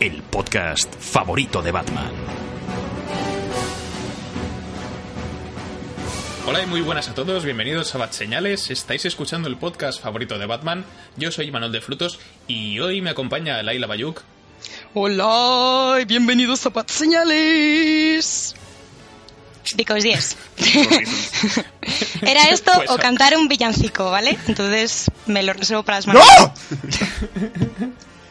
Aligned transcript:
el 0.00 0.22
podcast 0.22 0.94
favorito 0.98 1.62
de 1.62 1.72
Batman. 1.72 2.10
Hola 6.46 6.62
y 6.62 6.66
muy 6.66 6.80
buenas 6.80 7.08
a 7.08 7.14
todos, 7.14 7.44
bienvenidos 7.44 7.94
a 7.94 7.98
Bat 7.98 8.12
Señales. 8.12 8.70
Estáis 8.70 9.04
escuchando 9.04 9.48
el 9.48 9.56
podcast 9.56 10.00
favorito 10.02 10.38
de 10.38 10.46
Batman. 10.46 10.84
Yo 11.16 11.30
soy 11.30 11.50
Manuel 11.50 11.72
de 11.72 11.80
Frutos 11.80 12.18
y 12.48 12.78
hoy 12.80 13.02
me 13.02 13.10
acompaña 13.10 13.62
Laila 13.62 13.86
Bayuk. 13.86 14.22
Hola 14.94 15.98
y 16.00 16.04
bienvenidos 16.06 16.64
a 16.66 16.70
Bat 16.70 16.90
Señales. 16.90 18.54
Because 19.76 20.08
yes. 20.08 20.36
Era 22.22 22.48
esto 22.48 22.72
Pues- 22.74 22.90
o 22.90 22.96
cantar 22.96 23.36
un 23.36 23.46
villancico, 23.46 24.10
¿vale? 24.10 24.36
Entonces 24.48 25.10
me 25.26 25.42
lo 25.42 25.52
reservo 25.52 25.82
para 25.82 25.98
las 25.98 26.06
manos. 26.06 26.24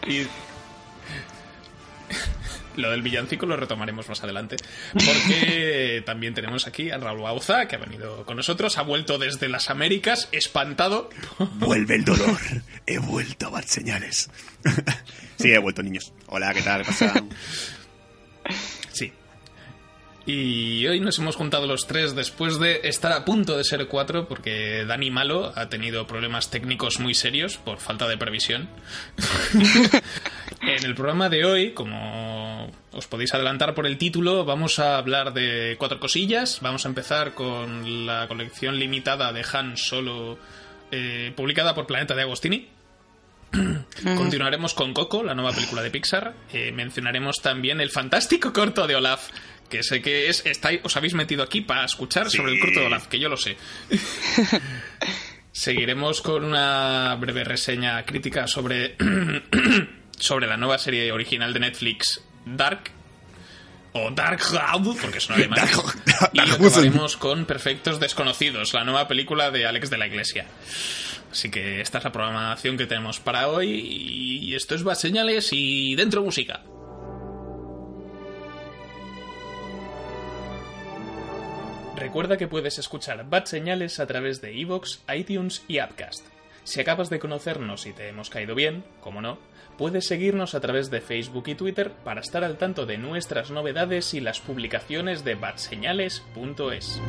Y 0.08 0.26
lo 2.80 2.92
del 2.92 3.02
villancico 3.02 3.46
lo 3.46 3.56
retomaremos 3.56 4.10
más 4.10 4.24
adelante. 4.24 4.56
Porque 4.94 6.02
también 6.06 6.34
tenemos 6.34 6.68
aquí 6.68 6.92
a 6.92 6.98
Raúl 6.98 7.22
Bauza, 7.22 7.68
que 7.68 7.76
ha 7.76 7.80
venido 7.80 8.26
con 8.26 8.38
nosotros, 8.38 8.78
ha 8.78 8.82
vuelto 8.82 9.18
desde 9.18 9.50
las 9.50 9.70
Américas, 9.70 10.30
espantado. 10.32 11.10
Vuelve 11.56 11.96
el 11.96 12.06
dolor. 12.06 12.40
He 12.86 12.98
vuelto 12.98 13.48
a 13.48 13.52
dar 13.52 13.66
señales. 13.66 14.30
sí, 15.38 15.52
he 15.52 15.58
vuelto, 15.60 15.84
niños. 15.84 16.14
Hola, 16.28 16.54
¿qué 16.54 16.62
tal? 16.62 16.82
¿Qué 16.82 16.88
pasa? 16.88 17.24
Sí. 18.92 19.14
Y 20.26 20.86
hoy 20.88 21.00
nos 21.00 21.18
hemos 21.20 21.36
juntado 21.36 21.66
los 21.66 21.88
tres 21.88 22.16
después 22.16 22.60
de 22.60 22.82
estar 22.84 23.12
a 23.12 23.26
punto 23.26 23.58
de 23.58 23.64
ser 23.64 23.88
cuatro, 23.88 24.28
porque 24.28 24.86
Dani 24.86 25.10
Malo 25.12 25.54
ha 25.56 25.70
tenido 25.70 26.06
problemas 26.08 26.52
técnicos 26.52 27.00
muy 27.00 27.14
serios 27.14 27.58
por 27.58 27.80
falta 27.80 28.08
de 28.08 28.18
previsión. 28.18 28.70
En 30.62 30.86
el 30.86 30.96
programa 30.96 31.30
de 31.30 31.46
hoy, 31.46 31.72
como 31.72 32.72
os 32.92 33.08
podéis 33.08 33.34
adelantar 33.34 33.74
por 33.74 33.86
el 33.88 33.98
título, 33.98 34.46
vamos 34.46 34.80
a 34.80 34.98
hablar 34.98 35.34
de 35.34 35.76
cuatro 35.80 36.00
cosillas. 36.00 36.60
Vamos 36.62 36.86
a 36.86 36.90
empezar 36.90 37.34
con 37.34 38.06
la 38.06 38.28
colección 38.28 38.78
limitada 38.78 39.32
de 39.34 39.46
Han 39.54 39.78
Solo, 39.78 40.38
eh, 40.92 41.32
publicada 41.36 41.74
por 41.76 41.88
Planeta 41.88 42.16
de 42.16 42.24
Agostini. 42.24 42.68
Continuaremos 44.16 44.74
con 44.76 44.94
Coco, 44.94 45.24
la 45.24 45.34
nueva 45.34 45.52
película 45.54 45.82
de 45.82 45.90
Pixar. 45.90 46.34
Eh, 46.54 46.72
mencionaremos 46.72 47.38
también 47.42 47.82
el 47.82 47.90
fantástico 47.90 48.54
corto 48.54 48.86
de 48.86 48.96
Olaf, 48.96 49.30
que 49.70 49.82
sé 49.82 50.02
que 50.02 50.30
es. 50.30 50.46
Estáis, 50.46 50.82
os 50.84 50.96
habéis 50.98 51.16
metido 51.16 51.42
aquí 51.44 51.62
para 51.62 51.84
escuchar 51.86 52.30
Sí. 52.30 52.38
sobre 52.38 52.54
el 52.54 52.60
corto 52.60 52.80
de 52.82 52.86
Olaf, 52.86 53.08
que 53.08 53.20
yo 53.20 53.28
lo 53.30 53.38
sé. 53.38 53.58
Seguiremos 55.52 56.22
con 56.22 56.46
una 56.46 57.16
breve 57.20 57.44
reseña 57.44 58.04
crítica 58.06 58.48
sobre, 58.48 58.96
sobre 60.20 60.48
la 60.48 60.58
nueva 60.58 60.78
serie 60.78 61.12
original 61.12 61.54
de 61.54 61.60
Netflix, 61.62 62.22
Dark. 62.46 62.92
O 63.92 64.12
Dark 64.12 64.40
Cloud, 64.40 64.98
porque 65.02 65.20
son 65.20 65.36
alemanes. 65.38 65.76
Dark- 66.06 66.30
Y 66.34 66.38
Dark 66.38 66.52
acabaremos 66.54 67.18
con 67.18 67.46
Perfectos 67.46 68.00
Desconocidos, 68.00 68.72
la 68.74 68.84
nueva 68.84 69.08
película 69.08 69.50
de 69.50 69.66
Alex 69.66 69.90
de 69.90 69.98
la 69.98 70.06
Iglesia. 70.06 70.46
Así 71.32 71.50
que 71.50 71.82
esta 71.82 71.98
es 71.98 72.04
la 72.04 72.12
programación 72.12 72.78
que 72.78 72.86
tenemos 72.86 73.20
para 73.20 73.48
hoy. 73.50 73.70
Y 73.72 74.54
esto 74.56 74.76
es 74.76 74.84
Bad 74.84 74.94
Señales 74.96 75.50
y 75.54 75.96
dentro 75.96 76.22
música. 76.24 76.62
Recuerda 81.96 82.38
que 82.38 82.48
puedes 82.48 82.78
escuchar 82.80 83.28
Bad 83.30 83.46
Señales 83.46 84.00
a 84.00 84.08
través 84.08 84.42
de 84.42 84.54
iVoox, 84.54 85.00
iTunes 85.14 85.64
y 85.68 85.80
Appcast. 85.80 86.26
Si 86.64 86.80
acabas 86.80 87.10
de 87.10 87.20
conocernos 87.20 87.86
y 87.88 87.94
te 87.94 88.08
hemos 88.08 88.30
caído 88.30 88.56
bien, 88.56 88.84
como 89.02 89.22
no, 89.22 89.38
puedes 89.80 90.08
seguirnos 90.08 90.56
a 90.56 90.60
través 90.60 90.92
de 90.92 91.00
Facebook 91.00 91.46
y 91.48 91.56
Twitter 91.56 91.94
para 92.04 92.20
estar 92.20 92.44
al 92.44 92.58
tanto 92.58 92.86
de 92.86 92.98
nuestras 92.98 93.50
novedades 93.50 94.14
y 94.14 94.20
las 94.20 94.42
publicaciones 94.42 95.24
de 95.24 95.36
badseñales.es. 95.36 97.02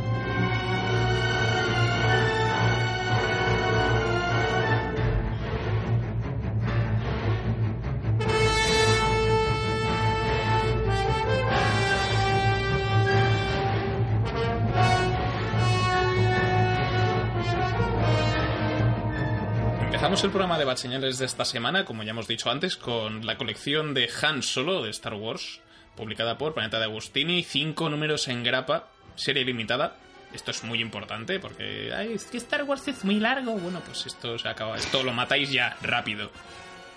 Empezamos 20.21 20.35
el 20.35 20.39
programa 20.39 20.59
de 20.59 20.65
Bad 20.67 20.77
Señales 20.77 21.17
de 21.19 21.25
esta 21.25 21.47
semana, 21.47 21.87
como 21.87 22.03
ya 22.03 22.11
hemos 22.11 22.29
dicho 22.29 22.51
antes, 22.51 22.77
con 22.77 23.25
la 23.25 23.39
colección 23.39 23.95
de 23.95 24.11
Han 24.21 24.43
Solo 24.43 24.83
de 24.83 24.91
Star 24.91 25.15
Wars, 25.15 25.61
publicada 25.97 26.37
por 26.37 26.53
Planeta 26.53 26.79
de 26.79 26.85
Agustini, 26.85 27.43
cinco 27.43 27.89
números 27.89 28.29
en 28.29 28.45
grapa, 28.45 28.89
serie 29.17 29.47
limitada. 29.47 29.97
Esto 30.35 30.51
es 30.51 30.63
muy 30.63 30.83
importante 30.83 31.41
porque 31.41 31.91
"Ay, 31.97 32.13
es 32.13 32.25
que 32.25 32.37
Star 32.37 32.65
Wars 32.65 32.87
es 32.89 33.03
muy 33.03 33.19
largo. 33.19 33.53
Bueno, 33.53 33.81
pues 33.87 34.05
esto 34.05 34.39
se 34.39 34.47
acaba, 34.49 34.77
esto 34.77 35.03
lo 35.03 35.15
matáis 35.15 35.51
ya 35.51 35.77
rápido. 35.81 36.31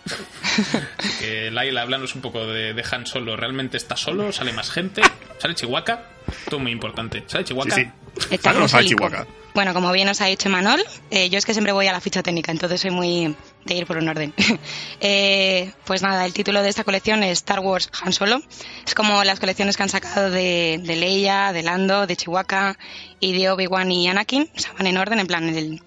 Que 1.22 1.50
Laila, 1.50 1.82
háblanos 1.84 2.16
un 2.16 2.22
poco 2.22 2.46
de, 2.46 2.74
de 2.74 2.86
Han 2.92 3.06
Solo. 3.06 3.38
¿Realmente 3.38 3.78
está 3.78 3.96
solo? 3.96 4.34
¿Sale 4.34 4.52
más 4.52 4.70
gente? 4.70 5.02
¿Sale 5.40 5.56
Chihuahua? 5.56 6.04
Todo 6.50 6.60
muy 6.60 6.72
importante. 6.74 7.24
¿Sale 7.28 7.46
Sí, 7.46 7.50
Chihuahua? 7.54 7.74
sí. 7.74 7.88
Está. 8.30 8.54
Chihuahua. 8.84 9.28
Bueno, 9.54 9.74
como 9.76 9.92
bien 9.92 10.10
os 10.10 10.20
ha 10.20 10.26
dicho 10.26 10.50
Manol, 10.50 10.84
eh, 11.12 11.30
yo 11.30 11.38
es 11.38 11.46
que 11.46 11.54
siempre 11.54 11.74
voy 11.74 11.86
a 11.86 11.92
la 11.92 12.02
ficha 12.02 12.24
técnica, 12.24 12.52
entonces 12.52 12.82
soy 12.82 12.90
muy 12.90 13.36
de 13.66 13.76
ir 13.76 13.86
por 13.86 13.98
un 13.98 14.10
orden. 14.10 14.34
Eh, 15.06 15.74
pues 15.84 16.02
nada, 16.02 16.26
el 16.26 16.32
título 16.32 16.64
de 16.64 16.70
esta 16.70 16.86
colección 16.86 17.24
es 17.24 17.40
Star 17.40 17.60
Wars 17.60 17.90
Han 18.02 18.14
Solo. 18.14 18.42
Es 18.86 18.96
como 18.96 19.24
las 19.26 19.40
colecciones 19.42 19.76
que 19.76 19.84
han 19.84 19.90
sacado 19.90 20.32
de, 20.32 20.80
de 20.82 20.96
Leia, 20.96 21.52
de 21.52 21.62
Lando, 21.62 22.08
de 22.08 22.16
Chihuahua 22.16 22.78
y 23.20 23.38
de 23.38 23.50
Obi-Wan 23.50 23.92
y 23.92 24.08
Anakin. 24.08 24.50
O 24.56 24.60
sea, 24.60 24.72
van 24.78 24.88
en 24.88 24.98
orden, 24.98 25.20
en 25.20 25.28
plan 25.28 25.50
el, 25.50 25.82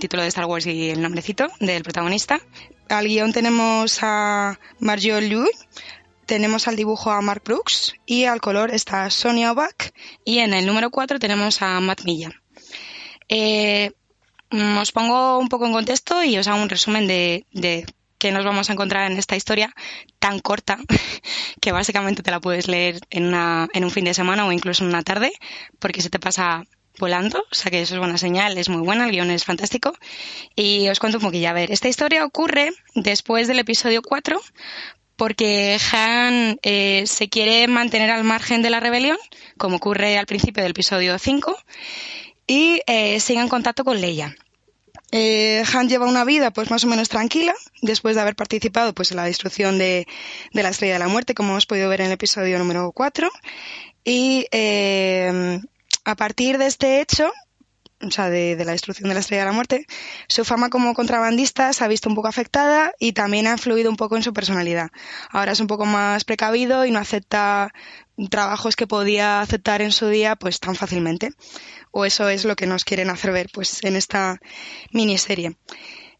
título 0.00 0.22
de 0.22 0.28
Star 0.28 0.46
Wars 0.46 0.66
y 0.66 0.90
el 0.90 1.00
nombrecito 1.00 1.46
del 1.60 1.84
protagonista. 1.84 2.40
Al 2.88 3.06
guion 3.06 3.32
tenemos 3.32 3.98
a 4.02 4.58
Marjo 4.80 5.20
Liu, 5.20 5.46
tenemos 6.26 6.68
al 6.68 6.76
dibujo 6.76 7.10
a 7.10 7.20
Mark 7.22 7.42
Brooks 7.44 7.94
y 8.04 8.24
al 8.24 8.40
color 8.40 8.72
está 8.72 9.08
Sonia 9.10 9.52
Obak 9.52 9.94
y 10.24 10.40
en 10.40 10.52
el 10.52 10.66
número 10.66 10.90
4 10.90 11.18
tenemos 11.18 11.62
a 11.62 11.80
Matt 11.80 12.02
Milla. 12.04 12.30
Eh, 13.28 13.92
mm, 14.50 14.78
os 14.78 14.92
pongo 14.92 15.38
un 15.38 15.48
poco 15.48 15.66
en 15.66 15.72
contexto 15.72 16.22
y 16.22 16.36
os 16.36 16.48
hago 16.48 16.60
un 16.60 16.68
resumen 16.68 17.06
de, 17.06 17.46
de 17.52 17.86
qué 18.18 18.32
nos 18.32 18.44
vamos 18.44 18.68
a 18.68 18.72
encontrar 18.72 19.10
en 19.10 19.18
esta 19.18 19.36
historia 19.36 19.72
tan 20.18 20.40
corta 20.40 20.78
que 21.60 21.72
básicamente 21.72 22.22
te 22.22 22.30
la 22.30 22.40
puedes 22.40 22.68
leer 22.68 23.00
en, 23.10 23.26
una, 23.26 23.68
en 23.72 23.84
un 23.84 23.90
fin 23.90 24.04
de 24.04 24.14
semana 24.14 24.46
o 24.46 24.52
incluso 24.52 24.84
en 24.84 24.90
una 24.90 25.02
tarde 25.02 25.32
porque 25.78 26.02
se 26.02 26.10
te 26.10 26.18
pasa 26.18 26.64
volando, 26.98 27.44
o 27.50 27.54
sea 27.54 27.70
que 27.70 27.82
eso 27.82 27.94
es 27.94 27.98
buena 27.98 28.18
señal, 28.18 28.56
es 28.58 28.68
muy 28.68 28.80
buena, 28.80 29.04
el 29.04 29.12
guion 29.12 29.30
es 29.30 29.44
fantástico. 29.44 29.92
Y 30.54 30.88
os 30.88 30.98
cuento 30.98 31.18
un 31.18 31.24
poquillo. 31.24 31.48
A 31.50 31.52
ver, 31.52 31.70
esta 31.70 31.88
historia 31.88 32.24
ocurre 32.24 32.72
después 32.94 33.48
del 33.48 33.58
episodio 33.58 34.02
4 34.02 34.40
porque 35.16 35.78
Han 35.92 36.58
eh, 36.62 37.04
se 37.06 37.28
quiere 37.28 37.66
mantener 37.68 38.10
al 38.10 38.24
margen 38.24 38.62
de 38.62 38.70
la 38.70 38.80
rebelión, 38.80 39.18
como 39.56 39.76
ocurre 39.76 40.18
al 40.18 40.26
principio 40.26 40.62
del 40.62 40.72
episodio 40.72 41.18
5, 41.18 41.56
y 42.46 42.80
eh, 42.86 43.18
sigue 43.20 43.40
en 43.40 43.48
contacto 43.48 43.84
con 43.84 44.00
Leia. 44.00 44.36
Eh, 45.12 45.62
Han 45.72 45.88
lleva 45.88 46.06
una 46.06 46.24
vida 46.24 46.50
pues 46.50 46.70
más 46.70 46.84
o 46.84 46.88
menos 46.88 47.08
tranquila 47.08 47.54
después 47.80 48.16
de 48.16 48.22
haber 48.22 48.34
participado 48.34 48.92
pues 48.92 49.12
en 49.12 49.18
la 49.18 49.24
destrucción 49.24 49.78
de, 49.78 50.06
la 50.52 50.68
Estrella 50.68 50.94
de 50.94 50.98
la 50.98 51.08
Muerte, 51.08 51.34
como 51.34 51.50
hemos 51.50 51.66
podido 51.66 51.88
ver 51.88 52.00
en 52.00 52.08
el 52.08 52.12
episodio 52.12 52.58
número 52.58 52.92
4. 52.92 53.30
Y 54.04 54.46
eh, 54.50 55.60
a 56.04 56.14
partir 56.14 56.58
de 56.58 56.66
este 56.66 57.00
hecho, 57.00 57.32
o 58.06 58.10
sea, 58.10 58.30
de, 58.30 58.56
de, 58.56 58.64
la 58.64 58.72
destrucción 58.72 59.08
de 59.08 59.14
la 59.14 59.20
Estrella 59.20 59.42
de 59.42 59.50
la 59.50 59.54
Muerte, 59.54 59.86
su 60.28 60.44
fama 60.44 60.70
como 60.70 60.94
contrabandista 60.94 61.72
se 61.72 61.84
ha 61.84 61.88
visto 61.88 62.08
un 62.08 62.14
poco 62.14 62.28
afectada 62.28 62.92
y 62.98 63.12
también 63.12 63.46
ha 63.46 63.52
influido 63.52 63.90
un 63.90 63.96
poco 63.96 64.16
en 64.16 64.22
su 64.22 64.32
personalidad. 64.32 64.90
Ahora 65.30 65.52
es 65.52 65.60
un 65.60 65.66
poco 65.66 65.86
más 65.86 66.24
precavido 66.24 66.84
y 66.84 66.90
no 66.90 66.98
acepta 66.98 67.72
trabajos 68.30 68.76
que 68.76 68.86
podía 68.86 69.40
aceptar 69.40 69.82
en 69.82 69.92
su 69.92 70.08
día 70.08 70.36
pues 70.36 70.60
tan 70.60 70.74
fácilmente. 70.74 71.32
O 71.90 72.04
eso 72.04 72.28
es 72.28 72.44
lo 72.44 72.56
que 72.56 72.66
nos 72.66 72.84
quieren 72.84 73.10
hacer 73.10 73.32
ver 73.32 73.48
pues 73.52 73.84
en 73.84 73.96
esta 73.96 74.40
miniserie. 74.90 75.56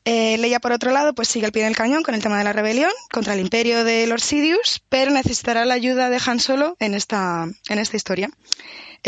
Eh, 0.05 0.39
Leia, 0.39 0.61
por 0.61 0.71
otro 0.71 0.93
lado, 0.93 1.15
pues 1.15 1.27
sigue 1.27 1.47
al 1.47 1.53
pie 1.53 1.65
del 1.65 1.75
cañón 1.75 2.05
con 2.05 2.15
el 2.15 2.23
tema 2.23 2.39
de 2.39 2.45
la 2.45 2.53
rebelión 2.53 2.93
contra 3.11 3.35
el 3.35 3.41
imperio 3.41 3.83
de 3.83 4.07
Lord 4.07 4.21
Sidious, 4.21 4.81
pero 4.89 5.11
necesitará 5.11 5.65
la 5.65 5.75
ayuda 5.75 6.11
de 6.11 6.21
Han 6.25 6.39
Solo 6.39 6.77
en 6.79 6.95
esta, 6.95 7.49
en 7.69 7.79
esta 7.81 7.97
historia. 7.97 8.31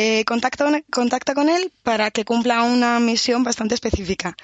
Eh, 0.01 0.25
contacta, 0.25 0.65
contacta, 0.93 1.35
con 1.35 1.49
él 1.49 1.73
para 1.83 2.13
que 2.13 2.25
cumpla 2.25 2.63
una 2.63 3.01
misión 3.01 3.43
bastante 3.43 3.75
específica. 3.75 4.37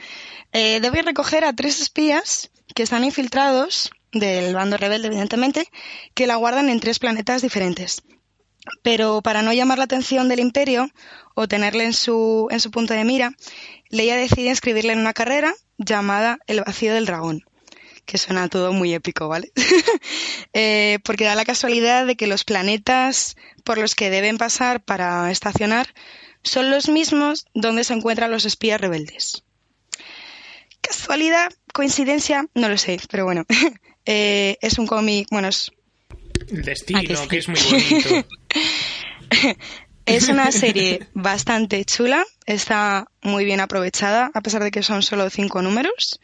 Eh, 0.51 0.81
debe 0.81 1.03
recoger 1.03 1.45
a 1.45 1.53
tres 1.53 1.81
espías 1.81 2.51
que 2.75 2.83
están 2.83 3.05
infiltrados 3.05 3.93
del 4.11 4.53
bando 4.53 4.77
rebelde, 4.77 5.06
evidentemente, 5.06 5.69
que 6.12 6.27
la 6.27 6.35
guardan 6.35 6.71
en 6.71 6.81
tres 6.81 6.99
planetas 6.99 7.41
diferentes. 7.41 8.03
Pero 8.83 9.23
para 9.23 9.43
no 9.43 9.53
llamar 9.53 9.79
la 9.79 9.85
atención 9.85 10.29
del 10.29 10.41
imperio 10.41 10.91
o 11.37 11.47
tenerle 11.47 11.85
en 11.85 11.93
su, 11.93 12.49
en 12.51 12.59
su 12.59 12.73
punto 12.73 12.93
de 12.93 13.05
mira, 13.05 13.31
Leia 13.91 14.17
decide 14.17 14.49
inscribirle 14.49 14.93
en 14.93 14.99
una 14.99 15.12
carrera 15.12 15.55
llamada 15.79 16.41
El 16.49 16.62
vacío 16.62 16.95
del 16.95 17.06
dragón, 17.06 17.45
que 18.05 18.19
suena 18.19 18.49
todo 18.49 18.73
muy 18.73 18.95
épico, 18.95 19.29
¿vale? 19.29 19.53
eh, 20.53 20.99
porque 21.05 21.25
da 21.25 21.35
la 21.35 21.45
casualidad 21.45 22.06
de 22.06 22.17
que 22.17 22.27
los 22.27 22.45
planetas 22.45 23.37
por 23.65 23.79
los 23.79 23.95
que 23.95 24.11
deben 24.11 24.39
pasar 24.39 24.83
para 24.83 25.31
estacionar 25.31 25.95
son 26.43 26.71
los 26.71 26.89
mismos 26.89 27.47
donde 27.55 27.85
se 27.85 27.95
encuentran 27.95 28.31
los 28.31 28.45
espías 28.45 28.81
rebeldes. 28.81 29.45
¿Casualidad? 30.81 31.53
¿Coincidencia? 31.73 32.47
No 32.55 32.69
lo 32.69 32.77
sé, 32.77 33.01
pero 33.11 33.25
bueno. 33.25 33.45
eh, 34.05 34.59
es 34.61 34.79
un 34.79 34.87
cómic, 34.87 35.29
bueno, 35.31 35.49
es... 35.49 35.71
El 36.49 36.62
destino, 36.62 37.01
que, 37.01 37.17
sí. 37.17 37.29
que 37.29 37.39
es 37.39 37.49
muy 37.49 37.59
bonito. 37.61 38.29
Es 40.06 40.29
una 40.29 40.53
serie 40.53 41.09
bastante 41.15 41.83
chula, 41.87 42.25
está 42.45 43.06
muy 43.23 43.47
bien 43.47 43.61
aprovechada, 43.61 44.31
a 44.35 44.43
pesar 44.43 44.62
de 44.62 44.71
que 44.71 44.83
son 44.83 45.03
solo 45.03 45.31
cinco 45.31 45.62
números. 45.62 46.21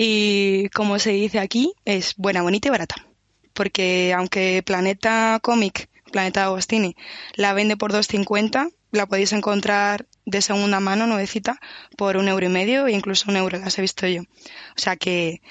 Y 0.00 0.68
como 0.68 1.00
se 1.00 1.10
dice 1.10 1.40
aquí, 1.40 1.72
es 1.84 2.14
buena, 2.16 2.42
bonita 2.42 2.68
y 2.68 2.70
barata. 2.70 2.94
Porque 3.52 4.14
aunque 4.16 4.62
Planeta 4.64 5.40
Comic, 5.42 5.90
Planeta 6.12 6.44
Agostini, 6.44 6.94
la 7.34 7.52
vende 7.52 7.76
por 7.76 7.92
2.50, 7.92 8.72
la 8.92 9.06
podéis 9.06 9.32
encontrar 9.32 10.06
de 10.24 10.40
segunda 10.40 10.78
mano, 10.78 11.08
nuevecita, 11.08 11.58
por 11.96 12.16
un 12.16 12.28
euro 12.28 12.46
y 12.46 12.48
medio 12.48 12.86
e 12.86 12.92
incluso 12.92 13.28
un 13.28 13.36
euro, 13.36 13.58
las 13.58 13.76
he 13.76 13.82
visto 13.82 14.06
yo. 14.06 14.22
O 14.22 14.78
sea 14.78 14.94
que 14.94 15.42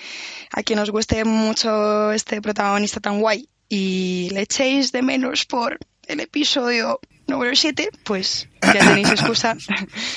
a 0.53 0.63
quien 0.63 0.79
os 0.79 0.91
guste 0.91 1.25
mucho 1.25 2.13
este 2.13 2.41
protagonista 2.41 3.01
tan 3.01 3.19
guay 3.19 3.49
y 3.67 4.29
le 4.31 4.43
echéis 4.43 4.93
de 4.93 5.01
menos 5.01 5.45
por 5.45 5.77
el 6.07 6.21
episodio 6.21 7.01
número 7.27 7.55
7, 7.55 7.89
pues 8.03 8.47
ya 8.61 8.79
tenéis 8.79 9.09
excusa. 9.09 9.55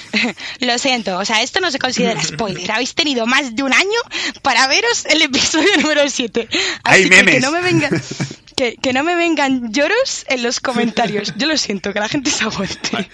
Lo 0.61 0.79
siento, 0.79 1.19
o 1.19 1.25
sea, 1.25 1.43
esto 1.43 1.61
no 1.61 1.71
se 1.71 1.79
considera 1.79 2.21
spoiler. 2.23 2.71
Habéis 2.71 2.95
tenido 2.95 3.27
más 3.27 3.55
de 3.55 3.63
un 3.63 3.73
año 3.73 4.01
para 4.43 4.67
veros 4.69 5.05
el 5.07 5.23
episodio 5.23 5.69
número 5.83 6.09
7. 6.09 6.49
Así 6.85 7.11
que, 7.11 7.25
que 7.25 7.41
no 7.41 7.51
me 7.51 7.61
vengan 7.61 7.91
que, 8.57 8.77
que, 8.77 8.93
no 8.93 9.05
me 9.05 9.15
vengan 9.15 9.73
lloros 9.73 10.25
en 10.29 10.43
los 10.43 10.61
comentarios. 10.61 11.35
Yo 11.37 11.47
lo 11.47 11.57
siento, 11.57 11.93
que 11.93 12.01
la 12.01 12.09
gente 12.09 12.31
se 12.31 12.45
aguante. 12.45 12.91
Vale. 12.93 13.11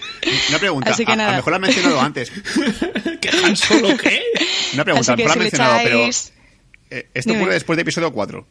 Una 0.49 0.59
pregunta, 0.59 0.91
Así 0.91 1.05
que 1.05 1.11
a, 1.11 1.15
nada. 1.15 1.29
a 1.29 1.31
lo 1.33 1.37
mejor 1.37 1.51
la 1.51 1.55
han 1.55 1.61
mencionado 1.61 2.01
antes. 2.01 2.31
¿Que 3.21 3.29
Han 3.29 3.55
Solo 3.55 3.97
qué? 3.97 4.21
Una 4.73 4.83
pregunta, 4.83 5.13
Así 5.13 5.23
que 5.23 5.27
lo 5.27 5.29
mejor 5.29 5.29
la 5.29 5.33
si 5.33 5.39
le 5.39 5.43
mencionado, 5.43 5.79
pero 5.83 6.09
eh, 6.89 7.09
esto 7.13 7.31
Dime. 7.31 7.41
ocurre 7.41 7.53
después 7.55 7.75
de 7.77 7.81
episodio 7.81 8.11
4. 8.11 8.47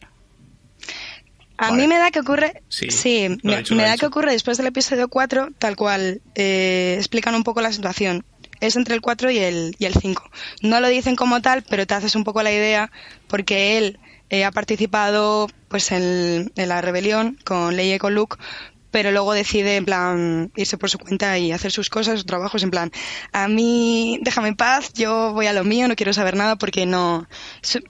A 1.57 1.69
Vale. 1.71 1.81
mí 1.81 1.87
me 1.87 1.97
da 1.97 2.11
que 2.11 2.19
ocurre, 2.19 2.61
Sí, 2.69 3.29
me, 3.43 3.57
dicho, 3.57 3.75
da 3.75 3.97
que 3.97 4.05
ocurre 4.05 4.31
después 4.31 4.57
del 4.57 4.67
episodio 4.67 5.07
4, 5.07 5.49
tal 5.57 5.75
cual, 5.75 6.21
eh, 6.35 6.95
explican 6.97 7.33
un 7.35 7.43
poco 7.43 7.61
la 7.61 7.71
situación. 7.71 8.25
Es 8.59 8.75
entre 8.75 8.93
el 8.95 9.01
4 9.01 9.31
y 9.31 9.37
el, 9.39 9.75
y 9.79 9.85
el 9.85 9.93
5. 9.95 10.23
No 10.61 10.79
lo 10.79 10.87
dicen 10.87 11.15
como 11.15 11.41
tal, 11.41 11.63
pero 11.63 11.85
te 11.87 11.93
haces 11.95 12.15
un 12.15 12.23
poco 12.23 12.43
la 12.43 12.51
idea 12.51 12.91
porque 13.27 13.77
él 13.77 13.99
eh, 14.29 14.45
ha 14.45 14.51
participado 14.51 15.47
pues 15.67 15.91
en, 15.91 16.51
en 16.55 16.69
la 16.69 16.81
rebelión 16.81 17.37
con 17.43 17.75
Leia 17.75 17.95
y 17.95 17.99
con 17.99 18.13
Luke, 18.15 18.37
pero 18.97 19.11
luego 19.11 19.31
decide 19.33 19.75
en 19.75 19.85
plan 19.85 20.51
irse 20.55 20.75
por 20.75 20.89
su 20.89 20.97
cuenta 20.97 21.37
y 21.37 21.51
hacer 21.51 21.71
sus 21.71 21.87
cosas, 21.87 22.15
sus 22.15 22.25
trabajos, 22.25 22.63
en 22.63 22.71
plan, 22.71 22.91
a 23.31 23.47
mí 23.47 24.17
déjame 24.23 24.47
en 24.47 24.55
paz, 24.55 24.91
yo 24.93 25.33
voy 25.33 25.45
a 25.45 25.53
lo 25.53 25.63
mío, 25.63 25.87
no 25.87 25.95
quiero 25.95 26.13
saber 26.13 26.35
nada 26.35 26.55
porque 26.55 26.87
no, 26.87 27.29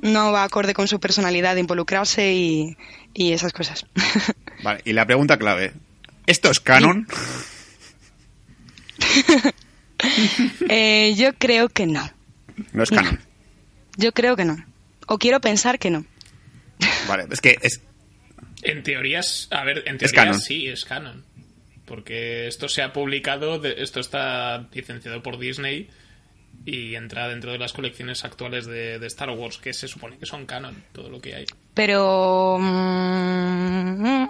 no 0.02 0.34
va 0.34 0.44
acorde 0.44 0.74
con 0.74 0.90
su 0.90 1.00
personalidad 1.00 1.54
de 1.54 1.62
involucrarse 1.62 2.34
y, 2.34 2.76
y 3.14 3.32
esas 3.32 3.54
cosas. 3.54 3.86
Vale, 4.64 4.82
y 4.84 4.92
la 4.92 5.06
pregunta 5.06 5.38
clave. 5.38 5.72
¿Esto 6.26 6.52
es 6.52 6.60
canon? 6.60 7.08
Eh, 10.70 11.16
yo 11.18 11.34
creo 11.34 11.70
que 11.70 11.88
no. 11.88 12.08
No 12.72 12.84
es 12.84 12.92
canon. 12.92 13.20
Yo 13.96 14.12
creo 14.12 14.36
que 14.36 14.46
no. 14.46 14.64
O 15.08 15.18
quiero 15.18 15.42
pensar 15.42 15.80
que 15.80 15.90
no. 15.90 16.06
Vale, 17.08 17.26
es 17.32 17.42
que 17.42 17.58
es, 17.64 17.82
En 18.64 18.84
teoría, 18.84 19.20
es- 19.20 19.48
a 19.52 19.64
ver, 19.64 19.84
en 19.86 19.96
Es 19.96 20.00
teoría 20.12 20.24
canon. 20.26 20.40
sí, 20.42 20.68
es 20.68 20.84
canon. 20.86 21.24
Porque 21.86 22.48
esto 22.48 22.68
se 22.68 22.82
ha 22.82 22.92
publicado, 22.92 23.64
esto 23.64 24.00
está 24.00 24.68
licenciado 24.74 25.24
por 25.24 25.40
Disney 25.40 25.90
y 26.66 26.96
entra 26.96 27.30
dentro 27.30 27.52
de 27.54 27.60
las 27.60 27.72
colecciones 27.72 28.26
actuales 28.26 28.66
de, 28.66 29.00
de 29.00 29.08
Star 29.08 29.30
Wars, 29.30 29.58
que 29.58 29.74
se 29.74 29.88
supone 29.88 30.18
que 30.18 30.26
son 30.26 30.46
canon, 30.46 30.84
todo 30.92 31.10
lo 31.10 31.22
que 31.22 31.36
hay. 31.36 31.46
Pero... 31.74 32.58
mm, 32.60 34.26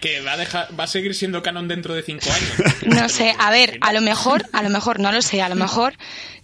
Que 0.00 0.20
va 0.20 0.32
a, 0.32 0.36
dejar, 0.36 0.68
va 0.78 0.84
a 0.84 0.86
seguir 0.88 1.14
siendo 1.14 1.42
canon 1.42 1.68
dentro 1.68 1.94
de 1.94 2.02
cinco 2.02 2.26
años. 2.30 2.82
no 2.86 3.08
sé, 3.08 3.34
a 3.38 3.50
ver, 3.50 3.78
a 3.80 3.92
lo 3.92 4.00
mejor, 4.00 4.44
a 4.52 4.62
lo 4.62 4.70
mejor, 4.70 5.00
no 5.00 5.12
lo 5.12 5.22
sé, 5.22 5.42
a 5.42 5.48
lo 5.48 5.54
mejor... 5.56 5.94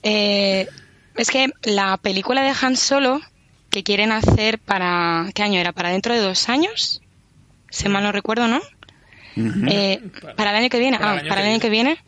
eh, 0.02 0.68
es 1.16 1.30
que 1.30 1.48
la 1.64 1.96
película 1.96 2.42
de 2.42 2.52
Han 2.62 2.76
Solo 2.76 3.20
que 3.70 3.82
quieren 3.82 4.12
hacer 4.12 4.58
para... 4.58 5.26
¿Qué 5.34 5.42
año 5.42 5.60
era? 5.60 5.72
¿Para 5.72 5.90
dentro 5.90 6.14
de 6.14 6.20
dos 6.20 6.48
años? 6.48 7.00
Si 7.70 7.88
mal 7.88 8.02
no 8.02 8.12
recuerdo, 8.12 8.48
¿no? 8.48 8.60
Eh, 9.68 10.00
para 10.36 10.50
el 10.50 10.56
año 10.56 10.68
que 10.68 10.78
viene, 10.78 10.98
Para 10.98 11.10
ah, 11.10 11.14
el 11.14 11.20
año 11.20 11.28
para 11.28 11.40
que 11.42 11.46
el 11.46 11.52
año 11.54 11.60
que 11.60 11.68
viene, 11.70 11.98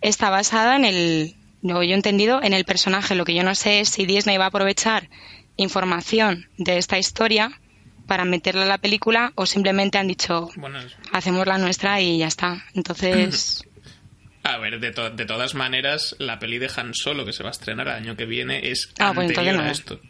está 0.00 0.28
basada 0.30 0.76
en 0.76 0.84
el, 0.84 1.34
lo 1.62 1.82
yo 1.82 1.92
he 1.92 1.94
entendido, 1.94 2.42
en 2.42 2.52
el 2.52 2.64
personaje. 2.64 3.14
Lo 3.14 3.24
que 3.24 3.34
yo 3.34 3.42
no 3.42 3.54
sé 3.54 3.80
es 3.80 3.88
si 3.88 4.04
Disney 4.06 4.36
va 4.36 4.44
a 4.46 4.48
aprovechar 4.48 5.08
información 5.56 6.46
de 6.58 6.78
esta 6.78 6.98
historia 6.98 7.58
para 8.06 8.24
meterla 8.24 8.62
en 8.62 8.68
la 8.68 8.78
película 8.78 9.32
o 9.34 9.46
simplemente 9.46 9.96
han 9.98 10.08
dicho, 10.08 10.50
Bueno, 10.56 10.78
hacemos 11.12 11.46
la 11.46 11.56
nuestra 11.58 12.00
y 12.00 12.18
ya 12.18 12.26
está. 12.26 12.64
Entonces, 12.74 13.62
a 14.42 14.58
ver, 14.58 14.78
de, 14.80 14.90
to- 14.90 15.10
de 15.10 15.24
todas 15.24 15.54
maneras, 15.54 16.16
la 16.18 16.38
peli 16.38 16.58
de 16.58 16.70
Han 16.76 16.92
Solo 16.92 17.24
que 17.24 17.32
se 17.32 17.42
va 17.42 17.48
a 17.50 17.52
estrenar 17.52 17.86
el 17.88 17.94
año 17.94 18.16
que 18.16 18.26
viene 18.26 18.68
es 18.70 18.90
Ah, 18.98 19.12
pues 19.14 19.30
entonces 19.30 19.38
anterior 19.38 19.54
a 19.54 19.58
nada. 19.58 19.72
esto. 19.72 20.00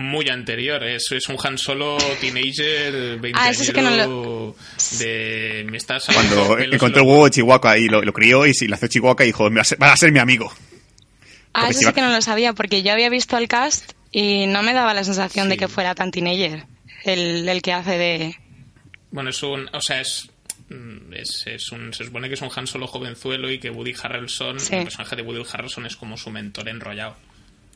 Muy 0.00 0.28
anterior, 0.28 0.84
es, 0.84 1.10
es 1.10 1.28
un 1.28 1.36
Han 1.42 1.58
Solo 1.58 1.98
teenager, 2.20 3.18
20 3.18 3.32
Ah, 3.34 3.52
sí 3.52 3.72
que 3.72 3.82
no 3.82 3.90
lo- 3.90 4.56
de... 4.98 5.66
Me 5.68 5.76
estás 5.76 6.04
cuando 6.12 6.56
encontró 6.58 7.02
el 7.02 7.08
huevo 7.08 7.24
de 7.24 7.30
Chihuahua 7.32 7.78
y 7.78 7.88
lo, 7.88 8.02
lo 8.02 8.12
crió 8.12 8.46
y 8.46 8.54
se 8.54 8.68
le 8.68 8.74
hace 8.74 8.88
Chihuahua 8.88 9.24
y 9.24 9.26
dijo, 9.26 9.50
"Va 9.52 9.60
a 9.60 9.64
ser- 9.64 9.82
va 9.82 9.92
a 9.92 9.96
ser 9.96 10.12
mi 10.12 10.20
amigo. 10.20 10.52
ah, 11.52 11.60
Porque 11.62 11.70
eso 11.70 11.72
si 11.72 11.78
sí 11.80 11.84
va- 11.86 11.92
que 11.94 12.00
no 12.02 12.10
lo 12.12 12.22
sabía 12.22 12.52
porque 12.52 12.82
yo 12.84 12.92
había 12.92 13.08
visto 13.10 13.36
el 13.36 13.48
cast 13.48 13.92
y 14.12 14.46
no 14.46 14.62
me 14.62 14.72
daba 14.72 14.94
la 14.94 15.02
sensación 15.02 15.48
de 15.48 15.56
que 15.56 15.66
fuera 15.68 15.94
tan 15.96 16.10
teenager 16.12 16.64
el, 17.04 17.48
el 17.48 17.60
que 17.62 17.72
hace 17.72 17.98
de... 17.98 18.36
Bueno, 19.10 19.30
es 19.30 19.42
un... 19.42 19.68
O 19.72 19.80
sea, 19.80 20.00
es... 20.00 20.30
mm, 20.68 21.12
Es, 21.14 21.42
es 21.46 21.72
un, 21.72 21.92
se 21.92 22.04
supone 22.04 22.28
que 22.28 22.34
es 22.34 22.42
un 22.42 22.50
Han 22.54 22.66
Solo 22.68 22.86
jovenzuelo 22.86 23.50
y 23.50 23.58
que 23.58 23.70
Woody 23.70 23.94
Harrelson, 24.00 24.60
Sí. 24.60 24.76
el 24.76 24.84
personaje 24.84 25.16
de 25.16 25.22
Woody 25.22 25.44
Harrelson 25.52 25.86
es 25.86 25.96
como 25.96 26.16
su 26.16 26.30
mentor 26.30 26.68
enrollado. 26.68 27.16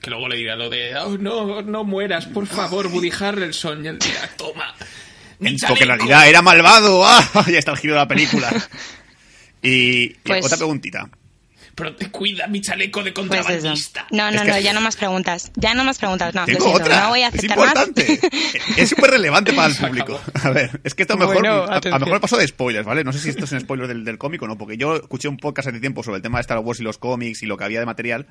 Que 0.02 0.11
luego 0.11 0.28
le 0.28 0.37
dirá 0.37 0.56
lo 0.56 0.68
de, 0.68 0.94
oh, 0.97 1.16
no, 1.16 1.62
no 1.62 1.85
mueras, 1.85 2.26
por 2.26 2.47
favor, 2.47 2.88
Woody 2.88 3.11
Harrelson. 3.18 3.85
Y 3.85 3.88
él 3.88 3.99
dirá, 3.99 4.28
toma. 4.37 4.75
porque 5.38 5.49
en 5.49 5.56
chaleco". 5.56 5.85
realidad 5.87 6.28
era 6.28 6.42
malvado. 6.42 7.02
¡Ah! 7.06 7.25
Ya 7.49 7.59
está 7.59 7.71
el 7.71 7.78
giro 7.78 7.94
de 7.94 8.00
la 8.00 8.09
película. 8.09 8.50
Y, 9.64 9.71
y 9.71 10.09
Pues- 10.25 10.44
otra 10.44 10.56
preguntita. 10.59 11.09
Pero 11.75 11.94
te 11.97 12.11
cuida 12.11 12.47
mi 12.49 12.61
chaleco 12.61 13.02
de 13.02 13.12
Pues 13.12 13.28
contrabandista. 13.28 14.00
eso. 14.00 14.09
No, 14.11 14.30
no, 14.30 14.37
Es 14.38 14.42
que- 14.42 14.49
no, 14.50 14.59
ya 14.59 14.73
no 14.75 14.80
más 14.82 14.97
preguntas. 14.97 15.52
Ya 15.54 15.73
no 15.73 15.85
más 15.85 15.99
preguntas. 15.99 16.35
No, 16.35 16.40
lo 16.42 16.47
Tengo 16.47 16.71
otra. 16.73 17.00
no 17.02 17.09
voy 17.11 17.23
a 17.23 17.28
es 17.28 17.35
aceptar 17.35 17.56
más. 17.59 17.68
importante. 17.68 18.21
es 18.76 18.88
súper 18.90 19.11
relevante 19.12 19.52
para 19.54 19.68
el 19.68 19.76
público. 19.76 20.21
A 20.42 20.50
ver, 20.50 20.80
es 20.85 20.94
que 20.94 21.02
esto 21.04 21.14
a 21.14 21.16
lo 21.16 21.21
mejor, 21.28 21.37
Bueno, 21.42 21.62
a, 21.64 21.76
a 21.76 21.99
mejor 21.99 22.12
me 22.14 22.21
pasó 22.21 22.37
de 22.37 22.47
spoilers, 22.47 22.85
¿vale? 22.85 23.04
No 23.04 23.12
sé 23.12 23.21
si 23.21 23.30
esto 23.30 23.44
es 23.44 23.52
un 23.52 23.61
spoiler 23.61 23.87
del, 23.88 24.04
del 24.04 24.18
cómic 24.18 24.42
o 24.42 24.49
no, 24.49 24.59
porque 24.59 24.76
yo 24.76 24.97
escuché 24.97 25.28
un 25.28 25.38
podcast 25.38 25.68
hace 25.68 25.80
tiempo 25.80 26.02
sobre 26.02 26.16
el 26.16 26.23
tema 26.23 26.38
de 26.38 26.42
Star 26.42 26.59
Wars 26.59 26.80
y 26.80 26.82
los 26.82 26.99
cómics 26.99 27.42
y 27.42 27.47
lo 27.47 27.56
que 27.56 27.64
había 27.64 27.78
de 27.80 27.87
material. 27.87 28.26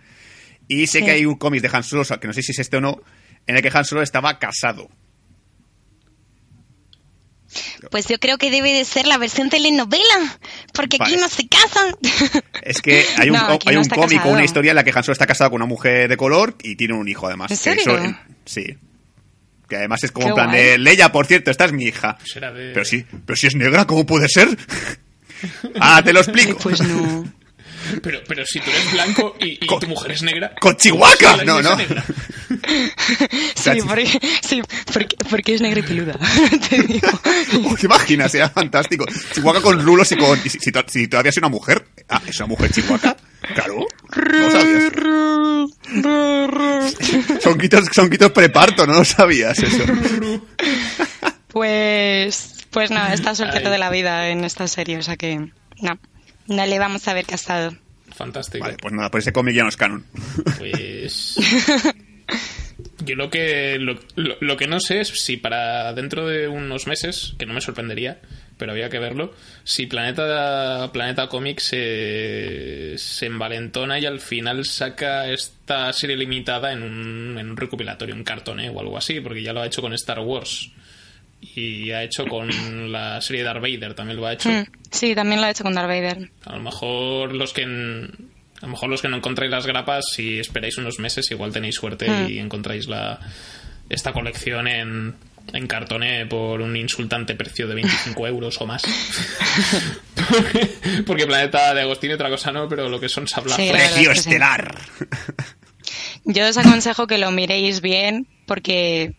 Y 0.74 0.88
sé 0.88 1.04
que 1.04 1.12
hay 1.12 1.26
un 1.26 1.36
cómic 1.36 1.62
de 1.62 1.70
Han 1.74 1.84
Solo, 1.84 2.04
que 2.20 2.28
no 2.28 2.34
sé 2.34 2.42
si 2.42 2.54
es 2.54 2.60
este 2.60 2.78
o 2.78 2.82
no, 2.82 3.02
en 3.46 3.58
el 3.58 3.62
que 3.62 3.70
Han 3.78 3.84
Solo 3.84 4.02
estaba 4.02 4.40
casado. 4.40 4.90
Pues 7.90 8.08
yo 8.08 8.18
creo 8.20 8.38
que 8.38 8.50
debe 8.50 8.72
de 8.72 8.86
ser 8.86 9.06
la 9.06 9.18
versión 9.18 9.50
telenovela, 9.50 10.40
porque 10.74 10.98
aquí 11.02 11.18
no 11.18 11.28
se 11.28 11.50
casan. 11.50 11.94
Es 12.62 12.82
que 12.82 13.04
hay 13.18 13.30
un, 13.30 13.36
hay 13.66 13.76
un 13.76 13.84
cómic 13.90 14.26
o 14.26 14.30
una 14.30 14.46
historia 14.46 14.72
en 14.72 14.76
la 14.76 14.86
que 14.86 14.92
Han 14.96 15.04
Solo 15.04 15.12
está 15.12 15.28
casado 15.28 15.50
con 15.50 15.62
una 15.62 15.68
mujer 15.68 16.08
de 16.08 16.16
color 16.16 16.56
y 16.64 16.78
tiene 16.78 16.94
un 16.94 17.10
hijo 17.10 17.28
además. 17.28 17.52
¿En 17.52 17.58
serio? 17.58 18.16
sí. 18.46 18.78
Que 19.68 19.78
además 19.78 20.04
es 20.04 20.12
como 20.12 20.28
en 20.28 20.34
plan 20.36 20.52
de 20.52 20.78
Leia, 20.78 21.12
por 21.14 21.26
cierto, 21.28 21.50
esta 21.50 21.64
es 21.66 21.72
mi 21.72 21.86
hija. 21.86 22.18
Pues 22.18 22.34
de- 22.36 22.72
Pero 22.74 22.84
sí, 22.86 23.06
pero 23.26 23.38
si 23.38 23.48
es 23.48 23.56
negra, 23.56 23.86
¿cómo 23.86 24.06
puede 24.06 24.28
ser? 24.28 24.50
ah, 25.80 26.02
te 26.04 26.12
lo 26.12 26.20
explico. 26.20 26.58
Pues 26.62 26.82
no. 26.82 27.24
Pero, 28.02 28.20
pero 28.28 28.46
si 28.46 28.60
tú 28.60 28.70
eres 28.70 28.92
blanco 28.94 29.36
y, 29.40 29.64
y 29.64 29.68
Con- 29.68 29.80
tu 29.80 29.88
mujer 29.88 30.12
es 30.12 30.22
negra. 30.24 30.54
con 30.60 30.76
Chihuahua, 30.78 31.16
pues 31.20 31.46
no, 31.46 31.62
no. 31.62 31.72
es 31.72 31.78
negra. 31.78 32.04
Sí, 33.56 33.72
porque, 33.88 34.20
sí 34.42 34.62
porque, 34.92 35.16
porque 35.30 35.56
es 35.56 35.62
negra 35.62 35.80
y 35.80 35.84
peluda. 35.84 36.20
Te 36.70 36.82
digo. 36.84 37.08
Oh, 37.66 37.76
¿Te 37.76 37.86
imaginas? 37.86 38.32
Sería 38.32 38.50
fantástico. 38.50 39.06
Chihuahua 39.34 39.62
con 39.62 39.82
rulos 39.84 40.12
y 40.12 40.16
con... 40.18 40.40
y 40.44 40.50
si, 40.50 40.60
si 40.60 40.72
si 40.88 41.08
todavía 41.08 41.30
es 41.30 41.38
una 41.38 41.50
mujer. 41.50 41.86
Ah, 42.10 42.22
¿es 42.26 42.38
una 42.40 42.48
mujer 42.48 42.72
chihuahua? 42.72 43.16
Claro. 43.56 43.86
No 44.16 44.40
lo 44.40 44.52
sabías. 44.52 44.94
Son 47.42 47.58
quitos, 47.58 47.86
son 47.94 48.10
quitos 48.10 48.32
preparto, 48.32 48.86
no 48.88 48.94
lo 48.94 49.06
sabías 49.06 49.58
eso. 49.60 49.84
Pues, 51.48 52.54
pues 52.72 52.92
nada, 52.92 53.14
está 53.14 53.36
soltero 53.36 53.66
Ay. 53.68 53.72
de 53.74 53.78
la 53.78 53.90
vida 53.90 54.30
en 54.30 54.44
esta 54.44 54.68
serie, 54.68 54.98
o 54.98 55.04
sea 55.04 55.18
que 55.18 55.38
no, 55.82 56.00
no 56.52 56.66
le 56.66 56.80
vamos 56.80 57.08
a 57.08 57.14
ver 57.14 57.26
casado. 57.26 57.76
Fantástico. 58.16 58.64
Vale, 58.66 58.78
pues 58.82 58.94
nada, 58.94 59.10
pues 59.10 59.24
ese 59.24 59.34
cómic 59.34 59.56
ya 59.56 59.64
no 59.64 59.70
es 59.70 59.78
canon. 59.78 60.06
Pues. 60.58 61.38
Yo 63.04 63.16
lo 63.16 63.30
que 63.30 63.78
lo, 63.80 63.98
lo- 64.16 64.38
lo 64.40 64.58
que 64.58 64.68
no 64.68 64.80
sé 64.80 65.02
es 65.02 65.08
si 65.10 65.38
para 65.38 65.92
dentro 65.94 66.28
de 66.28 66.48
unos 66.48 66.86
meses, 66.88 67.34
que 67.40 67.46
no 67.48 67.54
me 67.54 67.62
sorprendería, 67.62 68.20
pero 68.58 68.72
había 68.74 68.90
que 68.90 69.00
verlo, 69.00 69.34
si 69.64 69.88
Planeta 69.88 70.90
Planeta 70.94 71.28
Comics 71.28 71.64
se, 71.64 72.94
se 72.98 73.26
envalentona 73.26 74.00
y 74.00 74.06
al 74.06 74.20
final 74.20 74.66
saca 74.66 75.28
esta 75.32 75.92
serie 75.94 76.16
limitada 76.16 76.72
en 76.74 76.84
un, 76.84 77.38
en 77.40 77.50
un 77.50 77.58
recopilatorio, 77.58 78.14
en 78.14 78.24
cartón 78.24 78.60
¿eh? 78.60 78.70
o 78.70 78.80
algo 78.80 78.98
así, 78.98 79.20
porque 79.20 79.42
ya 79.42 79.54
lo 79.54 79.62
ha 79.62 79.68
hecho 79.68 79.82
con 79.82 79.94
Star 79.94 80.20
Wars. 80.20 80.70
Y 81.42 81.92
ha 81.92 82.04
hecho 82.04 82.26
con 82.26 82.92
la 82.92 83.20
serie 83.20 83.44
Darth 83.44 83.62
Vader, 83.62 83.94
también 83.96 84.18
lo 84.20 84.28
ha 84.28 84.34
hecho. 84.34 84.50
Mm, 84.50 84.64
Sí, 84.92 85.16
también 85.16 85.42
lo 85.42 85.48
ha 85.48 85.52
hecho 85.52 85.64
con 85.64 85.74
Darth 85.74 85.88
Vader. 85.88 86.30
A 86.46 86.56
lo 86.56 86.62
mejor 86.62 87.34
los 87.34 87.52
que 87.54 87.64
en- 87.64 88.12
a 88.62 88.66
lo 88.68 88.74
mejor 88.74 88.90
los 88.90 89.02
que 89.02 89.08
no 89.08 89.18
encontráis 89.18 89.50
las 89.52 89.66
grapas, 89.66 90.06
si 90.14 90.38
esperáis 90.40 90.78
unos 90.78 91.00
meses, 91.00 91.30
igual 91.32 91.52
tenéis 91.52 91.76
suerte 91.76 92.06
y 92.30 92.38
encontráis 92.38 92.88
la 92.88 93.20
esta 93.90 94.14
colección 94.14 94.68
en, 94.68 95.16
en 95.52 95.68
cartoné 95.68 96.26
por 96.28 96.62
un 96.62 96.76
insultante 96.78 97.34
precio 97.36 97.68
de 97.68 97.74
25 97.76 98.28
euros 98.28 98.62
o 98.62 98.68
más. 98.68 98.84
porque, 100.30 100.70
porque 101.08 101.26
Planeta 101.26 101.74
de 101.74 101.82
Agostini 101.82 102.14
otra 102.14 102.30
cosa 102.30 102.52
no, 102.52 102.68
pero 102.70 102.88
lo 102.88 103.00
que 103.00 103.10
son 103.10 103.28
sablazos. 103.28 103.66
Sí, 103.66 103.72
Precio 103.72 104.12
es 104.12 104.18
que 104.20 104.24
sí. 104.24 104.30
estelar. 104.30 104.78
Yo 106.26 106.48
os 106.48 106.58
aconsejo 106.58 107.08
que 107.08 107.18
lo 107.18 107.32
miréis 107.32 107.82
bien 107.82 108.28
porque 108.46 109.14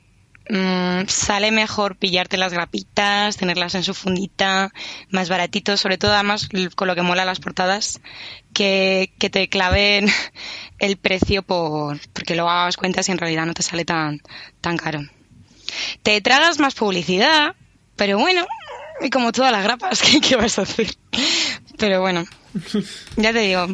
mm, 0.49 1.07
sale 1.09 1.51
mejor 1.51 1.97
pillarte 1.97 2.37
las 2.37 2.53
grapitas, 2.53 3.37
tenerlas 3.37 3.75
en 3.75 3.83
su 3.83 3.95
fundita, 3.95 4.73
más 5.11 5.29
baratito, 5.29 5.77
sobre 5.77 5.99
todo 5.99 6.13
además 6.13 6.49
con 6.75 6.89
lo 6.89 6.95
que 6.95 7.03
mola 7.03 7.25
las 7.25 7.41
portadas, 7.41 8.01
que, 8.53 9.13
que 9.19 9.31
te 9.31 9.49
claven 9.49 10.09
el 10.79 10.97
precio 10.97 11.43
por 11.43 12.01
porque 12.13 12.35
luego 12.35 12.51
hagas 12.51 12.77
cuentas 12.77 13.09
y 13.09 13.13
en 13.13 13.19
realidad 13.19 13.47
no 13.47 13.55
te 13.55 13.63
sale 13.63 13.85
tan, 13.85 14.21
tan 14.61 14.77
caro. 14.77 15.01
Te 16.03 16.21
tragas 16.21 16.59
más 16.59 16.75
publicidad, 16.75 17.55
pero 17.97 18.19
bueno, 18.19 18.47
y 19.01 19.11
como 19.11 19.33
todas 19.33 19.53
las 19.53 19.65
grapas, 19.65 20.03
¿qué, 20.11 20.21
qué 20.21 20.37
vas 20.37 20.59
a 20.59 20.63
hacer? 20.63 20.95
Pero 21.79 22.01
bueno, 22.01 22.25
ya 23.17 23.33
te 23.33 23.41
digo, 23.41 23.67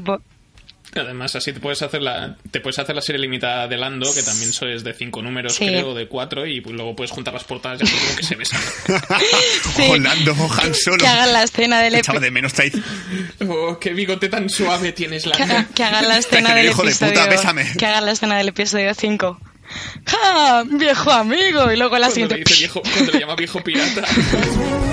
Además, 0.95 1.37
así 1.37 1.53
te 1.53 1.61
puedes 1.61 1.83
hacer 1.83 2.01
la 2.03 2.37
te 2.51 2.61
puedes 2.61 2.79
hacer 2.79 2.95
la 2.97 3.03
serie 3.03 3.21
limitada 3.21 3.69
de 3.69 3.77
Lando, 3.77 4.13
que 4.15 4.23
también 4.23 4.53
es 4.71 4.83
de 4.85 4.95
5 4.95 5.21
números, 5.23 5.55
Sí. 5.55 5.67
creo, 5.67 5.95
de 5.95 6.09
4, 6.09 6.47
y 6.47 6.61
pues 6.61 6.75
luego 6.75 6.97
puedes 6.97 7.11
juntar 7.11 7.35
las 7.35 7.45
portadas 7.45 7.81
y 7.81 7.85
hacer 7.85 7.99
como 8.01 8.17
que 8.17 8.23
se 8.23 8.35
besan. 8.37 8.61
Sí. 9.77 9.83
Holando, 9.89 10.35
Han 10.63 10.75
Solo. 10.75 10.99
que 10.99 11.07
hagan 11.07 11.33
la 11.33 11.43
escena 11.43 11.81
del 11.81 11.95
Echaba 11.95 12.19
epi- 12.19 12.23
de 12.23 12.31
menos 12.31 12.53
Traid. 12.55 12.75
Oh, 13.49 13.79
qué 13.79 13.93
bigote 13.93 14.29
tan 14.29 14.49
suave 14.49 14.93
tienes, 14.93 15.25
que, 15.25 15.29
Lando. 15.31 15.45
haga- 15.55 15.67
que 15.75 15.85
hagan 15.85 16.09
la 16.09 16.17
escena 16.19 16.55
del 16.55 16.67
Hijo 16.67 16.83
de 16.83 16.93
puta, 16.93 17.07
episodio 17.07 17.31
bésame. 17.31 17.67
que 17.79 17.87
hagan 17.87 18.07
la 18.07 18.13
escena 18.13 18.37
del 18.39 18.49
episodio 18.49 18.95
5 18.95 19.39
¡Ja! 20.07 20.65
viejo 20.67 21.13
amigo 21.13 21.71
y 21.71 21.77
luego 21.77 21.99
la 21.99 22.09
Cuando 22.09 22.09
le, 22.09 22.13
siguiente 22.13 22.37
dice 22.39 22.59
viejo, 22.61 22.83
cuando 22.83 23.13
le 23.13 23.21
llama 23.21 23.37
viejo 23.37 23.63
pirata. 23.63 24.03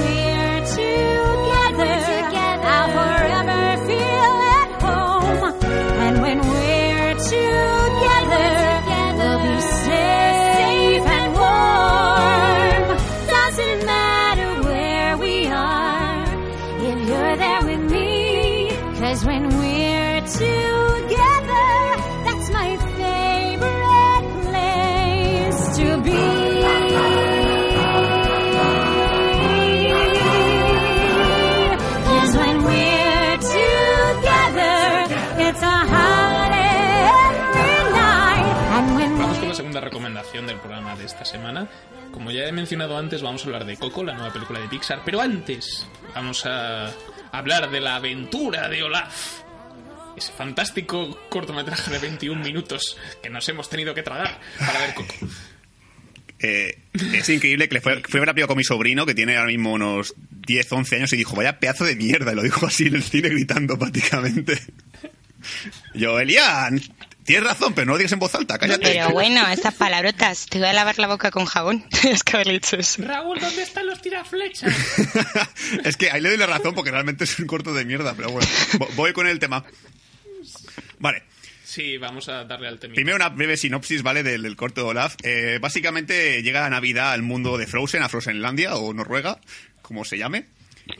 del 40.55 40.61
programa 40.61 40.95
de 40.95 41.05
esta 41.05 41.25
semana. 41.25 41.67
Como 42.11 42.31
ya 42.31 42.47
he 42.47 42.51
mencionado 42.51 42.97
antes, 42.97 43.21
vamos 43.21 43.43
a 43.43 43.45
hablar 43.45 43.65
de 43.65 43.75
Coco, 43.75 44.03
la 44.03 44.13
nueva 44.13 44.31
película 44.31 44.59
de 44.59 44.69
Pixar. 44.69 45.01
Pero 45.03 45.19
antes, 45.21 45.85
vamos 46.13 46.45
a 46.45 46.93
hablar 47.31 47.69
de 47.69 47.81
la 47.81 47.97
aventura 47.97 48.69
de 48.69 48.83
Olaf. 48.83 49.41
Ese 50.15 50.31
fantástico 50.31 51.19
cortometraje 51.29 51.91
de 51.91 51.99
21 51.99 52.41
minutos 52.41 52.97
que 53.21 53.29
nos 53.29 53.47
hemos 53.49 53.69
tenido 53.69 53.93
que 53.93 54.01
tragar 54.01 54.39
para 54.57 54.79
ver 54.79 54.93
Coco. 54.93 55.13
Eh, 56.39 56.79
es 56.93 57.29
increíble 57.29 57.67
que 57.67 57.75
le 57.75 57.81
fue, 57.81 58.01
fue 58.07 58.21
película 58.21 58.47
con 58.47 58.57
mi 58.57 58.63
sobrino, 58.63 59.05
que 59.05 59.13
tiene 59.13 59.35
ahora 59.35 59.47
mismo 59.47 59.73
unos 59.73 60.15
10, 60.47 60.71
11 60.71 60.95
años, 60.95 61.13
y 61.13 61.17
dijo, 61.17 61.35
vaya 61.35 61.59
pedazo 61.59 61.83
de 61.83 61.95
mierda, 61.95 62.31
y 62.31 62.35
lo 62.35 62.43
dijo 62.43 62.65
así 62.65 62.87
en 62.87 62.95
el 62.95 63.03
cine 63.03 63.29
gritando 63.29 63.77
prácticamente. 63.77 64.57
Yo, 65.93 66.19
Elian, 66.19 66.81
tienes 67.25 67.43
razón, 67.43 67.73
pero 67.73 67.85
no 67.85 67.91
lo 67.93 67.97
digas 67.97 68.11
en 68.13 68.19
voz 68.19 68.33
alta, 68.35 68.57
cállate. 68.57 68.81
pero 68.81 69.09
bueno 69.09 69.45
esas 69.49 69.73
palabrotas 69.73 70.45
te 70.45 70.59
voy 70.59 70.67
a 70.67 70.73
lavar 70.73 70.97
la 70.99 71.07
boca 71.07 71.31
con 71.31 71.45
jabón 71.45 71.83
es 72.03 72.23
que 72.23 72.35
haberle 72.37 72.53
dicho 72.53 72.77
eso 72.77 73.01
Raúl, 73.03 73.39
¿dónde 73.39 73.61
están 73.63 73.85
los 73.87 74.01
tiraflechas? 74.01 74.73
es 75.83 75.97
que 75.97 76.11
ahí 76.11 76.21
le 76.21 76.29
doy 76.29 76.37
la 76.37 76.45
razón 76.45 76.73
porque 76.75 76.91
realmente 76.91 77.23
es 77.25 77.37
un 77.39 77.47
corto 77.47 77.73
de 77.73 77.83
mierda, 77.85 78.13
pero 78.15 78.29
bueno, 78.29 78.47
vo- 78.73 78.89
voy 78.95 79.11
con 79.13 79.27
el 79.27 79.39
tema. 79.39 79.65
Vale, 80.99 81.23
Sí, 81.63 81.97
vamos 81.97 82.29
a 82.29 82.45
darle 82.45 82.67
al 82.69 82.79
tema. 82.79 82.93
primero 82.93 83.17
una 83.17 83.27
breve 83.29 83.57
sinopsis, 83.57 84.01
¿vale? 84.03 84.23
Del, 84.23 84.43
del 84.43 84.55
corto 84.55 84.81
de 84.81 84.87
Olaf. 84.87 85.15
Eh, 85.23 85.57
básicamente 85.59 86.41
llega 86.41 86.61
la 86.61 86.69
Navidad 86.69 87.11
al 87.11 87.21
mundo 87.23 87.57
de 87.57 87.67
Frozen, 87.67 88.01
a 88.03 88.07
Frozenlandia 88.07 88.75
o 88.75 88.93
Noruega, 88.93 89.39
como 89.81 90.05
se 90.05 90.17
llame. 90.17 90.45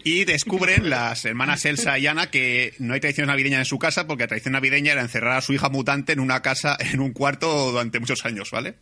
Y 0.04 0.26
descubren 0.26 0.90
las 0.90 1.26
hermanas 1.26 1.66
Elsa 1.66 1.98
y 2.00 2.08
Anna 2.08 2.32
que 2.32 2.74
no 2.80 2.94
hay 2.94 3.00
tradición 3.00 3.28
navideña 3.28 3.60
en 3.60 3.66
su 3.66 3.78
casa 3.78 4.08
porque 4.08 4.24
la 4.24 4.28
tradición 4.28 4.54
navideña 4.54 4.94
era 4.94 5.02
encerrar 5.02 5.38
a 5.38 5.42
su 5.42 5.54
hija 5.54 5.70
mutante 5.70 6.14
en 6.14 6.20
una 6.20 6.42
casa, 6.42 6.78
en 6.80 7.00
un 7.00 7.14
cuarto 7.14 7.72
durante 7.72 8.00
muchos 8.00 8.26
años, 8.26 8.50
¿vale? 8.52 8.76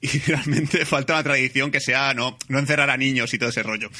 Y 0.00 0.18
realmente 0.26 0.84
falta 0.84 1.14
una 1.14 1.22
tradición 1.22 1.70
que 1.70 1.80
sea 1.80 2.14
no, 2.14 2.38
no 2.48 2.58
encerrar 2.58 2.90
a 2.90 2.96
niños 2.96 3.32
y 3.34 3.38
todo 3.38 3.50
ese 3.50 3.62
rollo. 3.62 3.90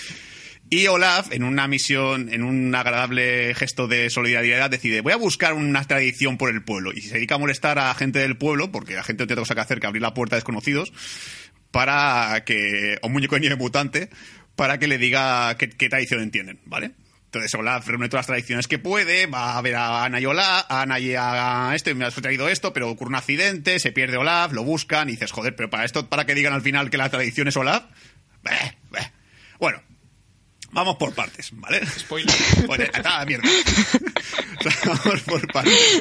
Y 0.71 0.87
Olaf, 0.87 1.31
en 1.31 1.45
una 1.45 1.69
misión, 1.69 2.33
en 2.33 2.43
un 2.43 2.75
agradable 2.75 3.55
gesto 3.55 3.87
de 3.87 4.09
solidaridad, 4.09 4.71
decide, 4.71 5.03
voy 5.03 5.13
a 5.13 5.17
buscar 5.17 5.53
una 5.53 5.85
tradición 5.85 6.39
por 6.39 6.51
el 6.51 6.65
pueblo. 6.65 6.93
Y 6.93 7.03
se 7.03 7.15
dedica 7.15 7.35
a 7.35 7.39
molestar 7.39 7.79
a 7.79 7.95
gente 7.95 8.19
del 8.21 8.39
pueblo, 8.39 8.73
porque 8.73 8.95
la 8.95 9.03
gente 9.03 9.23
no 9.23 9.27
tiene 9.27 9.41
otra 9.41 9.43
cosa 9.43 9.55
que 9.55 9.61
hacer 9.61 9.81
que 9.81 9.87
abrir 9.87 10.03
la 10.03 10.15
puerta 10.15 10.37
a 10.37 10.39
desconocidos, 10.39 10.93
para 11.71 12.45
que, 12.47 12.99
un 13.03 13.13
muñeco 13.13 13.35
de 13.35 13.43
nieve 13.43 13.57
mutante, 13.57 14.09
para 14.57 14.79
que 14.79 14.87
le 14.89 14.99
diga 14.99 15.57
qué, 15.57 15.69
qué 15.71 15.89
tradición 15.89 16.21
entienden, 16.23 16.61
¿vale? 16.67 16.93
Entonces 17.27 17.53
Olaf 17.55 17.87
reúne 17.89 18.09
todas 18.09 18.21
las 18.23 18.27
tradiciones 18.29 18.69
que 18.69 18.79
puede, 18.79 19.27
va 19.27 19.59
a 19.59 19.63
ver 19.63 19.75
a 19.75 20.05
Ana 20.05 20.21
y 20.21 20.27
Olaf, 20.27 20.67
a 20.69 20.83
Ana 20.83 21.01
y 21.01 21.15
a 21.17 21.73
esto, 21.75 21.91
y 21.91 21.95
me 21.95 22.05
has 22.05 22.15
traído 22.15 22.49
esto, 22.49 22.73
pero 22.73 22.89
ocurre 22.89 23.09
un 23.09 23.17
accidente, 23.17 23.81
se 23.81 23.91
pierde 23.91 24.17
Olaf, 24.17 24.53
lo 24.53 24.63
buscan, 24.63 25.09
y 25.09 25.13
dices, 25.13 25.33
joder, 25.33 25.57
pero 25.57 25.69
para 25.69 25.85
esto, 25.85 26.09
para 26.09 26.27
que 26.27 26.35
digan 26.37 26.53
al 26.53 26.63
final 26.63 26.91
que 26.91 26.97
la 26.97 27.09
tradición 27.09 27.49
es 27.49 27.57
Olaf, 27.57 27.85
Beh, 28.45 28.77
beh. 28.91 29.11
Bueno, 29.59 29.83
vamos 30.71 30.97
por 30.97 31.13
partes, 31.15 31.49
¿vale? 31.55 31.81
Spoiler. 31.87 32.35
Pues, 32.67 32.91
ah, 33.05 33.25
mierda. 33.27 33.49
O 33.49 34.63
sea, 34.71 34.77
vamos 34.85 35.21
por 35.23 35.51
partes. 35.53 36.01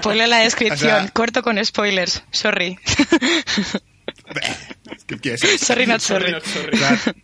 Ponle 0.00 0.26
la 0.28 0.38
descripción, 0.38 0.92
O 0.94 1.00
sea- 1.00 1.08
corto 1.10 1.42
con 1.42 1.62
spoilers. 1.62 2.22
Sorry. 2.30 2.78
¿Qué 5.06 5.18
quieres 5.18 5.40
decir? 5.40 5.58
sorry, 5.58 5.86
not 5.86 6.00
sorry. 6.00 6.32
not 6.32 6.44
sorry. 6.44 6.74
O 6.74 6.78
sea, 6.78 6.96
te- 6.96 7.14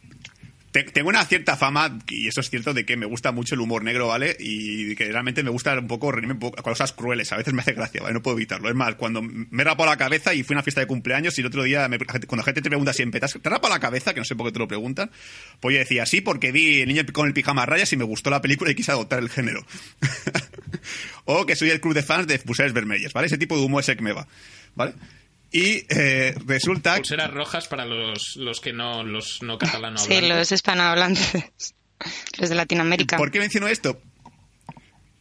tengo 0.70 1.08
una 1.08 1.24
cierta 1.24 1.56
fama, 1.56 1.98
y 2.08 2.28
eso 2.28 2.40
es 2.40 2.50
cierto, 2.50 2.74
de 2.74 2.84
que 2.84 2.96
me 2.96 3.06
gusta 3.06 3.32
mucho 3.32 3.54
el 3.54 3.60
humor 3.60 3.82
negro, 3.82 4.08
¿vale? 4.08 4.36
Y 4.38 4.94
que 4.96 5.10
realmente 5.10 5.42
me 5.42 5.50
gusta 5.50 5.78
un 5.78 5.86
poco 5.86 6.12
reírme 6.12 6.38
con 6.38 6.50
cosas 6.52 6.92
crueles. 6.92 7.32
A 7.32 7.36
veces 7.36 7.54
me 7.54 7.62
hace 7.62 7.72
gracia, 7.72 8.02
¿vale? 8.02 8.14
No 8.14 8.22
puedo 8.22 8.36
evitarlo. 8.36 8.68
Es 8.68 8.74
más, 8.74 8.94
cuando 8.96 9.22
me 9.22 9.62
he 9.62 9.64
rapado 9.64 9.88
la 9.90 9.96
cabeza 9.96 10.34
y 10.34 10.42
fui 10.42 10.54
a 10.54 10.56
una 10.58 10.62
fiesta 10.62 10.80
de 10.80 10.86
cumpleaños 10.86 11.36
y 11.38 11.40
el 11.40 11.46
otro 11.46 11.62
día, 11.62 11.88
me- 11.88 11.98
cuando 11.98 12.36
la 12.36 12.42
gente 12.44 12.62
te 12.62 12.68
pregunta 12.68 12.92
siempre, 12.92 13.18
¿te 13.20 13.26
te 13.26 13.48
rapado 13.50 13.72
la 13.72 13.80
cabeza? 13.80 14.12
Que 14.14 14.20
no 14.20 14.24
sé 14.24 14.36
por 14.36 14.46
qué 14.46 14.52
te 14.52 14.58
lo 14.58 14.68
preguntan. 14.68 15.10
Pues 15.60 15.72
yo 15.74 15.78
decía, 15.78 16.04
sí, 16.06 16.20
porque 16.20 16.52
vi 16.52 16.82
el 16.82 16.88
niño 16.88 17.02
con 17.12 17.26
el 17.26 17.34
pijama 17.34 17.62
a 17.62 17.66
rayas 17.66 17.92
y 17.92 17.96
me 17.96 18.04
gustó 18.04 18.30
la 18.30 18.42
película 18.42 18.70
y 18.70 18.74
quise 18.74 18.92
adoptar 18.92 19.18
el 19.20 19.30
género. 19.30 19.64
o 21.24 21.46
que 21.46 21.56
soy 21.56 21.70
el 21.70 21.80
club 21.80 21.94
de 21.94 22.02
fans 22.02 22.26
de 22.26 22.38
Pulseras 22.38 22.72
Vermellas, 22.72 23.12
¿vale? 23.12 23.26
Ese 23.26 23.38
tipo 23.38 23.56
de 23.56 23.62
humor 23.64 23.82
es 23.82 23.88
el 23.88 23.96
que 23.96 24.02
me 24.02 24.12
va, 24.12 24.26
¿vale? 24.74 24.92
Y 25.50 25.84
eh, 25.88 26.34
resulta 26.46 26.96
Pulseras 26.96 27.30
rojas 27.32 27.68
para 27.68 27.86
los, 27.86 28.36
los 28.36 28.60
que 28.60 28.72
no, 28.72 29.02
los 29.02 29.42
no 29.42 29.56
catalano 29.58 29.98
Sí, 29.98 30.20
los 30.20 30.52
hispanohablantes. 30.52 31.74
Los 32.38 32.48
de 32.50 32.54
Latinoamérica. 32.54 33.16
¿Por 33.16 33.30
qué 33.30 33.38
menciono 33.40 33.66
esto? 33.68 34.00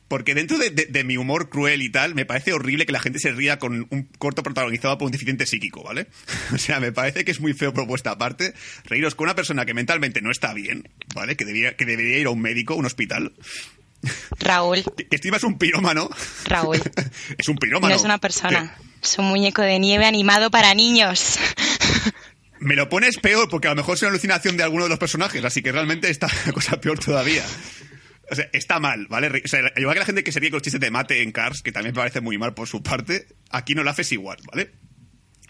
Porque 0.09 0.33
dentro 0.35 0.57
de, 0.57 0.69
de- 0.69 0.85
de 0.85 1.03
mi 1.03 1.17
humor 1.17 1.49
cruel 1.49 1.81
y 1.81 1.89
tal, 1.89 2.15
me 2.15 2.25
parece 2.25 2.53
horrible 2.53 2.85
que 2.85 2.93
la 2.93 2.99
gente 3.01 3.19
se 3.19 3.31
ría 3.31 3.59
con 3.59 3.87
un 3.89 4.03
corto 4.19 4.41
protagonizado 4.41 4.97
por 4.97 5.05
un 5.07 5.11
deficiente 5.11 5.45
psíquico, 5.45 5.83
¿vale? 5.83 6.07
O 6.53 6.57
sea, 6.57 6.79
me 6.79 6.91
parece 6.93 7.25
que 7.25 7.31
es 7.31 7.39
muy 7.41 7.53
feo 7.53 7.73
propuesta 7.73 8.11
aparte. 8.11 8.53
Reíros 8.85 9.15
con 9.15 9.25
una 9.25 9.35
persona 9.35 9.65
que 9.65 9.73
mentalmente 9.73 10.21
no 10.21 10.31
está 10.31 10.53
bien, 10.53 10.89
¿vale? 11.13 11.35
Que, 11.35 11.43
debía, 11.45 11.75
que 11.75 11.85
debería 11.85 12.19
ir 12.19 12.27
a 12.27 12.29
un 12.29 12.39
médico, 12.41 12.73
a 12.73 12.77
un 12.77 12.85
hospital. 12.85 13.33
Raúl. 14.39 14.83
Que, 14.97 15.07
que 15.07 15.15
encima 15.17 15.37
es 15.37 15.43
un 15.43 15.57
pirómano. 15.57 16.09
Raúl. 16.45 16.79
es 17.37 17.47
un 17.49 17.57
pirómano. 17.57 17.89
No 17.93 17.99
es 17.99 18.05
una 18.05 18.17
persona. 18.17 18.77
Es 19.07 19.17
un 19.17 19.29
muñeco 19.29 19.61
de 19.61 19.79
nieve 19.79 20.05
animado 20.05 20.51
para 20.51 20.73
niños. 20.73 21.39
Me 22.59 22.75
lo 22.75 22.89
pones 22.89 23.15
peor 23.15 23.47
porque 23.47 23.67
a 23.67 23.69
lo 23.69 23.77
mejor 23.77 23.95
es 23.95 24.01
una 24.01 24.09
alucinación 24.09 24.57
de 24.57 24.63
alguno 24.63 24.83
de 24.83 24.89
los 24.89 24.99
personajes, 24.99 25.45
así 25.45 25.61
que 25.61 25.71
realmente 25.71 26.09
está 26.09 26.27
la 26.45 26.51
cosa 26.51 26.81
peor 26.81 26.99
todavía. 26.99 27.45
O 28.29 28.35
sea, 28.35 28.49
está 28.51 28.81
mal, 28.81 29.07
¿vale? 29.07 29.27
O 29.45 29.47
sea, 29.47 29.61
igual 29.77 29.95
que 29.95 29.99
la 29.99 30.05
gente 30.05 30.25
que 30.25 30.33
se 30.33 30.41
ríe 30.41 30.49
con 30.49 30.57
los 30.57 30.63
chistes 30.63 30.81
de 30.81 30.91
mate 30.91 31.21
en 31.21 31.31
Cars, 31.31 31.61
que 31.61 31.71
también 31.71 31.93
me 31.93 32.01
parece 32.01 32.19
muy 32.19 32.37
mal 32.37 32.53
por 32.53 32.67
su 32.67 32.83
parte, 32.83 33.27
aquí 33.49 33.75
no 33.75 33.83
lo 33.83 33.91
haces 33.91 34.11
igual, 34.11 34.39
¿vale? 34.51 34.71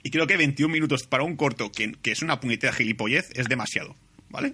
Y 0.04 0.12
creo 0.12 0.28
que 0.28 0.38
21 0.38 0.72
minutos 0.72 1.08
para 1.08 1.24
un 1.24 1.36
corto 1.36 1.72
que, 1.72 1.94
que 1.94 2.12
es 2.12 2.22
una 2.22 2.40
puñetera 2.40 2.74
gilipollez 2.74 3.32
es 3.34 3.48
demasiado, 3.48 3.96
¿vale? 4.30 4.54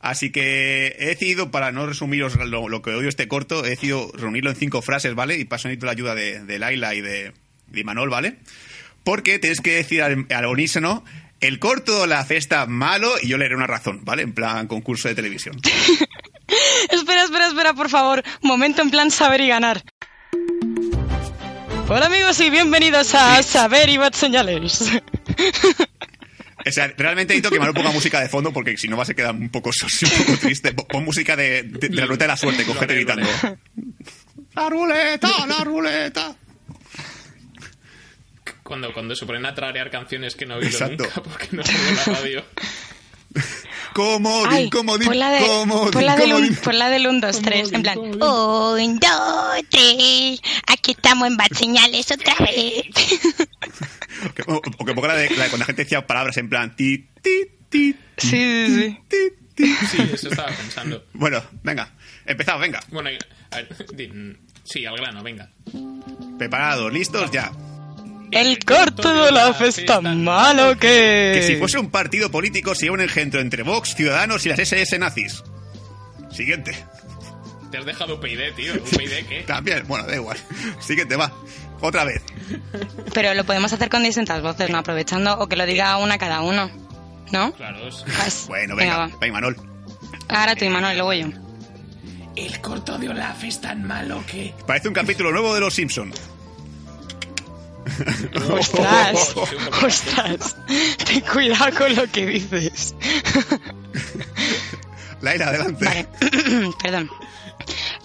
Así 0.00 0.32
que 0.32 0.96
he 0.98 1.06
decidido, 1.08 1.50
para 1.50 1.72
no 1.72 1.84
resumiros 1.84 2.36
lo, 2.36 2.80
que 2.80 2.94
odio 2.94 3.10
este 3.10 3.28
corto, 3.28 3.66
he 3.66 3.70
decidido 3.70 4.10
reunirlo 4.14 4.48
en 4.48 4.56
cinco 4.56 4.80
frases, 4.80 5.14
¿vale? 5.14 5.36
Y 5.36 5.44
paso 5.44 5.68
necesito 5.68 5.84
la 5.84 5.92
ayuda 5.92 6.14
de 6.14 6.58
Laila 6.58 6.94
y 6.94 7.02
de, 7.02 7.32
de 7.68 7.84
Manol, 7.84 8.10
¿vale? 8.10 8.36
Porque 9.04 9.38
tienes 9.38 9.60
que 9.60 9.74
decir 9.74 10.02
al, 10.02 10.26
al 10.30 10.46
unísono 10.46 11.04
el 11.40 11.58
corto, 11.58 12.06
la 12.06 12.24
cesta, 12.24 12.66
malo, 12.66 13.12
y 13.20 13.28
yo 13.28 13.36
le 13.38 13.46
haré 13.46 13.56
una 13.56 13.66
razón, 13.66 14.04
¿vale? 14.04 14.22
En 14.22 14.32
plan 14.32 14.68
concurso 14.68 15.08
de 15.08 15.14
televisión. 15.16 15.56
espera, 16.90 17.24
espera, 17.24 17.48
espera, 17.48 17.74
por 17.74 17.88
favor. 17.88 18.22
Momento 18.42 18.80
en 18.82 18.90
plan 18.90 19.10
saber 19.10 19.40
y 19.40 19.48
ganar. 19.48 19.82
Hola 21.88 22.06
amigos 22.06 22.38
y 22.40 22.48
bienvenidos 22.48 23.14
a 23.14 23.42
Saber 23.42 23.88
y 23.88 23.96
Bad 23.96 24.12
Señales. 24.14 24.82
O 26.64 26.70
sea, 26.70 26.86
realmente 26.96 27.34
necesito 27.34 27.50
que 27.50 27.58
Manol 27.58 27.74
ponga 27.74 27.90
música 27.90 28.20
de 28.20 28.28
fondo 28.28 28.52
porque 28.52 28.76
si 28.78 28.86
no 28.86 28.96
va 28.96 29.02
a 29.02 29.06
se 29.06 29.16
quedar 29.16 29.34
un 29.34 29.48
poco 29.48 29.70
un 29.70 30.24
poco 30.26 30.38
triste. 30.38 30.72
Pon- 30.72 31.04
música 31.04 31.34
de, 31.34 31.64
de- 31.64 31.88
de 31.88 31.96
la 31.96 32.06
ruleta 32.06 32.24
de 32.24 32.28
la 32.28 32.36
suerte, 32.36 32.64
con 32.64 32.74
Lo 32.76 32.80
gente 32.80 32.94
arreglo, 32.94 33.16
gritando. 33.16 33.58
¡La 34.54 34.68
ruleta, 34.70 35.46
la 35.48 35.64
ruleta! 35.64 36.36
Cuando, 38.72 38.90
cuando 38.94 39.14
se 39.14 39.26
ponen 39.26 39.44
a 39.44 39.54
trarear 39.54 39.90
canciones 39.90 40.34
que 40.34 40.46
no 40.46 40.54
he 40.54 40.58
oído 40.60 40.70
Exacto. 40.70 41.04
nunca 41.04 41.22
porque 41.28 41.48
no 41.52 41.62
oigo 41.62 41.92
la 42.06 42.14
radio. 42.14 42.44
Comodín, 43.94 44.50
Ay, 44.50 44.70
comodín, 44.70 45.08
pon 45.08 45.18
la, 45.18 45.30
de, 45.30 45.46
comodín, 45.46 45.90
pon 45.92 46.06
la 46.06 46.16
del 46.16 46.30
comodín. 46.32 46.56
pon 46.56 46.78
la 46.78 46.88
del 46.88 47.06
1, 47.06 47.20
2, 47.20 47.42
3, 47.42 47.72
en 47.72 47.82
plan, 47.82 47.98
un, 47.98 48.18
dos, 48.18 48.80
tres, 49.70 50.40
aquí 50.66 50.92
estamos 50.92 51.28
en 51.28 51.36
Bad 51.36 51.48
Señales 51.54 52.10
otra 52.10 52.34
vez. 52.40 52.86
O 54.30 54.34
que, 54.34 54.42
o- 54.46 54.62
o 54.78 54.84
que 54.86 54.94
ponga 54.94 55.08
la 55.08 55.16
de, 55.16 55.28
la 55.30 55.44
de 55.44 55.50
cuando 55.50 55.58
la 55.58 55.64
gente 55.66 55.82
decía 55.82 56.06
palabras 56.06 56.36
en 56.38 56.48
plan 56.48 56.74
ti, 56.76 57.08
ti, 57.22 57.44
ti, 57.68 57.94
Sí, 58.16 58.28
sí, 58.28 58.66
sí. 58.68 58.98
ti, 59.08 59.16
ti. 59.54 59.74
Sí, 59.90 59.98
eso 60.14 60.28
estaba 60.30 60.48
pensando. 60.52 61.04
Bueno, 61.12 61.42
venga, 61.62 61.92
empezamos, 62.24 62.62
venga. 62.62 62.80
Bueno, 62.90 63.10
a 63.50 63.56
ver, 63.56 63.68
di- 63.94 64.36
sí, 64.64 64.86
al 64.86 64.96
grano, 64.96 65.22
venga. 65.22 65.50
Preparados, 66.38 66.90
listos, 66.92 67.30
ya. 67.30 67.50
El 68.32 68.64
corto 68.64 69.24
de 69.24 69.30
la 69.32 69.52
festa 69.54 70.00
malo 70.00 70.76
que... 70.78 71.32
Que 71.34 71.42
si 71.46 71.56
fuese 71.56 71.78
un 71.78 71.90
partido 71.90 72.30
político 72.30 72.74
sería 72.74 72.92
un 72.92 73.00
engendro 73.00 73.40
entre 73.40 73.62
Vox, 73.62 73.94
Ciudadanos 73.94 74.44
y 74.46 74.48
las 74.48 74.58
SS 74.58 74.98
nazis. 74.98 75.42
Siguiente. 76.30 76.74
Te 77.70 77.78
has 77.78 77.84
dejado 77.84 78.16
UPyD, 78.16 78.54
tío. 78.56 78.74
¿UPyD 78.74 79.26
qué? 79.28 79.42
También, 79.46 79.86
bueno, 79.86 80.06
da 80.06 80.14
igual. 80.16 80.38
Siguiente, 80.80 81.16
va. 81.16 81.32
Otra 81.80 82.04
vez. 82.04 82.22
Pero 83.12 83.34
lo 83.34 83.44
podemos 83.44 83.72
hacer 83.72 83.88
con 83.88 84.02
distintas 84.02 84.40
voces, 84.42 84.70
¿no? 84.70 84.78
Aprovechando, 84.78 85.38
o 85.38 85.48
que 85.48 85.56
lo 85.56 85.66
diga 85.66 85.96
una 85.98 86.16
cada 86.16 86.40
uno, 86.42 86.70
¿no? 87.32 87.52
Claro, 87.52 87.88
es... 87.88 87.96
Pues, 88.04 88.44
Bueno, 88.48 88.76
venga, 88.76 88.96
va. 88.98 89.10
venga, 89.20 89.34
Manol. 89.34 89.56
Ahora 90.28 90.54
tú 90.56 90.64
y 90.64 90.68
Manuel, 90.70 90.96
luego 90.96 91.12
yo. 91.12 91.26
El 92.36 92.60
corto 92.60 92.96
de 92.98 93.10
Olaf 93.10 93.44
es 93.44 93.60
tan 93.60 93.84
malo 93.86 94.24
que... 94.26 94.54
Parece 94.66 94.88
un 94.88 94.94
capítulo 94.94 95.32
nuevo 95.32 95.54
de 95.54 95.60
Los 95.60 95.74
Simpson. 95.74 96.12
¡Ostras! 98.50 99.34
¡Ostras! 99.84 100.56
Ten 101.04 101.20
cuidado 101.20 101.70
con 101.76 101.94
lo 101.94 102.10
que 102.10 102.26
dices. 102.26 102.94
Laila, 105.20 105.48
adelante. 105.48 105.84
Vale, 105.84 106.08
perdón. 106.82 107.10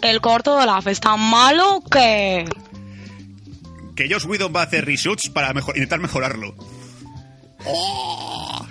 El 0.01 0.21
corto 0.21 0.59
de 0.59 0.65
la 0.65 0.81
festa 0.81 1.15
malo 1.17 1.81
que... 1.89 2.45
Que 3.95 4.07
Josh 4.13 4.25
Whedon 4.25 4.53
va 4.55 4.61
a 4.61 4.65
hacer 4.65 4.85
reshoots 4.85 5.29
para 5.29 5.53
mejor- 5.53 5.75
intentar 5.75 5.99
mejorarlo. 5.99 6.53
¡Oh! 7.65 8.65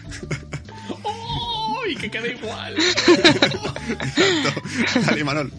¡Uy, 1.85 1.97
que 1.97 2.11
queda 2.11 2.29
igual! 2.29 2.77
Exacto. 2.79 3.75
Dale, 5.05 5.25
Manol. 5.25 5.53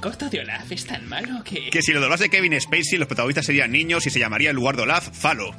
El 0.00 0.04
corto 0.04 0.30
de 0.30 0.40
Olaf 0.40 0.72
es 0.72 0.86
tan 0.86 1.06
malo 1.10 1.44
que... 1.44 1.68
Que 1.68 1.82
si 1.82 1.92
lo 1.92 2.00
doblase 2.00 2.30
Kevin 2.30 2.58
Spacey, 2.58 2.98
los 2.98 3.06
protagonistas 3.06 3.44
serían 3.44 3.70
niños 3.70 4.06
y 4.06 4.10
se 4.10 4.18
llamaría 4.18 4.48
en 4.48 4.56
lugar 4.56 4.74
de 4.74 4.84
Olaf, 4.84 5.10
Falo. 5.12 5.54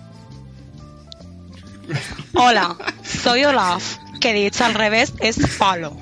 Hola, 2.34 2.76
soy 3.04 3.44
Olaf, 3.44 3.98
que 4.20 4.34
dicho 4.34 4.66
al 4.66 4.74
revés 4.74 5.14
es 5.20 5.48
falo. 5.48 5.96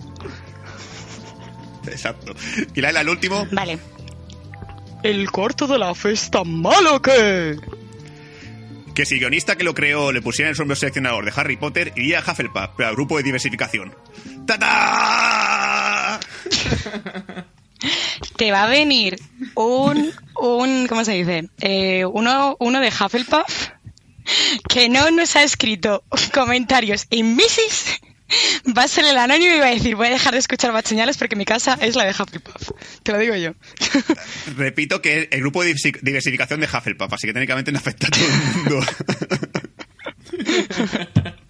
Exacto. 1.85 2.33
Y 2.73 2.79
Laila, 2.79 3.01
el 3.01 3.09
último. 3.09 3.45
Vale. 3.51 3.77
El 5.03 5.29
corto 5.31 5.67
de 5.67 5.77
la 5.77 5.93
festa 5.93 6.45
malo 6.45 7.01
que... 7.01 7.57
Que 8.95 9.05
si 9.05 9.19
guionista 9.19 9.57
que 9.57 9.65
lo 9.65 9.73
creó 9.73 10.13
le 10.13 10.21
pusiera 10.21 10.49
el 10.49 10.55
sombrero 10.55 10.79
seleccionador 10.79 11.25
de 11.25 11.33
Harry 11.35 11.57
Potter, 11.57 11.91
iría 11.97 12.19
a 12.19 12.31
Hufflepuff, 12.31 12.69
pero 12.77 12.87
al 12.87 12.95
grupo 12.95 13.17
de 13.17 13.23
diversificación. 13.23 13.93
¡Tata! 14.47 16.21
Te 18.37 18.51
va 18.51 18.63
a 18.63 18.67
venir 18.67 19.19
un... 19.55 20.11
un 20.39 20.87
¿Cómo 20.87 21.03
se 21.05 21.13
dice? 21.13 21.49
Eh, 21.61 22.05
uno, 22.05 22.55
uno 22.59 22.79
de 22.79 22.87
Hufflepuff 22.89 23.69
que 24.67 24.89
no 24.89 25.09
nos 25.11 25.35
ha 25.35 25.43
escrito 25.43 26.03
comentarios 26.33 27.07
en 27.09 27.35
meses. 27.35 27.99
Va 28.77 28.83
a 28.83 28.87
ser 28.87 29.05
el 29.05 29.17
anónimo 29.17 29.55
y 29.55 29.59
va 29.59 29.65
a 29.67 29.73
decir, 29.73 29.95
voy 29.95 30.05
a 30.07 30.11
dejar 30.11 30.33
de 30.33 30.39
escuchar 30.39 30.71
más 30.71 30.83
señales 30.85 31.17
porque 31.17 31.35
mi 31.35 31.45
casa 31.45 31.79
es 31.81 31.95
la 31.95 32.03
de 32.05 32.11
Hufflepuff. 32.11 32.69
Te 33.01 33.11
lo 33.11 33.17
digo 33.17 33.35
yo. 33.35 33.53
Repito 34.55 35.01
que 35.01 35.29
el 35.31 35.39
grupo 35.39 35.63
de 35.63 35.73
diversi- 35.73 35.99
diversificación 36.01 36.59
de 36.59 36.67
Hufflepuff, 36.67 37.11
así 37.11 37.25
que 37.25 37.33
técnicamente 37.33 37.71
no 37.71 37.79
afecta 37.79 38.05
a 38.07 38.11
todo 38.11 38.25
el 38.25 38.31
mundo. 38.55 38.85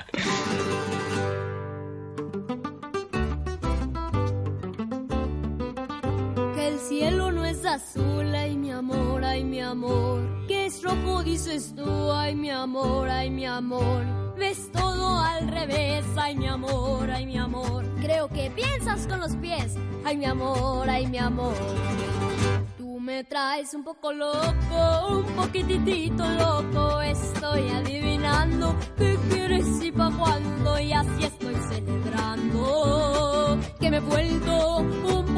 Que 6.59 6.67
el 6.67 6.79
cielo 6.79 7.31
no 7.31 7.45
es 7.45 7.63
azul, 7.63 8.35
ay 8.35 8.57
mi 8.57 8.69
amor, 8.69 9.23
ay 9.23 9.45
mi 9.45 9.61
amor. 9.61 10.45
Que 10.45 10.65
es 10.65 10.83
rojo, 10.83 11.23
dices 11.23 11.73
tú, 11.73 12.11
ay 12.11 12.35
mi 12.35 12.49
amor, 12.49 13.09
ay 13.09 13.29
mi 13.29 13.45
amor. 13.45 14.03
Ves 14.37 14.69
todo 14.73 15.21
al 15.21 15.47
revés, 15.47 16.03
ay 16.17 16.35
mi 16.35 16.47
amor, 16.47 17.09
ay 17.11 17.25
mi 17.27 17.37
amor. 17.37 17.85
Creo 18.01 18.27
que 18.27 18.51
piensas 18.51 19.07
con 19.07 19.21
los 19.21 19.37
pies, 19.37 19.77
ay 20.03 20.17
mi 20.17 20.25
amor, 20.25 20.89
ay 20.89 21.07
mi 21.07 21.17
amor. 21.17 21.55
Tú 22.77 22.99
me 22.99 23.23
traes 23.23 23.73
un 23.73 23.85
poco 23.85 24.11
loco, 24.11 25.07
un 25.11 25.23
poquitito 25.37 26.25
loco. 26.27 26.99
Estoy 26.99 27.69
adivinando 27.69 28.75
qué 28.97 29.17
quieres 29.29 29.81
y 29.81 29.93
pa' 29.93 30.11
cuándo, 30.11 30.77
y 30.77 30.91
así 30.91 31.23
estoy 31.23 31.55
celebrando. 31.69 33.57
he 33.79 33.99
vuelto 34.01 34.77
un 34.79 35.28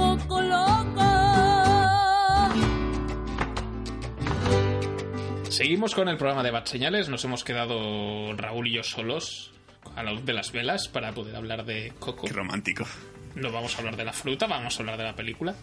Seguimos 5.50 5.94
con 5.94 6.08
el 6.08 6.18
programa 6.18 6.44
de 6.44 6.52
Bad 6.52 6.66
Señales. 6.66 7.10
Nos 7.10 7.24
hemos 7.26 7.44
quedado 7.44 8.34
Raúl 8.36 8.68
y 8.68 8.74
yo 8.74 8.84
solos 8.84 9.52
a 9.96 10.02
la 10.04 10.12
luz 10.12 10.26
de 10.26 10.34
las 10.34 10.52
velas 10.52 10.88
para 10.88 11.12
poder 11.14 11.36
hablar 11.36 11.66
de 11.66 11.94
Coco. 12.00 12.26
Qué 12.26 12.34
romántico. 12.34 12.88
No 13.36 13.52
vamos 13.52 13.76
a 13.76 13.80
hablar 13.80 13.96
de 13.98 14.06
la 14.06 14.14
fruta, 14.14 14.48
vamos 14.48 14.76
a 14.76 14.80
hablar 14.80 14.98
de 14.98 15.04
la 15.04 15.16
película. 15.16 15.54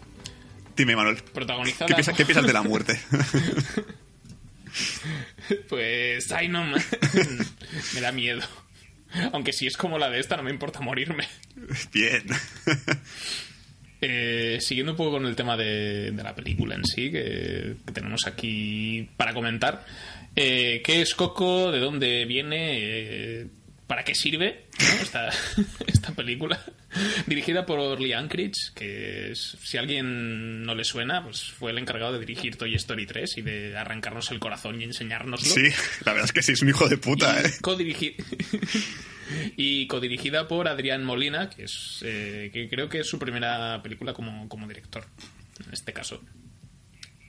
Dime, 0.75 0.95
Manuel. 0.95 1.17
Protagonizada. 1.33 1.87
¿Qué 1.87 1.95
piensas, 1.95 2.15
qué 2.15 2.25
piensas 2.25 2.45
de 2.45 2.53
la 2.53 2.61
muerte? 2.63 2.99
Pues, 5.67 6.31
ay, 6.31 6.47
no, 6.47 6.63
me 7.93 8.01
da 8.01 8.11
miedo. 8.11 8.41
Aunque 9.33 9.53
si 9.53 9.65
es 9.67 9.75
como 9.75 9.97
la 9.97 10.09
de 10.09 10.19
esta, 10.19 10.37
no 10.37 10.43
me 10.43 10.51
importa 10.51 10.79
morirme. 10.81 11.27
Bien. 11.91 12.25
Eh, 14.01 14.59
siguiendo 14.61 14.93
un 14.93 14.97
poco 14.97 15.11
con 15.11 15.25
el 15.25 15.35
tema 15.35 15.57
de, 15.57 16.13
la 16.15 16.33
película 16.33 16.75
en 16.75 16.85
sí, 16.85 17.11
que, 17.11 17.75
que 17.85 17.91
tenemos 17.91 18.27
aquí 18.27 19.09
para 19.17 19.33
comentar. 19.33 19.85
Eh, 20.35 20.81
¿Qué 20.85 21.01
es 21.01 21.15
Coco? 21.15 21.71
¿De 21.71 21.79
dónde 21.79 22.25
viene? 22.25 22.77
Eh, 22.79 23.47
¿Para 23.89 24.03
qué 24.03 24.13
sirve 24.13 24.67
¿no? 24.79 25.01
esta, 25.01 25.29
esta 25.87 26.13
película? 26.13 26.63
Dirigida 27.25 27.65
por 27.65 27.99
Lee 27.99 28.13
Anchorage, 28.13 28.71
que 28.75 29.31
es- 29.31 29.57
si 29.63 29.77
a 29.77 29.79
alguien 29.81 30.61
no 30.63 30.75
le 30.75 30.83
suena, 30.83 31.23
pues 31.23 31.43
fue 31.51 31.71
el 31.71 31.79
encargado 31.79 32.13
de 32.13 32.19
dirigir 32.19 32.55
Toy 32.55 32.75
Story 32.75 33.07
3 33.07 33.37
y 33.39 33.41
de 33.41 33.75
arrancarnos 33.75 34.29
el 34.29 34.39
corazón 34.39 34.79
y 34.79 34.83
enseñárnoslo. 34.83 35.49
Sí, 35.53 35.63
la 36.05 36.13
verdad 36.13 36.25
es 36.25 36.31
que 36.33 36.43
sí, 36.43 36.51
es 36.51 36.61
un 36.61 36.69
hijo 36.69 36.87
de 36.87 36.97
puta, 36.97 37.41
y, 37.41 37.45
¿eh? 37.47 37.51
codirigi- 37.61 38.15
y 39.57 39.87
codirigida 39.87 40.47
por 40.47 40.67
Adrián 40.67 41.03
Molina, 41.03 41.49
que 41.49 41.63
es 41.63 41.99
eh, 42.03 42.51
que 42.53 42.69
creo 42.69 42.89
que 42.89 42.99
es 42.99 43.07
su 43.07 43.17
primera 43.19 43.81
película 43.81 44.13
como, 44.13 44.47
como 44.47 44.67
director, 44.67 45.03
en 45.65 45.73
este 45.73 45.93
caso. 45.93 46.21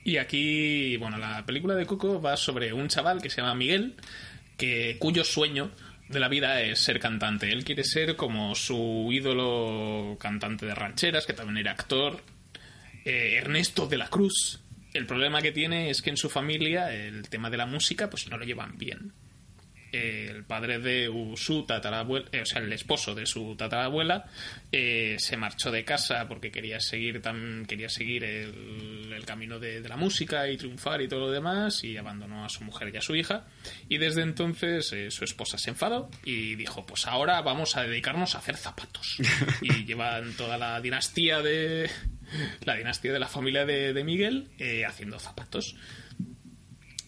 Y 0.03 0.17
aquí, 0.17 0.95
bueno, 0.97 1.17
la 1.17 1.45
película 1.45 1.75
de 1.75 1.85
Coco 1.85 2.21
va 2.21 2.37
sobre 2.37 2.73
un 2.73 2.87
chaval 2.87 3.21
que 3.21 3.29
se 3.29 3.37
llama 3.41 3.55
Miguel, 3.55 3.95
que 4.57 4.97
cuyo 4.99 5.23
sueño 5.23 5.71
de 6.11 6.19
la 6.19 6.27
vida 6.27 6.61
es 6.61 6.79
ser 6.79 6.99
cantante. 6.99 7.51
Él 7.51 7.63
quiere 7.63 7.83
ser 7.83 8.15
como 8.15 8.55
su 8.55 9.09
ídolo 9.11 10.17
cantante 10.19 10.65
de 10.65 10.75
rancheras, 10.75 11.25
que 11.25 11.33
también 11.33 11.57
era 11.57 11.71
actor, 11.71 12.21
eh, 13.05 13.35
Ernesto 13.37 13.87
de 13.87 13.97
la 13.97 14.07
Cruz. 14.07 14.61
El 14.93 15.05
problema 15.05 15.41
que 15.41 15.51
tiene 15.51 15.89
es 15.89 16.01
que 16.01 16.09
en 16.09 16.17
su 16.17 16.29
familia 16.29 16.93
el 16.93 17.29
tema 17.29 17.49
de 17.49 17.57
la 17.57 17.65
música 17.65 18.09
pues 18.09 18.29
no 18.29 18.37
lo 18.37 18.45
llevan 18.45 18.77
bien. 18.77 19.13
Eh, 19.93 20.27
el 20.29 20.45
padre 20.45 20.79
de 20.79 21.09
su 21.35 21.63
tatarabuela, 21.65 22.25
eh, 22.31 22.41
o 22.41 22.45
sea, 22.45 22.61
el 22.61 22.71
esposo 22.71 23.13
de 23.13 23.25
su 23.25 23.55
tatarabuela, 23.57 24.25
eh, 24.71 25.17
se 25.19 25.35
marchó 25.35 25.69
de 25.69 25.83
casa 25.83 26.27
porque 26.29 26.49
quería 26.49 26.79
seguir 26.79 27.21
tam- 27.21 27.65
quería 27.67 27.89
seguir 27.89 28.23
el, 28.23 29.11
el 29.13 29.25
camino 29.25 29.59
de, 29.59 29.81
de 29.81 29.89
la 29.89 29.97
música 29.97 30.47
y 30.49 30.55
triunfar 30.55 31.01
y 31.01 31.07
todo 31.09 31.19
lo 31.21 31.31
demás 31.31 31.83
y 31.83 31.97
abandonó 31.97 32.45
a 32.45 32.49
su 32.49 32.63
mujer 32.63 32.89
y 32.93 32.97
a 32.97 33.01
su 33.01 33.15
hija. 33.15 33.47
Y 33.89 33.97
desde 33.97 34.21
entonces 34.21 34.93
eh, 34.93 35.11
su 35.11 35.25
esposa 35.25 35.57
se 35.57 35.71
enfadó 35.71 36.09
y 36.23 36.55
dijo 36.55 36.85
pues 36.85 37.05
ahora 37.07 37.41
vamos 37.41 37.75
a 37.75 37.83
dedicarnos 37.83 38.35
a 38.35 38.37
hacer 38.37 38.55
zapatos 38.55 39.17
y 39.61 39.83
llevan 39.85 40.33
toda 40.37 40.57
la 40.57 40.79
dinastía 40.79 41.41
de 41.41 41.89
la 42.63 42.75
dinastía 42.77 43.11
de 43.11 43.19
la 43.19 43.27
familia 43.27 43.65
de, 43.65 43.91
de 43.91 44.03
Miguel 44.05 44.47
haciendo 44.87 45.19
zapatos 45.19 45.75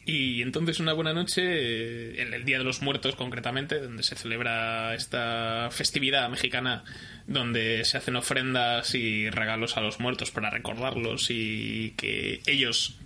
y 0.05 0.41
entonces 0.41 0.79
una 0.79 0.93
buena 0.93 1.13
noche, 1.13 1.41
eh, 1.43 2.21
en 2.21 2.33
el 2.33 2.43
Día 2.43 2.57
de 2.57 2.63
los 2.63 2.81
Muertos 2.81 3.15
concretamente, 3.15 3.79
donde 3.79 4.03
se 4.03 4.15
celebra 4.15 4.93
esta 4.95 5.69
festividad 5.71 6.29
mexicana, 6.29 6.83
donde 7.27 7.85
se 7.85 7.97
hacen 7.97 8.15
ofrendas 8.15 8.95
y 8.95 9.29
regalos 9.29 9.77
a 9.77 9.81
los 9.81 9.99
muertos 9.99 10.31
para 10.31 10.49
recordarlos 10.49 11.29
y 11.29 11.93
que 11.95 12.41
ellos 12.47 12.97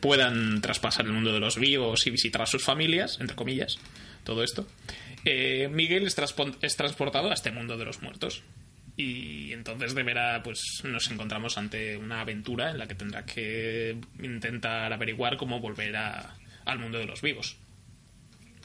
puedan 0.00 0.60
traspasar 0.60 1.06
el 1.06 1.12
mundo 1.12 1.32
de 1.32 1.40
los 1.40 1.56
vivos 1.56 2.06
y 2.06 2.10
visitar 2.10 2.42
a 2.42 2.46
sus 2.46 2.64
familias, 2.64 3.18
entre 3.20 3.36
comillas, 3.36 3.78
todo 4.24 4.42
esto. 4.42 4.66
eh, 5.24 5.68
Miguel 5.70 6.06
es 6.06 6.76
transportado 6.76 7.30
a 7.30 7.34
este 7.34 7.50
mundo 7.50 7.76
de 7.78 7.84
los 7.84 8.02
muertos. 8.02 8.42
Y 8.96 9.52
entonces 9.52 9.94
deberá, 9.94 10.42
pues 10.42 10.82
nos 10.84 11.10
encontramos 11.10 11.56
ante 11.56 11.96
una 11.96 12.20
aventura 12.20 12.70
en 12.70 12.78
la 12.78 12.86
que 12.86 12.94
tendrá 12.94 13.24
que 13.24 13.96
intentar 14.22 14.92
averiguar 14.92 15.36
cómo 15.36 15.58
volver 15.60 15.96
a- 15.96 16.34
al 16.66 16.78
mundo 16.78 16.98
de 16.98 17.06
los 17.06 17.22
vivos. 17.22 17.56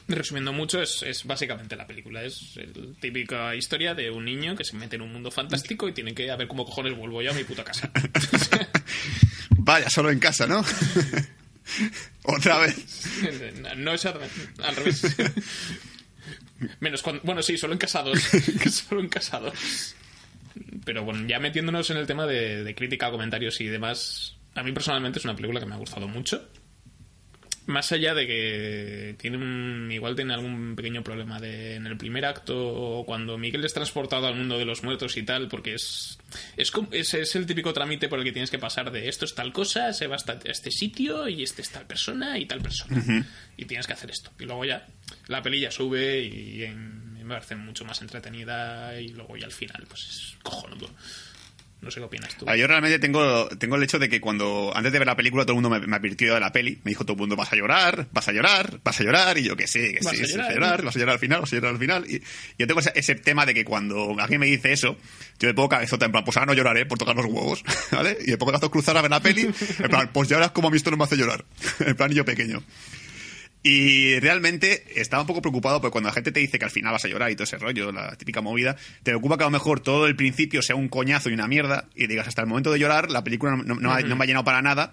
Resumiendo 0.08 0.52
mucho, 0.52 0.80
es, 0.82 1.02
es 1.02 1.24
básicamente 1.24 1.74
la 1.74 1.86
película. 1.86 2.22
Es 2.22 2.54
la 2.56 2.64
típica 3.00 3.56
historia 3.56 3.94
de 3.94 4.10
un 4.10 4.24
niño 4.24 4.54
que 4.54 4.62
se 4.64 4.76
mete 4.76 4.94
en 4.96 5.02
un 5.02 5.12
mundo 5.12 5.30
fantástico 5.32 5.88
y 5.88 5.92
tiene 5.92 6.14
que 6.14 6.30
a 6.30 6.36
ver 6.36 6.46
cómo 6.46 6.64
cojones 6.64 6.96
vuelvo 6.96 7.22
yo 7.22 7.30
a 7.32 7.34
mi 7.34 7.42
puta 7.44 7.64
casa. 7.64 7.90
Vaya, 9.50 9.90
solo 9.90 10.10
en 10.10 10.20
casa, 10.20 10.46
¿no? 10.46 10.64
Otra 12.22 12.58
vez. 12.58 12.76
no 13.78 13.92
exactamente, 13.92 14.34
al 14.62 14.76
revés. 14.76 15.02
Menos 16.80 17.02
cuando, 17.02 17.22
bueno, 17.24 17.42
sí, 17.42 17.56
solo 17.58 17.72
en 17.72 17.78
casados. 17.80 18.20
solo 18.70 19.00
en 19.00 19.08
casados. 19.08 19.94
Pero 20.84 21.04
bueno, 21.04 21.26
ya 21.26 21.38
metiéndonos 21.38 21.90
en 21.90 21.96
el 21.98 22.06
tema 22.06 22.26
de, 22.26 22.64
de 22.64 22.74
crítica, 22.74 23.10
comentarios 23.10 23.60
y 23.60 23.66
demás, 23.66 24.36
a 24.54 24.62
mí 24.62 24.72
personalmente 24.72 25.18
es 25.18 25.24
una 25.24 25.34
película 25.36 25.60
que 25.60 25.66
me 25.66 25.74
ha 25.74 25.78
gustado 25.78 26.08
mucho. 26.08 26.48
Más 27.66 27.90
allá 27.90 28.14
de 28.14 28.28
que 28.28 29.16
tiene 29.18 29.38
un, 29.38 29.90
igual 29.90 30.14
tiene 30.14 30.32
algún 30.34 30.76
pequeño 30.76 31.02
problema 31.02 31.40
de, 31.40 31.74
en 31.74 31.88
el 31.88 31.96
primer 31.96 32.24
acto, 32.24 33.02
cuando 33.06 33.36
Miguel 33.38 33.64
es 33.64 33.74
transportado 33.74 34.28
al 34.28 34.36
mundo 34.36 34.56
de 34.56 34.64
los 34.64 34.84
muertos 34.84 35.16
y 35.16 35.24
tal, 35.24 35.48
porque 35.48 35.74
es 35.74 36.16
es, 36.56 36.70
es, 36.92 37.14
es 37.14 37.34
el 37.34 37.44
típico 37.44 37.72
trámite 37.72 38.08
por 38.08 38.20
el 38.20 38.24
que 38.24 38.30
tienes 38.30 38.52
que 38.52 38.60
pasar 38.60 38.92
de 38.92 39.08
esto 39.08 39.24
es 39.24 39.34
tal 39.34 39.52
cosa, 39.52 39.92
se 39.92 40.06
va 40.06 40.14
hasta 40.14 40.38
este 40.44 40.70
sitio 40.70 41.28
y 41.28 41.42
este 41.42 41.60
es 41.62 41.70
tal 41.70 41.86
persona 41.86 42.38
y 42.38 42.46
tal 42.46 42.60
persona. 42.60 43.02
Y 43.56 43.64
tienes 43.64 43.88
que 43.88 43.94
hacer 43.94 44.10
esto. 44.12 44.30
Y 44.38 44.44
luego 44.44 44.64
ya 44.64 44.86
la 45.26 45.42
peli 45.42 45.58
ya 45.58 45.72
sube 45.72 46.22
y 46.22 46.62
en- 46.62 47.05
me 47.26 47.34
parece 47.34 47.56
mucho 47.56 47.84
más 47.84 48.00
entretenida 48.00 48.98
y 49.00 49.08
luego 49.08 49.36
ya 49.36 49.46
al 49.46 49.52
final 49.52 49.84
pues 49.88 50.04
es 50.04 50.36
cojonudo. 50.42 50.88
No 51.82 51.90
sé 51.90 52.00
qué 52.00 52.06
opinas 52.06 52.34
tú. 52.36 52.46
Ah, 52.48 52.56
Yo 52.56 52.66
realmente 52.66 52.98
tengo, 52.98 53.48
tengo 53.48 53.76
el 53.76 53.82
hecho 53.82 53.98
de 53.98 54.08
que 54.08 54.18
cuando 54.18 54.72
antes 54.74 54.92
de 54.92 54.98
ver 54.98 55.06
la 55.06 55.14
película 55.14 55.44
todo 55.44 55.52
el 55.52 55.62
mundo 55.62 55.78
me, 55.78 55.86
me 55.86 55.94
advirtió 55.94 56.32
de 56.32 56.40
la 56.40 56.50
peli. 56.50 56.80
Me 56.84 56.90
dijo 56.90 57.04
todo 57.04 57.12
el 57.12 57.18
mundo, 57.18 57.36
vas 57.36 57.52
a 57.52 57.56
llorar, 57.56 58.08
vas 58.12 58.26
a 58.26 58.32
llorar, 58.32 58.80
vas 58.82 58.98
a 58.98 59.04
llorar. 59.04 59.36
Y 59.36 59.44
yo 59.44 59.56
que 59.56 59.66
sí, 59.68 59.92
que 59.92 60.00
Vas 60.02 60.16
sí, 60.16 60.22
a 60.22 60.26
llorar, 60.26 60.46
vas 60.46 60.50
a 60.50 60.54
llorar, 60.54 60.84
vas 60.84 60.96
a 60.96 60.98
llorar 60.98 61.12
al 61.12 61.18
final, 61.20 61.40
vas 61.42 61.52
a 61.52 61.56
llorar 61.56 61.72
al 61.74 61.78
final. 61.78 62.10
Y 62.10 62.22
yo 62.58 62.66
tengo 62.66 62.80
ese, 62.80 62.92
ese 62.94 63.14
tema 63.14 63.44
de 63.44 63.52
que 63.52 63.64
cuando 63.64 64.16
alguien 64.18 64.40
me 64.40 64.46
dice 64.46 64.72
eso, 64.72 64.96
yo 65.38 65.48
me 65.48 65.54
pongo 65.54 65.68
cabezota 65.68 66.06
en 66.06 66.12
plan, 66.12 66.24
pues 66.24 66.36
ahora 66.38 66.46
no 66.46 66.54
lloraré 66.54 66.86
por 66.86 66.96
tocar 66.96 67.14
los 67.14 67.26
huevos, 67.26 67.62
¿vale? 67.92 68.16
Y 68.26 68.30
me 68.30 68.38
pongo 68.38 68.52
brazos 68.52 68.70
cruzados 68.70 68.98
a 68.98 69.02
ver 69.02 69.10
la 69.10 69.20
peli, 69.20 69.42
en 69.42 69.88
plan, 69.90 70.10
pues 70.12 70.30
ya 70.30 70.36
verás 70.36 70.52
cómo 70.52 70.68
a 70.68 70.70
mí 70.70 70.78
esto 70.78 70.90
no 70.90 70.96
me 70.96 71.04
hace 71.04 71.16
llorar. 71.16 71.44
En 71.80 71.94
plan, 71.94 72.10
yo 72.10 72.24
pequeño. 72.24 72.62
Y 73.68 74.20
realmente 74.20 74.84
estaba 74.94 75.22
un 75.22 75.26
poco 75.26 75.42
preocupado 75.42 75.80
porque 75.80 75.90
cuando 75.90 76.08
la 76.08 76.14
gente 76.14 76.30
te 76.30 76.38
dice 76.38 76.56
que 76.56 76.64
al 76.66 76.70
final 76.70 76.92
vas 76.92 77.04
a 77.04 77.08
llorar 77.08 77.32
y 77.32 77.34
todo 77.34 77.42
ese 77.42 77.58
rollo, 77.58 77.90
la 77.90 78.14
típica 78.16 78.40
movida, 78.40 78.76
te 79.02 79.10
preocupa 79.10 79.36
que 79.36 79.42
a 79.42 79.46
lo 79.48 79.50
mejor 79.50 79.80
todo 79.80 80.06
el 80.06 80.14
principio 80.14 80.62
sea 80.62 80.76
un 80.76 80.88
coñazo 80.88 81.30
y 81.30 81.32
una 81.32 81.48
mierda 81.48 81.88
y 81.96 82.06
digas 82.06 82.28
hasta 82.28 82.42
el 82.42 82.46
momento 82.46 82.70
de 82.70 82.78
llorar 82.78 83.10
la 83.10 83.24
película 83.24 83.56
no, 83.56 83.64
no- 83.64 83.74
no 83.74 83.98
no 84.08 84.14
me 84.16 84.22
ha 84.22 84.26
llenado 84.26 84.44
para 84.44 84.62
nada 84.62 84.92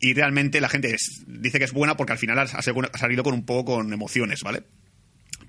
y 0.00 0.14
realmente 0.14 0.62
la 0.62 0.70
gente 0.70 0.94
es- 0.94 1.24
dice 1.26 1.58
que 1.58 1.66
es 1.66 1.72
buena 1.72 1.98
porque 1.98 2.12
al 2.14 2.18
final 2.18 2.38
ha, 2.38 2.42
ha 2.44 2.62
salido 2.98 3.22
con 3.24 3.34
un 3.34 3.44
poco 3.44 3.74
con 3.76 3.92
emociones, 3.92 4.40
¿vale? 4.42 4.62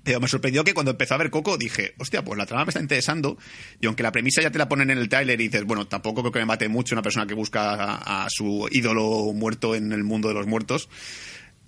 Pero 0.04 0.20
me 0.20 0.28
sorprendió 0.28 0.62
que 0.62 0.72
cuando 0.74 0.92
empezó 0.92 1.14
a 1.14 1.18
ver 1.18 1.30
Coco 1.30 1.56
dije, 1.58 1.94
hostia, 1.98 2.22
pues 2.22 2.38
la 2.38 2.46
trama 2.46 2.64
me 2.66 2.68
está 2.68 2.80
interesando. 2.80 3.38
Y 3.80 3.86
aunque 3.86 4.04
la 4.04 4.12
premisa 4.12 4.40
ya 4.40 4.52
te 4.52 4.58
la 4.58 4.68
ponen 4.68 4.90
en 4.90 4.98
el 4.98 5.08
tráiler 5.08 5.40
y 5.40 5.44
dices, 5.48 5.64
bueno, 5.64 5.88
tampoco 5.88 6.20
creo 6.22 6.30
que 6.32 6.38
me 6.38 6.46
mate 6.46 6.68
mucho 6.68 6.94
una 6.94 7.02
persona 7.02 7.26
que 7.26 7.34
busca 7.34 7.72
a, 7.74 8.24
a 8.24 8.28
su 8.30 8.68
ídolo 8.70 9.32
muerto 9.32 9.74
en 9.74 9.90
el 9.92 10.04
mundo 10.04 10.28
de 10.28 10.34
los 10.34 10.46
muertos. 10.46 10.88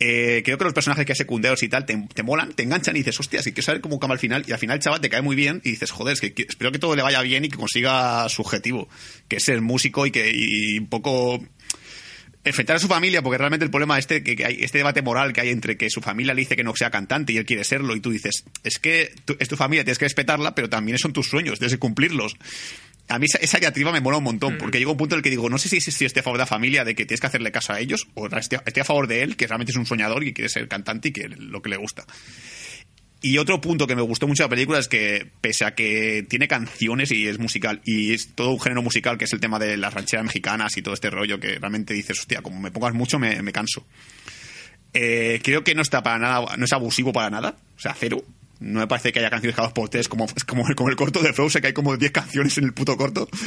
Eh, 0.01 0.43
creo 0.45 0.59
que 0.59 0.65
los 0.65 0.73
personajes 0.75 1.05
que 1.05 1.13
hay 1.13 1.17
secundarios 1.17 1.63
y 1.63 1.69
tal 1.69 1.85
te, 1.85 1.97
te 2.15 2.23
molan, 2.23 2.53
te 2.53 2.63
enganchan 2.63 2.95
y 2.95 3.01
dices, 3.01 3.19
hostia, 3.19 3.43
si 3.43 3.53
quiero 3.53 3.65
saber 3.65 3.81
cómo 3.81 3.97
acaba 3.97 4.15
al 4.15 4.21
final. 4.21 4.45
Y 4.47 4.53
al 4.53 4.59
final 4.59 4.77
el 4.77 4.83
chaval 4.83 5.01
te 5.01 5.11
cae 5.11 5.23
muy 5.23 5.35
bien 5.35 5.61
y 5.65 5.71
dices, 5.71 5.91
joder, 5.91 6.13
es 6.15 6.21
que, 6.21 6.33
espero 6.49 6.71
que 6.71 6.79
todo 6.79 6.95
le 6.95 7.03
vaya 7.03 7.21
bien 7.23 7.45
y 7.45 7.49
que 7.49 7.57
consiga 7.57 8.29
su 8.29 8.43
objetivo, 8.43 8.89
que 9.27 9.37
es 9.37 9.43
ser 9.45 9.61
músico 9.61 10.07
y 10.07 10.11
que 10.13 10.31
y 10.33 10.79
un 10.79 10.87
poco 10.87 11.43
enfrentar 12.45 12.77
a 12.77 12.79
su 12.79 12.87
familia, 12.89 13.21
porque 13.21 13.37
realmente 13.37 13.65
el 13.65 13.71
problema 13.71 13.99
este, 13.99 14.23
que, 14.23 14.43
hay, 14.45 14.59
este 14.61 14.79
debate 14.79 15.03
moral 15.03 15.33
que 15.33 15.41
hay 15.43 15.51
entre 15.51 15.77
que 15.77 15.91
su 15.91 16.01
familia 16.01 16.33
le 16.33 16.41
dice 16.41 16.57
que 16.57 16.65
no 16.65 16.75
sea 16.75 16.91
cantante 16.91 17.33
y 17.33 17.37
él 17.37 17.45
quiere 17.45 17.65
serlo, 17.65 17.95
y 17.95 18.01
tú 18.01 18.11
dices, 18.11 18.45
es 18.65 18.79
que 18.79 19.13
tú- 19.25 19.37
es 19.39 19.49
tu 19.49 19.57
familia, 19.57 19.85
tienes 19.85 19.99
que 19.99 20.07
respetarla, 20.07 20.55
pero 20.55 20.71
también 20.71 20.97
son 20.99 21.13
tus 21.13 21.29
sueños, 21.29 21.59
tienes 21.59 21.73
que 21.75 21.79
cumplirlos. 21.79 22.37
A 23.09 23.19
mí 23.19 23.27
esa, 23.27 23.39
esa 23.39 23.59
diatriba 23.59 23.91
me 23.91 24.01
mola 24.01 24.19
un 24.19 24.25
montón, 24.25 24.59
porque 24.59 24.79
llega 24.79 24.91
un 24.91 24.97
punto 24.97 25.15
en 25.15 25.21
el 25.21 25.23
que 25.23 25.31
digo, 25.31 25.49
no 25.49 25.59
sé 25.59 25.69
si, 25.69 25.81
si 25.81 26.05
estoy 26.05 26.21
a 26.21 26.23
favor 26.23 26.39
de 26.39 26.43
la 26.43 26.47
familia, 26.47 26.85
de 26.85 26.95
que 26.95 27.07
tienes 27.07 27.21
que 27.21 27.27
hacerle 27.27 27.51
caso 27.51 27.73
a 27.73 27.81
ellos, 27.81 28.07
o 28.15 28.27
estoy, 28.27 28.59
estoy 28.65 28.81
a 28.81 28.85
favor 28.85 29.07
de 29.07 29.23
él, 29.23 29.37
que 29.37 29.47
realmente 29.47 29.73
es 29.73 29.77
un 29.77 29.87
soñador 29.87 30.25
y 30.25 30.33
quiere 30.33 30.49
ser 30.49 30.69
cantante 30.69 31.09
y 31.09 31.13
que 31.13 31.29
lo 31.29 31.63
que 31.63 31.71
le 31.71 31.77
gusta. 31.77 32.05
Y 33.21 33.39
otro 33.39 33.61
punto 33.61 33.87
que 33.87 33.97
me 33.97 34.03
gustó 34.03 34.29
mucho 34.29 34.45
de 34.45 34.47
la 34.47 34.51
película 34.51 34.79
es 34.79 34.87
que, 34.87 35.29
pese 35.41 35.65
a 35.65 35.75
que 35.75 36.25
tiene 36.29 36.47
canciones 36.47 37.11
y 37.11 37.27
es 37.27 37.39
musical, 37.39 37.81
y 37.85 38.13
es 38.13 38.35
todo 38.35 38.51
un 38.51 38.61
género 38.61 38.83
musical 38.83 39.19
que 39.19 39.25
es 39.25 39.33
el 39.33 39.41
tema 39.41 39.59
de 39.59 39.77
las 39.77 39.93
rancheras 39.93 40.25
mexicanas 40.25 40.77
y 40.77 40.83
todo 40.83 40.95
este 40.95 41.11
rollo, 41.11 41.41
que 41.41 41.59
realmente 41.59 41.95
dices, 41.95 42.21
hostia, 42.21 42.43
como 42.43 42.61
me 42.61 42.71
pongas 42.71 42.95
mucho 42.95 43.19
me, 43.19 43.43
me 43.43 43.53
canso. 43.53 43.85
Eh, 44.95 45.41
creo 45.43 45.65
que 45.65 45.75
no 45.75 45.83
está 45.83 46.03
para 46.03 46.19
nada, 46.19 46.57
no 46.57 46.65
es 46.65 46.73
abusivo 46.73 47.13
para 47.13 47.31
nada, 47.31 47.57
o 47.77 47.81
sea, 47.81 47.95
cero. 47.99 48.23
No 48.61 48.81
me 48.81 48.87
parece 48.87 49.13
que 49.13 49.21
haya 49.21 49.31
canciones 49.31 49.55
cada 49.55 49.69
dos 49.69 49.75
por 49.75 49.89
tres 49.89 50.09
como, 50.09 50.27
como, 50.47 50.65
como 50.75 50.89
el 50.91 50.97
corto 50.97 51.23
de 51.23 51.33
Frozen, 51.33 51.61
que 51.63 51.69
hay 51.69 51.73
como 51.73 51.97
10 51.97 52.13
canciones 52.13 52.59
en 52.59 52.65
el 52.65 52.75
puto 52.75 52.97
corto. 52.97 53.29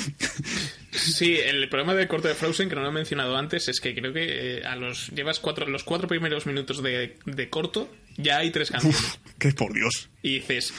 Sí, 0.92 1.38
el 1.38 1.70
problema 1.70 1.96
del 1.96 2.10
corto 2.10 2.28
de 2.28 2.36
Frozen, 2.36 2.68
que 2.68 2.76
no 2.76 2.82
lo 2.82 2.90
he 2.90 2.92
mencionado 2.92 3.38
antes, 3.38 3.70
es 3.70 3.80
que 3.80 3.96
creo 3.96 4.12
que 4.12 4.58
eh, 4.58 4.66
a 4.66 4.76
los 4.76 5.08
llevas 5.12 5.40
cuatro, 5.40 5.66
los 5.66 5.86
cuatro 5.86 6.10
primeros 6.10 6.46
minutos 6.46 6.84
de, 6.84 7.18
de 7.26 7.50
corto, 7.50 7.90
ya 8.18 8.40
hay 8.40 8.52
tres 8.52 8.72
canciones. 8.72 9.00
Uf, 9.00 9.16
que 9.40 9.54
por 9.54 9.74
Dios. 9.74 10.10
Y 10.22 10.40
dices, 10.40 10.74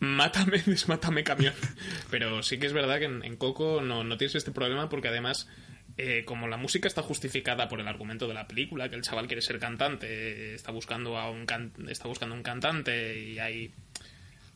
mátame, 0.00 0.62
desmátame 0.66 1.22
camión. 1.22 1.52
Pero 2.10 2.42
sí 2.42 2.58
que 2.58 2.66
es 2.66 2.72
verdad 2.72 2.98
que 2.98 3.04
en, 3.04 3.22
en 3.24 3.36
Coco 3.36 3.82
no, 3.82 4.04
no 4.04 4.16
tienes 4.16 4.36
este 4.36 4.52
problema 4.52 4.88
porque 4.88 5.08
además, 5.08 5.48
eh, 6.00 6.24
como 6.24 6.46
la 6.46 6.56
música 6.56 6.86
está 6.86 7.02
justificada 7.02 7.68
por 7.68 7.80
el 7.80 7.88
argumento 7.88 8.28
de 8.28 8.34
la 8.34 8.46
película, 8.46 8.88
que 8.88 8.94
el 8.94 9.02
chaval 9.02 9.26
quiere 9.26 9.42
ser 9.42 9.58
cantante, 9.58 10.54
está 10.54 10.70
buscando 10.70 11.18
a 11.18 11.28
un 11.28 11.44
está 11.88 12.06
buscando 12.06 12.36
un 12.36 12.44
cantante 12.44 13.18
y 13.18 13.40
hay 13.40 13.74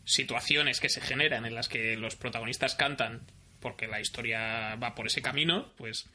situaciones 0.04 0.78
que 0.78 0.88
se 0.88 1.00
generan 1.00 1.44
en 1.44 1.56
las 1.56 1.68
que 1.68 1.96
los 1.96 2.14
protagonistas 2.14 2.76
cantan 2.76 3.26
porque 3.58 3.88
la 3.88 4.00
historia 4.00 4.76
va 4.76 4.94
por 4.94 5.08
ese 5.08 5.20
camino, 5.20 5.72
pues 5.76 6.08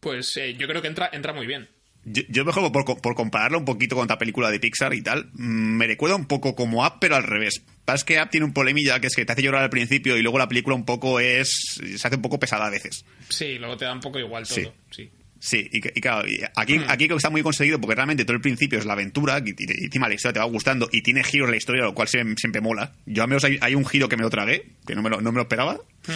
pues 0.00 0.36
eh, 0.36 0.54
yo 0.54 0.68
creo 0.68 0.82
que 0.82 0.88
entra 0.88 1.08
entra 1.10 1.32
muy 1.32 1.46
bien. 1.46 1.68
Yo, 2.10 2.22
yo 2.28 2.44
mejor 2.44 2.70
por, 2.72 3.00
por 3.00 3.14
compararlo 3.14 3.58
un 3.58 3.64
poquito 3.64 3.94
con 3.96 4.04
otra 4.04 4.18
película 4.18 4.50
de 4.50 4.60
Pixar 4.60 4.94
y 4.94 5.02
tal, 5.02 5.30
mm, 5.34 5.76
me 5.76 5.86
recuerda 5.86 6.16
un 6.16 6.26
poco 6.26 6.54
como 6.54 6.84
Up, 6.86 6.94
pero 7.00 7.16
al 7.16 7.22
revés. 7.24 7.62
Pasa 7.84 8.04
que 8.04 8.20
Up 8.20 8.30
tiene 8.30 8.46
un 8.46 8.52
problemilla 8.52 9.00
que 9.00 9.06
es 9.08 9.14
que 9.16 9.24
te 9.24 9.32
hace 9.32 9.42
llorar 9.42 9.62
al 9.62 9.70
principio 9.70 10.16
y 10.16 10.22
luego 10.22 10.38
la 10.38 10.48
película 10.48 10.76
un 10.76 10.84
poco 10.84 11.20
es. 11.20 11.78
se 11.96 12.06
hace 12.06 12.16
un 12.16 12.22
poco 12.22 12.38
pesada 12.38 12.66
a 12.66 12.70
veces. 12.70 13.04
Sí, 13.28 13.58
luego 13.58 13.76
te 13.76 13.84
da 13.84 13.92
un 13.92 14.00
poco 14.00 14.18
igual 14.18 14.46
todo, 14.46 14.56
Sí. 14.56 14.68
sí. 14.90 15.10
Sí, 15.40 15.68
y, 15.72 15.80
claro, 16.00 16.26
aquí, 16.56 16.78
Hmm. 16.80 16.84
aquí 16.88 17.04
creo 17.04 17.10
que 17.16 17.18
está 17.20 17.30
muy 17.30 17.42
conseguido 17.44 17.80
porque 17.80 17.94
realmente 17.94 18.24
todo 18.24 18.34
el 18.34 18.40
principio 18.42 18.76
es 18.76 18.84
la 18.84 18.94
aventura 18.94 19.38
y, 19.38 19.50
y- 19.50 19.82
y 19.82 19.84
encima 19.84 20.08
la 20.08 20.14
historia 20.14 20.32
te 20.32 20.38
va 20.40 20.46
gustando 20.46 20.88
y 20.90 21.00
tiene 21.02 21.22
giros 21.22 21.48
la 21.48 21.56
historia, 21.56 21.84
lo 21.84 21.94
cual 21.94 22.08
siempre, 22.08 22.34
siempre 22.36 22.60
mola. 22.60 22.92
Yo 23.06 23.22
al 23.22 23.28
menos 23.28 23.44
hay, 23.44 23.56
hay 23.60 23.76
un 23.76 23.86
giro 23.86 24.08
que 24.08 24.16
me 24.16 24.24
lo 24.24 24.30
tragué, 24.30 24.64
que 24.84 24.96
no 24.96 25.02
me 25.02 25.10
lo, 25.10 25.20
no 25.20 25.30
me 25.30 25.36
lo 25.36 25.42
esperaba. 25.42 25.74
Hmm. 26.08 26.12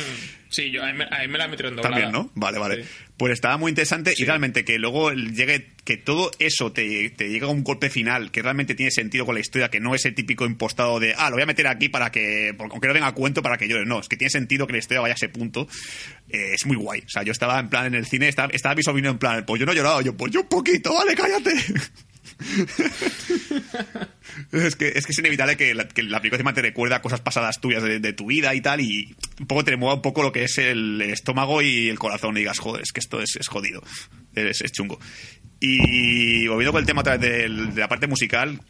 Sí, 0.48 0.72
yo 0.72 0.83
a 0.83 0.87
mí, 0.92 0.98
me- 0.98 1.05
a 1.05 1.20
mí 1.20 1.28
me 1.28 1.38
la 1.38 1.46
metieron 1.46 1.76
doblada. 1.76 1.94
También, 2.00 2.11
¿no? 2.12 2.33
Vale, 2.35 2.59
vale. 2.59 2.83
Sí. 2.83 2.88
Pues 3.16 3.35
estaba 3.35 3.57
muy 3.57 3.70
interesante 3.70 4.14
Sí. 4.16 4.22
y 4.22 4.27
realmente 4.27 4.64
que 4.64 4.79
luego 4.79 5.12
llegue, 5.12 5.68
que 5.85 5.96
todo 5.96 6.31
eso 6.40 6.72
te, 6.72 7.11
te 7.11 7.29
llegue 7.29 7.44
a 7.44 7.48
un 7.48 7.62
golpe 7.62 7.88
final 7.90 8.31
que 8.33 8.42
realmente 8.42 8.75
tiene 8.75 8.90
sentido 8.90 9.25
con 9.27 9.35
la 9.35 9.40
historia, 9.40 9.70
que 9.70 9.79
no 9.81 9.94
es 9.94 10.05
el 10.07 10.14
típico 10.14 10.44
impostado 10.44 10.98
de, 10.98 11.14
ah, 11.16 11.29
lo 11.31 11.37
voy 11.37 11.42
a 11.42 11.46
meter 11.46 11.66
aquí 11.68 11.88
para 11.88 12.11
que, 12.11 12.53
porque 12.57 12.72
aunque 12.72 12.88
no 12.88 12.94
venga 12.94 13.07
a 13.07 13.12
cuento 13.14 13.42
para 13.42 13.59
que 13.59 13.68
llores. 13.68 13.87
No, 13.87 14.01
es 14.01 14.09
que 14.09 14.16
tiene 14.16 14.31
sentido 14.31 14.66
que 14.66 14.72
la 14.72 14.79
historia 14.81 15.03
vaya 15.03 15.14
a 15.14 15.16
ese 15.16 15.29
punto. 15.29 15.68
Eh, 16.31 16.53
es 16.55 16.66
muy 16.66 16.77
guay. 16.77 17.01
O 17.01 17.09
sea, 17.09 17.22
yo 17.22 17.33
estaba 17.33 17.61
en 17.61 17.68
plan 17.68 17.87
en 17.87 17.94
el 17.94 18.07
cine, 18.07 18.29
estaba, 18.29 18.53
estaba 18.53 18.75
mi 18.75 18.83
sobrino 18.83 19.11
en 19.11 19.18
plan, 19.18 19.44
pues 19.46 19.61
yo 19.61 19.66
no 19.66 19.72
he 19.72 19.77
llorado, 19.77 20.01
yo, 20.01 20.16
pues 20.16 20.33
yo 20.33 20.40
un 20.40 20.48
poquito, 20.48 20.92
vale, 20.94 21.14
cállate. 21.14 21.53
es, 24.53 24.77
que, 24.77 24.88
es 24.95 25.07
que 25.07 25.12
es 25.12 25.18
inevitable 25.18 25.57
que 25.57 25.75
la, 25.75 25.88
que 25.88 26.03
la 26.03 26.18
encima 26.18 26.55
te 26.55 26.62
recuerda 26.62 27.03
cosas 27.03 27.21
pasadas 27.21 27.61
tuyas 27.61 27.83
de, 27.83 28.01
de 28.01 28.12
tu 28.12 28.27
vida 28.27 28.55
y 28.55 28.61
tal, 28.61 28.81
y 28.81 29.14
un 29.40 29.47
poco 29.47 29.64
te 29.64 29.77
mueva 29.77 29.95
un 29.95 30.03
poco 30.03 30.23
lo 30.23 30.33
que 30.33 30.45
es 30.45 30.59
el 30.59 31.01
estómago 31.03 31.62
y 31.62 31.88
el 31.88 31.99
corazón, 31.99 32.37
y 32.37 32.40
digas, 32.40 32.59
joder, 32.59 32.83
es 32.83 32.92
que 32.92 33.01
esto 33.01 33.21
es, 33.21 33.37
es 33.37 33.49
jodido, 33.49 33.83
es, 34.35 34.61
es 34.61 34.73
chungo. 34.73 34.99
Y 35.61 36.47
volviendo 36.49 36.73
con 36.73 36.81
el 36.81 36.87
tema 36.87 37.03
otra 37.03 37.16
vez 37.16 37.21
del- 37.31 37.75
de, 37.75 37.81
la 37.81 37.88
parte 37.88 38.07
musical, 38.07 38.61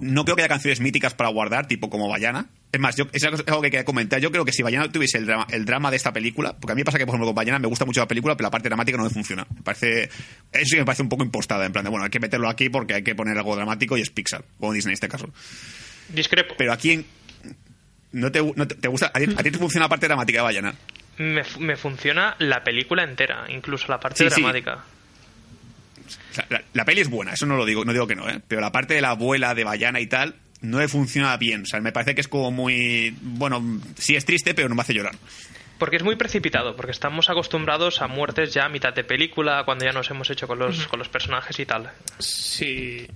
no 0.00 0.24
creo 0.24 0.36
que 0.36 0.42
haya 0.42 0.48
canciones 0.48 0.80
míticas 0.80 1.14
para 1.14 1.30
guardar, 1.30 1.66
tipo 1.68 1.88
como 1.90 2.08
Bayana. 2.08 2.50
Es 2.72 2.80
más, 2.80 2.96
yo, 2.96 3.04
es 3.12 3.22
algo 3.22 3.60
que 3.60 3.70
quería 3.70 3.84
comentar. 3.84 4.18
Yo 4.18 4.30
creo 4.30 4.46
que 4.46 4.52
si 4.52 4.62
Bayana 4.62 4.90
tuviese 4.90 5.18
el 5.18 5.26
drama, 5.26 5.46
el 5.50 5.66
drama 5.66 5.90
de 5.90 5.98
esta 5.98 6.10
película, 6.10 6.56
porque 6.58 6.72
a 6.72 6.74
mí 6.74 6.80
me 6.80 6.84
pasa 6.86 6.96
que, 6.96 7.04
por 7.04 7.12
ejemplo, 7.12 7.26
con 7.26 7.34
Bayana 7.34 7.58
me 7.58 7.66
gusta 7.68 7.84
mucho 7.84 8.00
la 8.00 8.08
película, 8.08 8.34
pero 8.34 8.46
la 8.46 8.50
parte 8.50 8.70
dramática 8.70 8.96
no 8.96 9.04
me 9.04 9.10
funciona. 9.10 9.46
Me 9.54 9.60
parece, 9.62 10.04
eso 10.04 10.64
sí 10.64 10.70
que 10.70 10.78
me 10.78 10.86
parece 10.86 11.02
un 11.02 11.10
poco 11.10 11.22
impostada, 11.22 11.66
en 11.66 11.72
plan 11.72 11.84
de, 11.84 11.90
bueno, 11.90 12.04
hay 12.04 12.10
que 12.10 12.18
meterlo 12.18 12.48
aquí 12.48 12.70
porque 12.70 12.94
hay 12.94 13.02
que 13.02 13.14
poner 13.14 13.36
algo 13.36 13.54
dramático 13.54 13.98
y 13.98 14.00
es 14.00 14.08
Pixar, 14.08 14.42
o 14.58 14.72
Disney 14.72 14.92
en 14.92 14.94
este 14.94 15.08
caso. 15.08 15.28
Discrepo. 16.08 16.54
Pero 16.56 16.72
aquí, 16.72 16.92
en- 16.92 17.06
¿no 18.12 18.32
te, 18.32 18.40
no 18.42 18.66
te, 18.66 18.74
te 18.76 18.88
gusta? 18.88 19.10
¿A 19.14 19.18
ti, 19.20 19.26
a 19.36 19.42
ti 19.42 19.50
te 19.50 19.58
funciona 19.58 19.84
la 19.84 19.90
parte 19.90 20.06
dramática 20.06 20.38
de 20.38 20.42
Bayana? 20.44 20.74
Me, 21.18 21.42
me 21.60 21.76
funciona 21.76 22.36
la 22.38 22.64
película 22.64 23.04
entera, 23.04 23.44
incluso 23.50 23.88
la 23.88 24.00
parte 24.00 24.24
Sí, 24.24 24.30
sí. 24.34 24.40
dramática. 24.40 24.82
O 26.30 26.34
sea, 26.34 26.46
la, 26.48 26.62
la 26.72 26.84
peli 26.86 27.02
es 27.02 27.08
buena, 27.10 27.34
eso 27.34 27.44
no 27.44 27.56
lo 27.56 27.66
digo, 27.66 27.84
no 27.84 27.92
digo 27.92 28.06
que 28.06 28.16
no, 28.16 28.28
¿eh? 28.30 28.40
Pero 28.48 28.60
la 28.62 28.72
parte 28.72 28.94
de 28.94 29.02
la 29.02 29.10
abuela 29.10 29.54
de 29.54 29.64
Bayana 29.64 30.00
y 30.00 30.06
tal, 30.06 30.36
no 30.62 30.78
le 30.78 30.88
funciona 30.88 31.36
bien. 31.36 31.62
O 31.62 31.66
sea, 31.66 31.80
me 31.80 31.92
parece 31.92 32.14
que 32.14 32.20
es 32.20 32.28
como 32.28 32.50
muy. 32.50 33.14
Bueno, 33.20 33.80
sí 33.96 34.16
es 34.16 34.24
triste, 34.24 34.54
pero 34.54 34.68
no 34.68 34.74
me 34.74 34.82
hace 34.82 34.94
llorar. 34.94 35.14
Porque 35.78 35.96
es 35.96 36.04
muy 36.04 36.14
precipitado, 36.14 36.76
porque 36.76 36.92
estamos 36.92 37.28
acostumbrados 37.28 38.02
a 38.02 38.06
muertes 38.06 38.54
ya 38.54 38.66
a 38.66 38.68
mitad 38.68 38.94
de 38.94 39.02
película, 39.02 39.64
cuando 39.64 39.84
ya 39.84 39.92
nos 39.92 40.08
hemos 40.10 40.30
hecho 40.30 40.46
con 40.46 40.58
los, 40.60 40.86
con 40.86 41.00
los 41.00 41.08
personajes 41.08 41.58
y 41.58 41.66
tal. 41.66 41.90
Sí. 42.18 43.08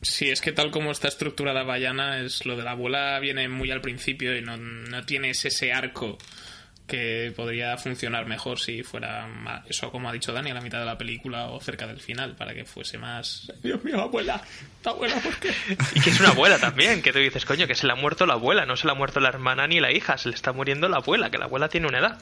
Sí, 0.00 0.30
es 0.30 0.40
que 0.40 0.52
tal 0.52 0.70
como 0.70 0.90
está 0.90 1.08
estructurada 1.08 1.64
Bayana, 1.64 2.20
es 2.20 2.46
lo 2.46 2.56
de 2.56 2.62
la 2.62 2.72
abuela 2.72 3.18
viene 3.18 3.48
muy 3.48 3.70
al 3.70 3.80
principio 3.80 4.36
y 4.36 4.40
no, 4.40 4.56
no 4.56 5.04
tienes 5.04 5.44
ese 5.44 5.72
arco 5.72 6.16
que 6.86 7.32
podría 7.34 7.76
funcionar 7.78 8.26
mejor 8.26 8.60
si 8.60 8.82
fuera 8.84 9.28
eso, 9.68 9.90
como 9.90 10.08
ha 10.08 10.12
dicho 10.12 10.32
Dani, 10.32 10.50
a 10.50 10.54
la 10.54 10.60
mitad 10.60 10.78
de 10.78 10.84
la 10.84 10.96
película 10.96 11.46
o 11.48 11.60
cerca 11.60 11.86
del 11.86 12.00
final, 12.00 12.36
para 12.36 12.54
que 12.54 12.64
fuese 12.64 12.96
más. 12.96 13.50
Dios 13.62 13.82
mío, 13.82 14.00
abuela, 14.00 14.40
abuela, 14.84 15.16
¿por 15.16 15.36
qué? 15.38 15.52
Y 15.94 16.00
que 16.00 16.10
es 16.10 16.20
una 16.20 16.28
abuela 16.28 16.58
también, 16.58 17.02
que 17.02 17.12
tú 17.12 17.18
dices, 17.18 17.44
coño, 17.44 17.66
que 17.66 17.74
se 17.74 17.86
le 17.86 17.92
ha 17.92 17.96
muerto 17.96 18.24
la 18.26 18.34
abuela, 18.34 18.66
no 18.66 18.76
se 18.76 18.86
le 18.86 18.92
ha 18.92 18.94
muerto 18.94 19.18
la 19.20 19.28
hermana 19.30 19.66
ni 19.66 19.80
la 19.80 19.90
hija, 19.92 20.16
se 20.16 20.28
le 20.28 20.34
está 20.36 20.52
muriendo 20.52 20.88
la 20.88 20.98
abuela, 20.98 21.30
que 21.30 21.38
la 21.38 21.46
abuela 21.46 21.68
tiene 21.68 21.88
una 21.88 21.98
edad. 21.98 22.18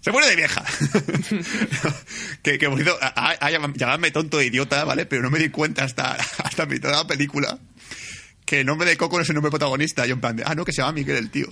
Se 0.00 0.12
muere 0.12 0.28
de 0.28 0.36
vieja. 0.36 0.62
que, 2.42 2.58
que 2.58 2.66
bonito. 2.66 2.94
a- 3.00 3.06
a- 3.30 3.36
a- 3.46 3.50
llamadme 3.50 4.10
tonto 4.10 4.38
e 4.38 4.46
idiota, 4.46 4.84
¿vale? 4.84 5.06
Pero 5.06 5.22
no 5.22 5.30
me 5.30 5.38
di 5.38 5.48
cuenta 5.48 5.84
hasta, 5.84 6.12
hasta 6.12 6.66
mitad 6.66 6.90
de 6.90 6.96
la 6.96 7.06
película 7.06 7.58
que 8.44 8.60
el 8.60 8.66
nombre 8.66 8.86
de 8.86 8.98
Coco 8.98 9.16
no 9.16 9.22
es 9.22 9.28
el 9.30 9.34
nombre 9.34 9.50
protagonista. 9.50 10.04
Yo 10.04 10.12
en 10.12 10.20
plan 10.20 10.36
de, 10.36 10.42
ah, 10.44 10.54
no, 10.54 10.64
que 10.66 10.72
se 10.72 10.82
llama 10.82 10.92
Miguel 10.92 11.16
el 11.16 11.30
tío. 11.30 11.46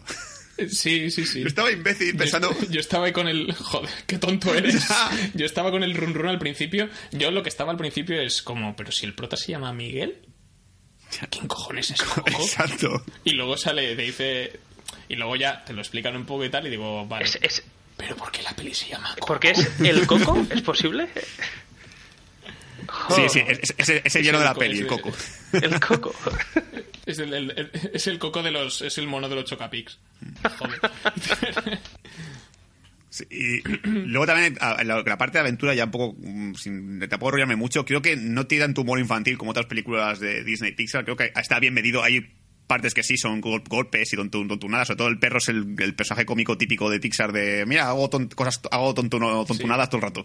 Sí, 0.71 1.11
sí, 1.11 1.25
sí. 1.27 1.41
Yo 1.41 1.47
estaba 1.49 1.71
imbécil 1.73 2.17
pensando... 2.17 2.51
Yo, 2.53 2.61
est- 2.61 2.71
yo 2.71 2.81
estaba 2.81 3.07
ahí 3.07 3.13
con 3.13 3.27
el. 3.29 3.53
Joder, 3.59 3.91
qué 4.07 4.19
tonto 4.19 4.55
eres. 4.55 4.75
Ya. 4.89 5.11
Yo 5.35 5.47
estaba 5.47 5.71
con 5.71 5.83
el 5.83 5.95
run 5.95 6.15
run 6.15 6.29
al 6.29 6.39
principio. 6.39 6.89
Yo 7.13 7.31
lo 7.31 7.43
que 7.43 7.49
estaba 7.49 7.71
al 7.73 7.79
principio 7.79 8.21
es 8.21 8.43
como, 8.43 8.77
pero 8.77 8.93
si 8.93 9.07
el 9.07 9.15
prota 9.15 9.37
se 9.37 9.53
llama 9.53 9.73
Miguel, 9.73 10.19
¿quién 11.31 11.47
cojones 11.49 11.91
es 11.91 12.03
Coco? 12.03 12.29
Exacto. 12.31 13.05
Y 13.25 13.33
luego 13.33 13.57
sale, 13.57 13.97
te 13.97 14.03
dice. 14.03 14.61
Y 15.09 15.17
luego 15.17 15.37
ya 15.37 15.65
te 15.65 15.73
lo 15.73 15.81
explican 15.81 16.17
un 16.17 16.27
poco 16.27 16.45
y 16.45 16.51
tal, 16.51 16.67
y 16.67 16.71
digo, 16.71 17.07
vale. 17.07 17.25
Es, 17.25 17.39
es, 17.41 17.63
¿Pero 17.97 18.17
por 18.17 18.31
qué 18.31 18.43
la 18.43 18.55
peli 18.55 18.75
se 18.75 18.89
llama 18.89 19.11
Coco? 19.15 19.27
¿Porque 19.27 19.51
es 19.51 19.81
el 19.81 20.07
coco? 20.07 20.45
¿Es 20.51 20.63
posible? 20.63 21.09
Sí, 23.15 23.23
sí, 23.29 23.41
es, 23.47 23.59
es, 23.61 23.75
es 23.79 23.89
el 23.89 24.03
Es 24.05 24.15
lleno 24.27 24.39
de 24.39 24.45
la 24.45 24.55
co- 24.55 24.61
peli, 24.61 24.75
es 24.75 24.81
el 24.81 24.87
Coco. 24.87 25.13
El 25.53 25.81
coco. 25.81 26.15
Es 27.07 27.19
el, 27.19 27.35
el- 27.35 27.51
el- 27.57 27.71
es 27.95 28.07
el 28.07 28.19
coco 28.21 28.43
de 28.45 28.53
los. 28.53 28.81
Es 28.83 28.97
el 28.99 29.09
mono 29.09 29.29
de 29.29 29.35
los 29.35 29.45
Chocapics. 29.45 29.99
Joder. 30.59 30.81
Sí, 33.11 33.25
y 33.31 33.61
luego 33.85 34.25
también 34.25 34.57
la, 34.59 35.03
la 35.05 35.19
parte 35.19 35.35
de 35.37 35.41
aventura 35.41 35.75
ya 35.75 35.85
un 35.85 35.91
poco 35.91 36.17
mm, 36.19 36.55
sin 36.55 36.99
tampoco 37.11 37.29
enrollarme 37.29 37.57
mucho 37.57 37.85
creo 37.85 38.01
que 38.01 38.17
no 38.17 38.47
tiene 38.47 38.65
tanto 38.65 38.81
humor 38.81 38.99
infantil 39.01 39.37
como 39.37 39.51
otras 39.51 39.67
películas 39.67 40.19
de 40.19 40.43
Disney 40.45 40.71
y 40.71 40.75
Pixar 40.75 41.05
creo 41.05 41.15
que 41.17 41.31
está 41.37 41.61
bien 41.61 41.75
medido 41.75 42.03
hay 42.03 42.27
partes 42.67 42.95
que 42.95 43.03
sí 43.03 43.19
son 43.19 43.43
gol- 43.43 43.65
golpes 43.69 44.11
y 44.15 44.17
tontu- 44.17 44.49
tontunadas 44.49 44.87
sobre 44.89 44.97
todo 44.97 45.09
el 45.09 45.19
perro 45.19 45.37
es 45.39 45.49
el, 45.51 45.75
el 45.79 45.95
personaje 45.95 46.25
cómico 46.25 46.57
típico 46.57 46.89
de 46.89 47.01
Pixar 47.01 47.33
de 47.33 47.67
mira 47.67 47.87
hago 47.87 48.09
ton- 48.09 48.29
cosas 48.35 48.63
hago 48.71 48.95
tontuno- 48.95 49.45
tontunadas 49.45 49.91
todo 49.91 49.99
el 49.99 50.03
rato 50.05 50.25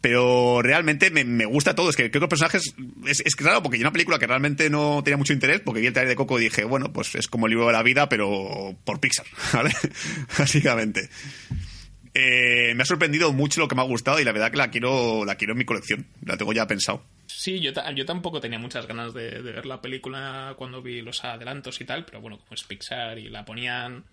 pero 0.00 0.62
realmente 0.62 1.10
me, 1.10 1.24
me 1.24 1.44
gusta 1.44 1.74
todo. 1.74 1.90
Es 1.90 1.96
que 1.96 2.10
creo 2.10 2.20
que 2.20 2.20
los 2.20 2.28
personajes. 2.28 2.74
Es, 3.06 3.20
es 3.24 3.36
claro, 3.36 3.62
porque 3.62 3.78
yo 3.78 3.82
una 3.82 3.92
película 3.92 4.18
que 4.18 4.26
realmente 4.26 4.70
no 4.70 5.02
tenía 5.02 5.16
mucho 5.16 5.32
interés, 5.32 5.60
porque 5.60 5.80
vi 5.80 5.86
el 5.88 5.92
trailer 5.92 6.10
de 6.10 6.16
Coco 6.16 6.38
y 6.38 6.44
dije, 6.44 6.64
bueno, 6.64 6.92
pues 6.92 7.14
es 7.14 7.26
como 7.28 7.46
el 7.46 7.50
libro 7.50 7.66
de 7.66 7.72
la 7.72 7.82
vida, 7.82 8.08
pero 8.08 8.76
por 8.84 9.00
Pixar, 9.00 9.26
¿vale? 9.52 9.70
Básicamente. 10.38 11.08
Eh, 12.14 12.74
me 12.74 12.82
ha 12.82 12.86
sorprendido 12.86 13.32
mucho 13.32 13.60
lo 13.60 13.68
que 13.68 13.74
me 13.74 13.82
ha 13.82 13.84
gustado 13.84 14.18
y 14.18 14.24
la 14.24 14.32
verdad 14.32 14.50
que 14.50 14.56
la 14.56 14.70
quiero, 14.70 15.24
la 15.24 15.36
quiero 15.36 15.52
en 15.52 15.58
mi 15.58 15.64
colección. 15.64 16.06
La 16.24 16.36
tengo 16.36 16.52
ya 16.52 16.66
pensado. 16.66 17.04
Sí, 17.26 17.60
yo, 17.60 17.72
yo 17.94 18.06
tampoco 18.06 18.40
tenía 18.40 18.58
muchas 18.58 18.86
ganas 18.86 19.14
de, 19.14 19.42
de 19.42 19.52
ver 19.52 19.66
la 19.66 19.80
película 19.80 20.54
cuando 20.56 20.82
vi 20.82 21.02
los 21.02 21.24
adelantos 21.24 21.80
y 21.80 21.84
tal, 21.84 22.04
pero 22.04 22.20
bueno, 22.20 22.38
como 22.38 22.54
es 22.54 22.64
Pixar 22.64 23.18
y 23.18 23.28
la 23.28 23.44
ponían. 23.44 24.04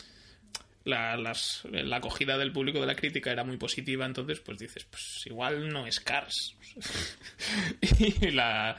La, 0.85 1.17
las- 1.17 1.63
la 1.71 1.97
acogida 1.97 2.37
del 2.37 2.51
público 2.53 2.79
de 2.79 2.85
la 2.87 2.95
crítica 2.95 3.31
era 3.31 3.43
muy 3.43 3.57
positiva, 3.57 4.05
entonces 4.05 4.39
pues 4.39 4.57
dices, 4.59 4.85
pues 4.85 5.23
igual 5.25 5.67
no 5.69 5.85
es 5.87 5.99
Cars. 5.99 6.55
y, 7.81 8.31
la, 8.31 8.77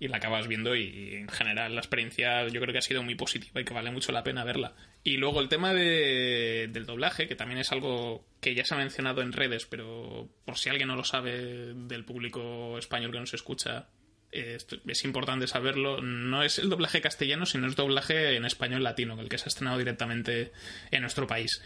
y 0.00 0.08
la 0.08 0.16
acabas 0.16 0.48
viendo 0.48 0.74
y 0.76 1.14
en 1.14 1.28
general 1.28 1.74
la 1.74 1.80
experiencia 1.80 2.46
yo 2.48 2.60
creo 2.60 2.72
que 2.72 2.78
ha 2.78 2.82
sido 2.82 3.02
muy 3.02 3.14
positiva 3.14 3.60
y 3.60 3.64
que 3.64 3.72
vale 3.74 3.90
mucho 3.90 4.12
la 4.12 4.24
pena 4.24 4.44
verla. 4.44 4.74
Y 5.04 5.16
luego 5.16 5.40
el 5.40 5.48
tema 5.48 5.72
de- 5.74 6.68
del 6.72 6.86
doblaje, 6.86 7.28
que 7.28 7.36
también 7.36 7.60
es 7.60 7.70
algo 7.72 8.26
que 8.40 8.54
ya 8.54 8.64
se 8.64 8.74
ha 8.74 8.78
mencionado 8.78 9.22
en 9.22 9.32
redes, 9.32 9.66
pero 9.66 10.28
por 10.44 10.58
si 10.58 10.70
alguien 10.70 10.88
no 10.88 10.96
lo 10.96 11.04
sabe 11.04 11.72
del 11.74 12.04
público 12.04 12.78
español 12.78 13.12
que 13.12 13.20
nos 13.20 13.34
escucha, 13.34 13.88
es 14.34 15.04
importante 15.04 15.46
saberlo. 15.46 16.00
No 16.00 16.42
es 16.42 16.58
el 16.58 16.68
doblaje 16.68 17.00
castellano, 17.00 17.46
sino 17.46 17.66
es 17.66 17.76
doblaje 17.76 18.36
en 18.36 18.44
español 18.44 18.82
latino, 18.82 19.20
el 19.20 19.28
que 19.28 19.38
se 19.38 19.44
ha 19.44 19.48
estrenado 19.48 19.78
directamente 19.78 20.52
en 20.90 21.02
nuestro 21.02 21.26
país. 21.26 21.62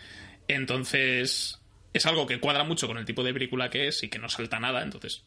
Entonces, 0.48 1.60
es 1.92 2.06
algo 2.06 2.26
que 2.26 2.40
cuadra 2.40 2.64
mucho 2.64 2.86
con 2.86 2.98
el 2.98 3.04
tipo 3.04 3.22
de 3.24 3.32
película 3.32 3.70
que 3.70 3.88
es 3.88 4.02
y 4.02 4.08
que 4.08 4.18
no 4.18 4.28
salta 4.28 4.58
nada, 4.60 4.82
entonces 4.82 5.24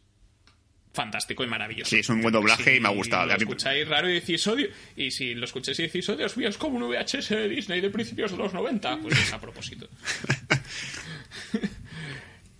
fantástico 0.93 1.43
y 1.43 1.47
maravilloso. 1.47 1.89
Sí, 1.89 1.99
es 1.99 2.09
un 2.09 2.21
buen 2.21 2.33
doblaje 2.33 2.75
y 2.75 2.79
me 2.79 2.89
ha 2.89 2.91
gustado. 2.91 3.23
Si 3.23 3.29
lo 3.29 3.35
escucháis 3.37 3.87
raro 3.87 4.09
y 4.09 4.13
decís 4.15 4.45
odio, 4.47 4.67
y 4.95 5.11
si 5.11 5.33
lo 5.33 5.45
escucháis 5.45 5.79
y 5.79 5.83
decís, 5.83 6.09
mío, 6.35 6.49
es 6.49 6.57
como 6.57 6.77
un 6.77 6.91
VHS 6.91 7.29
de 7.29 7.47
Disney 7.47 7.81
de 7.81 7.89
principios 7.89 8.31
de 8.31 8.37
los 8.37 8.53
90, 8.53 8.97
pues 8.97 9.17
es 9.17 9.33
a 9.33 9.39
propósito. 9.39 9.87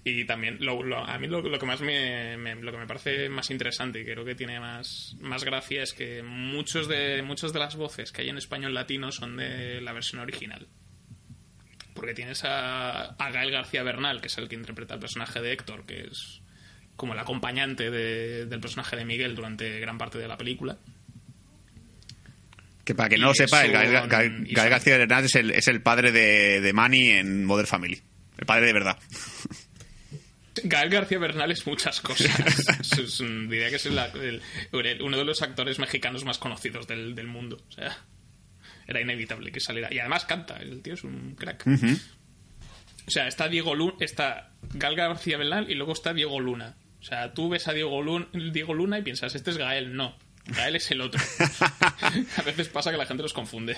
y 0.04 0.26
también, 0.26 0.58
a 0.66 1.20
mí 1.20 1.28
lo, 1.28 1.44
que 1.44 1.66
más 1.66 1.82
me, 1.82 2.36
lo 2.56 2.72
que 2.72 2.78
me 2.78 2.88
parece 2.88 3.30
más 3.30 3.52
interesante 3.52 4.00
y 4.00 4.04
creo 4.04 4.26
que 4.26 4.34
tiene 4.34 4.60
más, 4.60 5.16
más 5.20 5.44
gracia 5.44 5.84
es 5.84 5.94
que 5.94 6.24
muchos 6.24 6.88
de, 6.88 7.22
muchas 7.22 7.54
de 7.54 7.60
las 7.60 7.76
voces 7.76 8.12
que 8.12 8.24
hay 8.24 8.30
en 8.30 8.38
español 8.38 8.74
latino 8.74 9.12
son 9.12 9.38
de 9.38 9.80
la 9.80 9.94
versión 9.94 10.22
original. 10.22 10.68
Porque 11.94 12.16
tienes 12.16 12.44
a, 12.46 13.14
a 13.14 13.32
Gael 13.32 13.52
García 13.52 13.84
Bernal, 13.84 14.22
que 14.22 14.28
es 14.28 14.38
el 14.40 14.50
que 14.50 14.56
interpreta 14.56 14.96
el 14.96 15.00
personaje 15.00 15.40
de 15.40 15.52
Héctor, 15.52 15.86
que 15.86 16.08
es 16.08 16.42
como 16.96 17.14
el 17.14 17.20
acompañante 17.20 17.92
del 17.92 18.60
personaje 18.60 18.96
de 18.96 19.06
Miguel 19.06 19.36
durante 19.36 19.80
gran 19.80 20.00
parte 20.00 20.18
de 20.18 20.28
la 20.28 20.38
película. 20.38 20.80
Que 22.84 22.96
para 22.96 23.10
que 23.10 23.18
no 23.18 23.28
lo 23.28 23.34
sepa, 23.36 23.68
Gael, 23.68 24.48
García 24.50 24.96
Hernández 24.96 25.26
es 25.26 25.36
el, 25.36 25.52
es 25.52 25.68
el 25.68 25.84
padre 25.84 26.12
de, 26.12 26.60
de 26.60 26.74
Manny 26.74 27.10
en 27.10 27.46
Modern 27.46 27.68
Family. 27.68 28.02
El 28.40 28.46
padre 28.48 28.66
de 28.66 28.74
verdad. 28.74 28.98
Gael 30.64 30.90
García 30.90 31.20
Bernal 31.20 31.52
es 31.52 31.66
muchas 31.66 32.02
cosas. 32.02 32.30
diría 33.20 33.70
que 33.70 33.76
es 33.76 33.86
uno 33.86 35.18
de 35.18 35.26
los 35.26 35.42
actores 35.42 35.80
mexicanos 35.80 36.26
más 36.26 36.38
conocidos 36.38 36.88
del, 36.88 37.28
mundo. 37.28 37.62
O 37.70 37.72
sea, 37.72 37.98
era 38.88 39.02
inevitable 39.02 39.52
que 39.52 39.60
saliera. 39.60 39.94
Y 39.94 40.00
además 40.00 40.26
canta, 40.26 40.58
el 40.58 40.82
tío 40.82 40.96
es 40.96 41.04
un 41.04 41.36
crack. 41.36 41.66
O 41.68 43.12
sea, 43.12 43.28
está 43.28 43.48
Diego 43.48 43.76
Luna, 43.76 43.94
está 44.00 44.52
Gael 44.74 44.96
García 44.96 45.38
Bernal 45.38 45.70
y 45.70 45.76
luego 45.76 45.94
está 45.94 46.14
Diego 46.14 46.40
Luna. 46.40 46.76
O 47.00 47.04
sea, 47.04 47.34
tú 47.34 47.50
ves 47.50 47.68
a 47.68 47.74
Diego 47.74 48.02
Luna, 48.02 48.28
Diego 48.52 48.74
Luna 48.74 49.00
y 49.00 49.02
piensas, 49.02 49.34
este 49.34 49.52
es 49.52 49.58
Gael. 49.58 49.96
No, 49.96 50.16
Gael 50.46 50.76
es 50.76 50.92
el 50.92 51.02
otro. 51.02 51.20
a 52.38 52.42
veces 52.44 52.68
pasa 52.70 52.92
que 52.92 52.98
la 52.98 53.06
gente 53.06 53.24
los 53.24 53.34
confunde. 53.34 53.78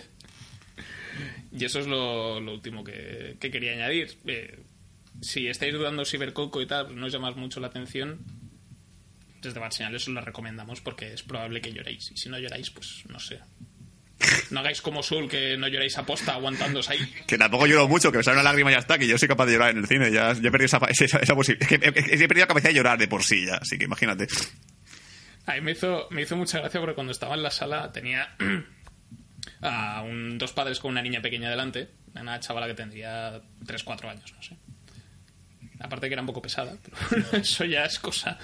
Y 1.52 1.66
eso 1.66 1.80
es 1.80 1.88
lo, 1.88 2.38
último 2.38 2.84
que, 2.84 3.38
quería 3.40 3.74
añadir. 3.74 4.18
Eh, 4.26 4.60
si 5.22 5.48
estáis 5.48 5.74
dudando 5.74 6.06
si 6.06 6.18
ver 6.18 6.34
Coco 6.34 6.62
y 6.62 6.66
tal, 6.66 6.88
pues 6.88 6.98
no 6.98 7.06
os 7.06 7.14
llama 7.14 7.32
mucho 7.32 7.60
la 7.60 7.68
atención, 7.68 8.20
desde 9.42 9.60
Bad 9.60 9.72
Señales 9.72 10.08
os 10.08 10.14
lo 10.14 10.22
recomendamos 10.22 10.82
porque 10.82 11.14
es 11.14 11.24
probable 11.24 11.62
que 11.62 11.72
lloréis. 11.72 12.12
Y 12.12 12.18
si 12.18 12.30
no 12.30 12.40
lloráis, 12.40 12.72
pues 12.72 13.04
no 13.10 13.20
sé. 13.20 13.40
No 14.52 14.62
hagáis 14.62 14.82
como 14.82 15.04
Sul, 15.04 15.30
que 15.30 15.58
no 15.58 15.68
lloréis 15.68 15.98
a 15.98 16.06
posta 16.06 16.34
aguantándoos 16.34 16.90
ahí. 16.90 17.00
Que 17.28 17.38
tampoco 17.38 17.68
lloro 17.68 17.88
mucho, 17.88 18.12
que 18.12 18.20
me 18.20 18.24
sale 18.24 18.36
una 18.36 18.44
lágrima 18.44 18.72
y 18.72 18.74
ya 18.74 18.80
está, 18.80 18.98
que 18.98 19.08
yo 19.08 19.18
soy 19.18 19.28
capaz 19.28 19.46
de 19.48 19.54
llorar 19.54 19.72
en 19.72 19.80
el 19.80 19.88
cine. 19.88 20.12
Ya, 20.12 20.32
he 20.32 20.36
perdido 20.36 20.66
esa, 20.66 20.80
esa, 20.88 21.36
posibilidad. 21.36 21.72
he, 21.84 21.92
perdido 21.92 22.44
la 22.44 22.48
capacidad 22.48 22.70
de 22.70 22.76
llorar 22.76 22.98
de 22.98 23.08
por 23.08 23.24
sí 23.24 23.46
ya, 23.46 23.56
así 23.56 23.78
que 23.78 23.86
imagínate. 23.86 24.28
A 25.46 25.56
mí 25.56 25.62
me 25.62 25.72
hizo, 25.72 26.08
me 26.10 26.22
hizo 26.22 26.38
mucha 26.38 26.60
gracia 26.60 26.80
porque 26.80 26.96
cuando 26.96 27.12
estaba 27.12 27.36
en 27.36 27.44
la 27.44 27.52
sala 27.52 27.92
tenía 27.92 28.36
a 29.62 30.02
un, 30.04 30.38
dos 30.38 30.54
padres 30.54 30.80
con 30.80 30.92
una 30.92 31.02
niña 31.02 31.22
pequeña 31.22 31.50
delante, 31.50 31.90
una 32.16 32.40
chavala 32.40 32.68
que 32.68 32.76
tendría 32.76 33.42
3-4 33.66 34.10
años, 34.10 34.34
no 34.34 34.42
sé 34.42 34.56
aparte 35.84 36.08
que 36.08 36.14
era 36.14 36.22
un 36.22 36.28
poco 36.28 36.42
pesada, 36.42 36.74
pero 37.10 37.24
eso 37.34 37.66
ya 37.66 37.84
es 37.84 38.00
cosa, 38.00 38.40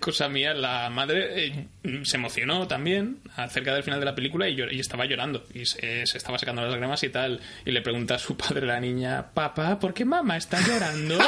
cosa 0.00 0.28
mía. 0.28 0.54
La 0.54 0.88
madre 0.88 1.46
eh, 1.46 1.66
se 2.04 2.16
emocionó 2.16 2.66
también 2.66 3.18
acerca 3.36 3.74
del 3.74 3.82
final 3.82 3.98
de 3.98 4.06
la 4.06 4.14
película 4.14 4.48
y, 4.48 4.80
estaba 4.80 5.04
llorando 5.04 5.44
y 5.52 5.66
se, 5.66 6.02
estaba 6.02 6.38
sacando 6.38 6.62
las 6.62 6.70
lágrimas 6.70 7.02
y 7.02 7.10
tal. 7.10 7.40
Y 7.66 7.72
le 7.72 7.82
pregunta 7.82 8.14
a 8.14 8.18
su 8.18 8.36
padre, 8.36 8.66
la 8.66 8.80
niña, 8.80 9.26
papá, 9.34 9.78
¿por 9.78 9.92
qué 9.92 10.04
mamá 10.04 10.36
está 10.36 10.60
llorando? 10.66 11.18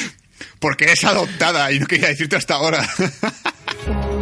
Porque 0.58 0.86
es 0.86 1.04
adoptada 1.04 1.70
y 1.70 1.78
no 1.78 1.86
quería 1.86 2.08
decirte 2.08 2.36
hasta 2.36 2.54
ahora. 2.54 2.88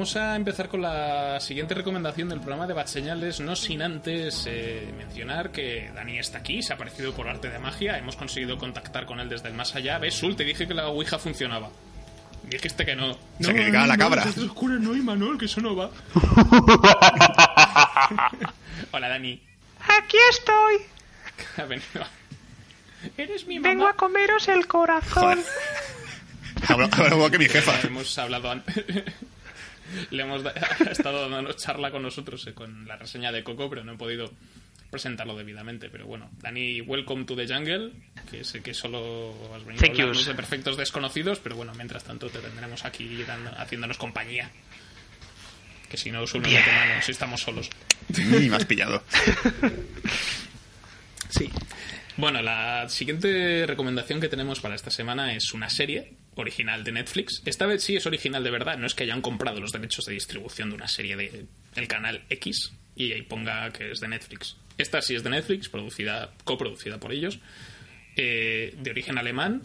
vamos 0.00 0.16
a 0.16 0.34
empezar 0.34 0.70
con 0.70 0.80
la 0.80 1.38
siguiente 1.40 1.74
recomendación 1.74 2.30
del 2.30 2.40
programa 2.40 2.66
de 2.66 2.72
Bad 2.72 2.86
Señales, 2.86 3.38
no 3.38 3.54
sin 3.54 3.82
antes 3.82 4.46
eh, 4.46 4.90
mencionar 4.96 5.52
que 5.52 5.90
Dani 5.94 6.18
está 6.18 6.38
aquí, 6.38 6.62
se 6.62 6.72
ha 6.72 6.76
aparecido 6.76 7.12
por 7.12 7.28
arte 7.28 7.50
de 7.50 7.58
magia, 7.58 7.98
hemos 7.98 8.16
conseguido 8.16 8.56
contactar 8.56 9.04
con 9.04 9.20
él 9.20 9.28
desde 9.28 9.48
el 9.48 9.54
más 9.54 9.74
allá. 9.74 9.98
¿Ves, 9.98 10.14
Sul? 10.14 10.36
Te 10.36 10.44
dije 10.44 10.66
que 10.66 10.72
la 10.72 10.88
Ouija 10.88 11.18
funcionaba. 11.18 11.68
Dijiste 12.44 12.86
que 12.86 12.96
no. 12.96 13.12
Se 13.40 13.52
no, 13.52 13.86
la 13.86 13.98
cabra. 13.98 14.24
No, 14.24 14.46
oscura, 14.46 14.76
no, 14.76 14.94
Manuel, 14.94 15.36
que 15.36 15.44
eso 15.44 15.60
no 15.60 15.76
va. 15.76 15.90
Hola, 18.92 19.06
Dani. 19.06 19.38
Aquí 19.86 20.16
estoy. 20.30 20.76
Eres 23.18 23.46
mi 23.46 23.58
mamá. 23.58 23.68
Vengo 23.68 23.86
a 23.86 23.92
comeros 23.92 24.48
el 24.48 24.66
corazón. 24.66 25.40
Hablo 26.68 27.30
que 27.30 27.38
mi 27.38 27.50
jefa. 27.50 27.78
Hemos 27.82 28.18
hablado 28.18 28.50
antes. 28.50 28.82
le 30.10 30.22
hemos 30.22 30.42
estado 30.90 31.28
dando 31.28 31.52
charla 31.52 31.90
con 31.90 32.02
nosotros 32.02 32.46
eh, 32.46 32.54
con 32.54 32.86
la 32.86 32.96
reseña 32.96 33.32
de 33.32 33.42
Coco, 33.42 33.68
pero 33.68 33.84
no 33.84 33.92
he 33.92 33.96
podido 33.96 34.30
presentarlo 34.90 35.36
debidamente. 35.36 35.88
Pero 35.88 36.06
bueno, 36.06 36.30
Dani, 36.40 36.80
welcome 36.80 37.24
to 37.24 37.36
the 37.36 37.46
jungle, 37.46 37.92
que 38.30 38.44
sé 38.44 38.62
que 38.62 38.74
solo 38.74 39.34
has 39.54 39.64
venido 39.64 40.12
de 40.12 40.34
perfectos 40.34 40.76
desconocidos, 40.76 41.38
pero 41.40 41.56
bueno, 41.56 41.72
mientras 41.74 42.04
tanto 42.04 42.28
te 42.28 42.38
tendremos 42.38 42.84
aquí 42.84 43.24
haciéndonos 43.56 43.98
compañía. 43.98 44.50
Que 45.88 45.96
si 45.96 46.12
no, 46.12 46.24
solo 46.26 46.48
mano 46.48 47.02
si 47.02 47.10
estamos 47.10 47.40
solos. 47.40 47.68
Ni 48.16 48.48
me 48.48 48.56
has 48.56 48.64
pillado. 48.64 49.02
sí. 51.28 51.50
Bueno, 52.16 52.42
la 52.42 52.88
siguiente 52.88 53.64
recomendación 53.66 54.20
que 54.20 54.28
tenemos 54.28 54.60
para 54.60 54.74
esta 54.74 54.90
semana 54.90 55.34
es 55.34 55.54
una 55.54 55.70
serie 55.70 56.14
original 56.34 56.84
de 56.84 56.92
Netflix. 56.92 57.42
Esta 57.44 57.66
vez 57.66 57.82
sí 57.82 57.96
es 57.96 58.06
original 58.06 58.42
de 58.42 58.50
verdad, 58.50 58.78
no 58.78 58.86
es 58.86 58.94
que 58.94 59.04
hayan 59.04 59.22
comprado 59.22 59.60
los 59.60 59.72
derechos 59.72 60.04
de 60.06 60.14
distribución 60.14 60.70
de 60.70 60.76
una 60.76 60.88
serie 60.88 61.16
del 61.16 61.48
el 61.76 61.88
canal 61.88 62.24
X 62.28 62.72
y 62.96 63.12
ahí 63.12 63.22
ponga 63.22 63.70
que 63.70 63.92
es 63.92 64.00
de 64.00 64.08
Netflix. 64.08 64.56
Esta 64.76 65.00
sí 65.02 65.14
es 65.14 65.22
de 65.22 65.30
Netflix, 65.30 65.68
producida, 65.68 66.32
coproducida 66.44 66.98
por 66.98 67.12
ellos, 67.12 67.38
eh, 68.16 68.74
de 68.76 68.90
origen 68.90 69.18
alemán 69.18 69.62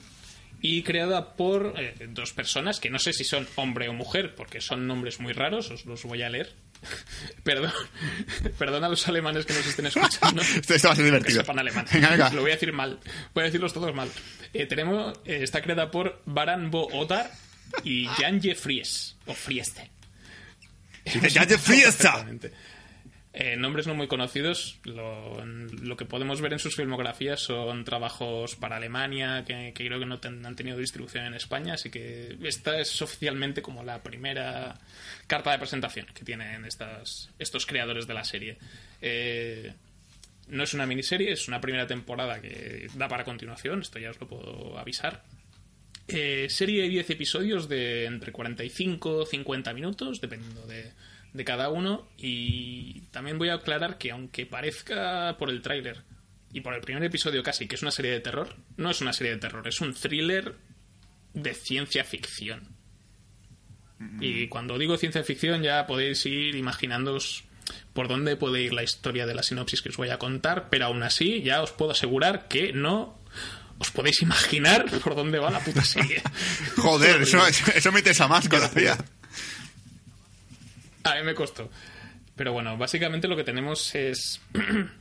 y 0.61 0.83
creada 0.83 1.35
por 1.35 1.73
eh, 1.77 2.07
dos 2.09 2.33
personas 2.33 2.79
que 2.79 2.89
no 2.89 2.99
sé 2.99 3.13
si 3.13 3.23
son 3.23 3.47
hombre 3.55 3.89
o 3.89 3.93
mujer, 3.93 4.35
porque 4.35 4.61
son 4.61 4.87
nombres 4.87 5.19
muy 5.19 5.33
raros, 5.33 5.71
os 5.71 5.85
los 5.85 6.03
voy 6.03 6.21
a 6.21 6.29
leer. 6.29 6.53
Perdón, 7.43 7.71
perdón 8.57 8.83
a 8.83 8.89
los 8.89 9.07
alemanes 9.07 9.45
que 9.45 9.53
nos 9.53 9.65
estén 9.65 9.85
escuchando. 9.85 10.41
Esto 10.67 10.91
a 10.91 10.95
ser 10.95 11.05
divertido. 11.05 11.43
alemán. 11.47 11.85
Lo 12.33 12.41
voy 12.41 12.51
a 12.51 12.55
decir 12.55 12.73
mal. 12.73 12.99
Voy 13.33 13.43
a 13.43 13.45
decirlos 13.45 13.73
todos 13.73 13.93
mal. 13.93 14.09
Eh, 14.53 14.65
tenemos, 14.65 15.19
eh, 15.25 15.39
está 15.43 15.61
creada 15.61 15.91
por 15.91 16.21
Baran 16.25 16.71
Bo 16.71 16.87
Otar 16.93 17.31
y 17.83 18.07
Jan 18.07 18.41
Fries. 18.55 19.15
O 19.25 19.33
Frieste. 19.33 19.91
Jan 21.05 21.49
Frieste. 21.59 22.09
Eh, 23.37 23.57
nombres 23.57 23.85
no 23.85 23.95
muy 23.95 24.07
conocidos. 24.07 24.79
Lo, 24.85 25.97
que 25.97 26.05
podemos 26.05 26.39
ver 26.39 26.53
en 26.53 26.59
sus 26.59 26.77
filmografías 26.77 27.41
son 27.41 27.83
trabajos 27.83 28.55
para 28.55 28.77
Alemania 28.77 29.43
que, 29.45 29.73
creo 29.75 29.99
que 29.99 30.05
no 30.05 30.19
han 30.23 30.55
tenido 30.55 30.77
distribución 30.77 31.25
en 31.25 31.33
España. 31.33 31.73
Así 31.73 31.89
que 31.89 32.37
esta 32.43 32.79
es 32.79 33.01
oficialmente 33.01 33.61
como 33.61 33.83
la 33.83 34.01
primera 34.01 34.79
carta 35.27 35.51
de 35.51 35.59
presentación 35.59 36.05
que 36.13 36.23
tienen 36.23 36.63
estas, 36.63 37.29
estos 37.37 37.65
creadores 37.65 38.07
de 38.07 38.13
la 38.13 38.23
serie. 38.23 38.57
Eh, 39.01 39.73
no 40.47 40.63
es 40.63 40.73
una 40.73 40.85
miniserie, 40.85 41.33
es 41.33 41.49
una 41.49 41.59
primera 41.59 41.85
temporada 41.85 42.39
que 42.39 42.87
da 42.95 43.09
para 43.09 43.25
continuación, 43.25 43.81
esto 43.81 43.99
ya 43.99 44.11
os 44.11 44.19
lo 44.21 44.29
puedo 44.29 44.79
avisar. 44.79 45.23
Eh, 46.07 46.47
serie 46.49 46.83
de 46.83 46.89
10 46.89 47.09
episodios 47.09 47.67
de 47.67 48.05
entre 48.05 48.31
45 48.31 49.23
y 49.23 49.25
50 49.25 49.73
minutos, 49.73 50.21
dependiendo 50.21 50.65
de, 50.67 50.93
de, 51.35 51.45
cada 51.45 51.69
uno. 51.69 52.07
Y 52.17 53.01
también 53.11 53.37
voy 53.37 53.49
a 53.49 53.55
aclarar 53.55 53.97
que 53.97 54.11
aunque 54.11 54.45
parezca 54.45 55.35
por 55.37 55.49
el 55.49 55.61
tráiler 55.61 56.03
y 56.51 56.61
por 56.61 56.73
el 56.73 56.81
primer 56.81 57.03
episodio 57.03 57.43
casi 57.43 57.67
que 57.67 57.75
es 57.75 57.81
una 57.81 57.91
serie 57.91 58.11
de 58.11 58.19
terror, 58.19 58.55
no 58.77 58.89
es 58.89 59.01
una 59.01 59.13
serie 59.13 59.33
de 59.33 59.39
terror, 59.39 59.67
es 59.67 59.81
un 59.81 59.93
thriller 59.93 60.55
de 61.33 61.53
ciencia 61.53 62.03
ficción. 62.03 62.75
Y 64.19 64.47
cuando 64.49 64.77
digo 64.77 64.97
ciencia 64.97 65.23
ficción 65.23 65.63
ya 65.63 65.87
podéis 65.87 66.25
ir 66.25 66.55
imaginándoos 66.55 67.45
por 67.93 68.07
dónde 68.07 68.35
puede 68.35 68.61
ir 68.61 68.73
la 68.73 68.83
historia 68.83 69.25
de 69.25 69.35
la 69.35 69.43
sinopsis 69.43 69.81
que 69.81 69.89
os 69.89 69.97
voy 69.97 70.09
a 70.09 70.19
contar, 70.19 70.69
pero 70.69 70.85
aún 70.85 71.01
así 71.03 71.41
ya 71.41 71.61
os 71.61 71.71
puedo 71.71 71.91
asegurar 71.91 72.47
que 72.47 72.73
no 72.73 73.17
os 73.77 73.91
podéis 73.91 74.21
imaginar 74.21 74.85
por 75.03 75.15
dónde 75.15 75.39
va 75.39 75.51
la 75.51 75.59
puta 75.59 75.83
serie. 75.83 76.21
Joder, 76.77 77.21
eso, 77.21 77.39
eso 77.47 77.91
me 77.91 77.99
interesa 77.99 78.27
más. 78.27 78.47
A 81.05 81.15
mí 81.15 81.21
me 81.23 81.35
costó. 81.35 81.69
Pero 82.35 82.51
bueno, 82.51 82.77
básicamente 82.77 83.27
lo 83.27 83.37
que 83.37 83.43
tenemos 83.43 83.95
es... 83.95 84.41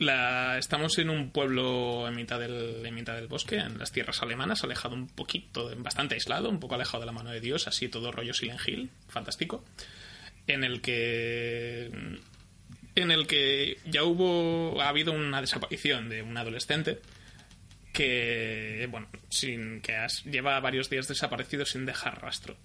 La, 0.00 0.58
estamos 0.58 0.98
en 0.98 1.08
un 1.08 1.30
pueblo 1.30 2.08
en 2.08 2.16
mitad, 2.16 2.40
del, 2.40 2.84
en 2.84 2.94
mitad 2.96 3.14
del 3.14 3.28
bosque, 3.28 3.58
en 3.58 3.78
las 3.78 3.92
tierras 3.92 4.22
alemanas, 4.22 4.64
alejado 4.64 4.96
un 4.96 5.06
poquito, 5.06 5.70
bastante 5.76 6.16
aislado, 6.16 6.50
un 6.50 6.58
poco 6.58 6.74
alejado 6.74 7.02
de 7.02 7.06
la 7.06 7.12
mano 7.12 7.30
de 7.30 7.40
Dios, 7.40 7.68
así 7.68 7.88
todo 7.88 8.10
rollo 8.10 8.34
Silent 8.34 8.60
Hill, 8.66 8.90
fantástico, 9.06 9.64
en 10.48 10.64
el 10.64 10.80
que 10.80 11.92
en 12.96 13.10
el 13.12 13.28
que 13.28 13.78
ya 13.84 14.02
hubo 14.02 14.82
ha 14.82 14.88
habido 14.88 15.12
una 15.12 15.40
desaparición 15.40 16.08
de 16.08 16.22
un 16.22 16.36
adolescente 16.36 17.00
que 17.92 18.88
bueno 18.90 19.08
sin 19.28 19.80
que 19.80 19.96
lleva 20.24 20.58
varios 20.58 20.90
días 20.90 21.06
desaparecido 21.06 21.64
sin 21.64 21.86
dejar 21.86 22.20
rastro 22.20 22.56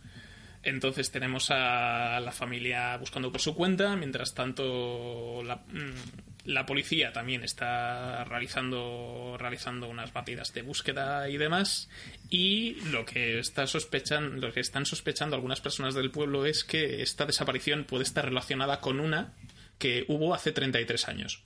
entonces 0.64 1.12
tenemos 1.12 1.51
a 1.51 2.20
la 2.20 2.32
familia 2.32 2.97
buscando 2.97 3.32
por 3.32 3.41
su 3.41 3.55
cuenta 3.55 3.95
mientras 3.95 4.34
tanto 4.34 5.41
la, 5.43 5.57
mm, 5.57 6.49
la 6.49 6.66
policía 6.66 7.14
también 7.14 7.43
está 7.43 8.24
realizando, 8.26 9.38
realizando 9.38 9.88
unas 9.88 10.12
batidas 10.14 10.53
de 10.53 10.62
búsqueda 10.62 11.30
y 11.30 11.38
demás. 11.38 11.89
Y 12.30 12.76
lo 12.91 13.05
que, 13.05 13.39
está 13.39 13.66
lo 13.66 14.51
que 14.51 14.60
están 14.60 14.86
sospechando 14.86 15.36
algunas 15.36 15.62
personas 15.62 15.95
del 15.95 16.12
pueblo 16.12 16.45
es 16.45 16.64
que 16.64 17.01
esta 17.01 17.26
desaparición 17.26 17.84
puede 17.84 18.03
estar 18.03 18.26
relacionada 18.26 18.80
con 18.80 18.99
una 18.99 19.34
que 19.78 20.05
hubo 20.07 20.34
hace 20.34 20.51
33 20.51 21.07
años. 21.07 21.43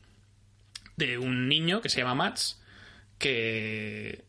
De 0.95 1.18
un 1.18 1.47
niño 1.47 1.82
que 1.82 1.89
se 1.89 1.99
llama 1.99 2.16
Mats, 2.16 2.61
que 3.18 4.24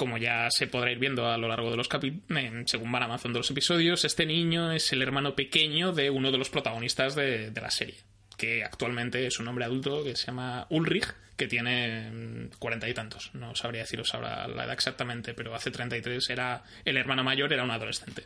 como 0.00 0.16
ya 0.16 0.48
se 0.50 0.66
podrá 0.66 0.90
ir 0.90 0.98
viendo 0.98 1.30
a 1.30 1.36
lo 1.36 1.46
largo 1.46 1.70
de 1.70 1.76
los 1.76 1.86
capítulos, 1.86 2.24
según 2.64 2.90
van 2.90 3.02
avanzando 3.02 3.38
los 3.38 3.50
episodios, 3.50 4.06
este 4.06 4.24
niño 4.24 4.72
es 4.72 4.90
el 4.94 5.02
hermano 5.02 5.34
pequeño 5.34 5.92
de 5.92 6.08
uno 6.08 6.32
de 6.32 6.38
los 6.38 6.48
protagonistas 6.48 7.14
de 7.14 7.52
la 7.54 7.70
serie 7.70 7.96
que 8.40 8.64
actualmente 8.64 9.26
es 9.26 9.38
un 9.38 9.48
hombre 9.48 9.66
adulto 9.66 10.02
que 10.02 10.16
se 10.16 10.28
llama 10.28 10.66
Ulrich, 10.70 11.14
que 11.36 11.46
tiene 11.46 12.10
mm, 12.10 12.50
cuarenta 12.58 12.88
y 12.88 12.94
tantos. 12.94 13.30
No 13.34 13.54
sabría 13.54 13.82
deciros 13.82 14.14
ahora 14.14 14.48
la 14.48 14.64
edad 14.64 14.72
exactamente, 14.72 15.34
pero 15.34 15.54
hace 15.54 15.70
33 15.70 16.30
era 16.30 16.64
el 16.86 16.96
hermano 16.96 17.22
mayor, 17.22 17.52
era 17.52 17.64
un 17.64 17.70
adolescente. 17.70 18.24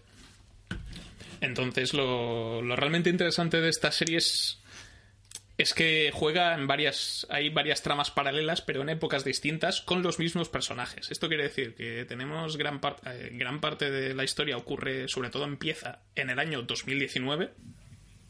Entonces, 1.40 1.94
lo, 1.94 2.62
realmente 2.76 3.10
interesante 3.10 3.60
de 3.60 3.70
esta 3.70 3.90
serie 3.90 4.18
es, 4.18 4.60
es 5.56 5.74
que 5.74 6.10
juega 6.12 6.54
en 6.54 6.66
varias. 6.66 7.26
Hay 7.30 7.50
varias 7.50 7.82
tramas 7.82 8.10
paralelas, 8.10 8.62
pero 8.62 8.82
en 8.82 8.88
épocas 8.88 9.24
distintas, 9.24 9.80
con 9.80 10.02
los 10.02 10.18
mismos 10.18 10.48
personajes. 10.48 11.10
Esto 11.10 11.28
quiere 11.28 11.44
decir 11.44 11.74
que 11.74 12.04
tenemos 12.04 12.56
gran, 12.56 12.80
eh, 13.06 13.30
gran 13.32 13.60
parte 13.60 13.90
de 13.90 14.14
la 14.14 14.24
historia 14.24 14.56
ocurre, 14.56 15.08
sobre 15.08 15.30
todo 15.30 15.44
empieza 15.44 16.00
en 16.14 16.30
el 16.30 16.38
año 16.38 16.62
2019 16.62 17.52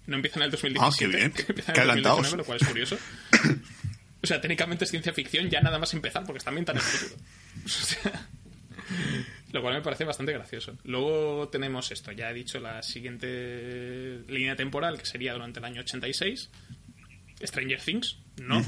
no 0.06 0.16
empieza 0.16 0.38
en 0.38 0.44
el 0.44 0.50
2017. 0.50 0.84
Ah, 0.84 0.96
qué 0.98 1.06
bien. 1.06 1.32
Empieza 1.48 1.72
en 1.72 1.90
el 1.90 2.02
2019, 2.02 2.36
lo 2.36 2.44
cual 2.44 2.58
es 2.60 2.68
curioso. 2.68 2.98
O 4.22 4.26
sea, 4.26 4.40
técnicamente 4.40 4.84
es 4.84 4.90
ciencia 4.90 5.12
ficción 5.12 5.48
ya 5.50 5.60
nada 5.60 5.78
más 5.78 5.92
empezar 5.94 6.24
porque 6.24 6.38
está 6.38 6.50
tan 6.50 6.58
en 6.58 6.68
el 6.68 6.80
futuro. 6.80 7.20
O 7.64 7.68
sea, 7.68 8.28
lo 9.52 9.62
cual 9.62 9.74
me 9.74 9.80
parece 9.80 10.04
bastante 10.04 10.32
gracioso. 10.32 10.76
Luego 10.84 11.48
tenemos 11.48 11.90
esto, 11.90 12.12
ya 12.12 12.30
he 12.30 12.34
dicho 12.34 12.60
la 12.60 12.82
siguiente 12.82 14.20
línea 14.28 14.56
temporal 14.56 14.98
que 14.98 15.06
sería 15.06 15.32
durante 15.32 15.60
el 15.60 15.64
año 15.64 15.80
86. 15.80 16.50
Stranger 17.46 17.80
Things, 17.80 18.18
no. 18.40 18.62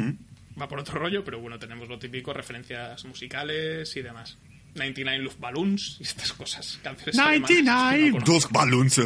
Va 0.60 0.68
por 0.68 0.80
otro 0.80 0.98
rollo, 0.98 1.22
pero 1.24 1.38
bueno, 1.38 1.58
tenemos 1.58 1.88
lo 1.88 1.98
típico, 1.98 2.32
referencias 2.32 3.04
musicales 3.04 3.94
y 3.96 4.02
demás. 4.02 4.38
99 4.74 5.22
Luft 5.22 5.40
Balloons 5.40 5.96
y 6.00 6.04
estas 6.04 6.32
cosas. 6.32 6.78
Canciones 6.82 7.16
99 7.16 8.20
Luft 8.26 8.50
Balloons. 8.50 9.00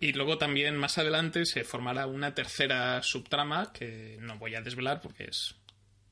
Y 0.00 0.12
luego 0.12 0.38
también 0.38 0.76
más 0.76 0.96
adelante 0.98 1.44
se 1.44 1.62
formará 1.62 2.06
una 2.06 2.34
tercera 2.34 3.02
subtrama 3.02 3.72
que 3.72 4.16
no 4.20 4.38
voy 4.38 4.54
a 4.54 4.62
desvelar 4.62 5.00
porque 5.00 5.24
es 5.24 5.54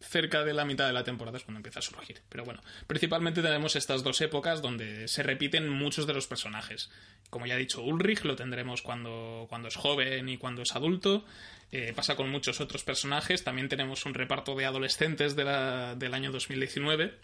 cerca 0.01 0.44
de 0.44 0.55
la 0.55 0.64
mitad 0.64 0.86
de 0.86 0.92
la 0.92 1.05
temporada 1.05 1.38
es 1.38 1.44
cuando 1.44 1.59
empieza 1.59 1.80
a 1.80 1.82
surgir. 1.82 2.20
Pero 2.28 2.44
bueno, 2.44 2.62
principalmente 2.86 3.42
tenemos 3.42 3.76
estas 3.76 4.03
dos 4.03 4.20
épocas 4.20 4.62
donde 4.62 5.09
se 5.09 5.22
repiten 5.22 5.68
muchos 5.68 6.07
de 6.07 6.14
los 6.14 6.26
personajes. 6.26 6.90
Como 7.30 7.46
ya 7.46 7.55
he 7.55 7.59
dicho, 7.59 7.82
Ulrich 7.82 8.24
lo 8.24 8.36
tendremos 8.36 8.82
cuando, 8.82 9.46
cuando 9.49 9.68
es 9.68 9.76
joven 9.76 10.28
y 10.28 10.38
cuando 10.38 10.62
es 10.62 10.74
adulto. 10.74 11.24
Eh, 11.70 11.92
pasa 11.94 12.16
con 12.16 12.30
muchos 12.30 12.61
otros 12.61 12.84
personajes. 12.84 13.44
También 13.44 13.68
tenemos 13.68 14.07
un 14.07 14.14
reparto 14.14 14.55
de 14.55 14.64
adolescentes 14.64 15.36
del 15.36 16.14
año 16.14 16.32
2019. 16.32 17.14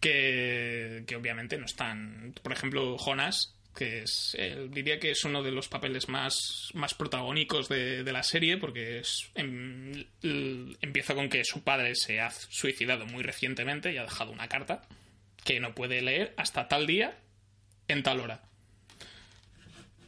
Que, 0.00 1.04
que 1.06 1.16
obviamente 1.16 1.56
no 1.58 1.66
están. 1.66 2.34
Por 2.42 2.52
ejemplo, 2.52 2.98
Jonas 2.98 3.54
que 3.74 4.02
es, 4.02 4.36
diría 4.68 4.98
que 4.98 5.10
es 5.10 5.24
uno 5.24 5.42
de 5.42 5.50
los 5.50 5.68
papeles 5.68 6.08
más, 6.08 6.70
más 6.74 6.94
protagónicos 6.94 7.68
de, 7.68 8.04
la 8.04 8.22
serie, 8.22 8.58
porque 8.58 8.98
es, 8.98 9.30
em, 9.34 10.04
empieza 10.80 11.14
con 11.14 11.28
que 11.28 11.44
su 11.44 11.62
padre 11.62 11.94
se 11.94 12.20
ha 12.20 12.30
suicidado 12.30 13.06
muy 13.06 13.22
recientemente 13.22 13.92
y 13.92 13.96
ha 13.96 14.02
dejado 14.02 14.32
una 14.32 14.48
carta 14.48 14.82
que 15.44 15.60
no 15.60 15.74
puede 15.74 16.02
leer 16.02 16.34
hasta 16.36 16.68
tal 16.68 16.86
día 16.86 17.18
en 17.88 18.02
tal 18.02 18.20
hora. 18.20 18.42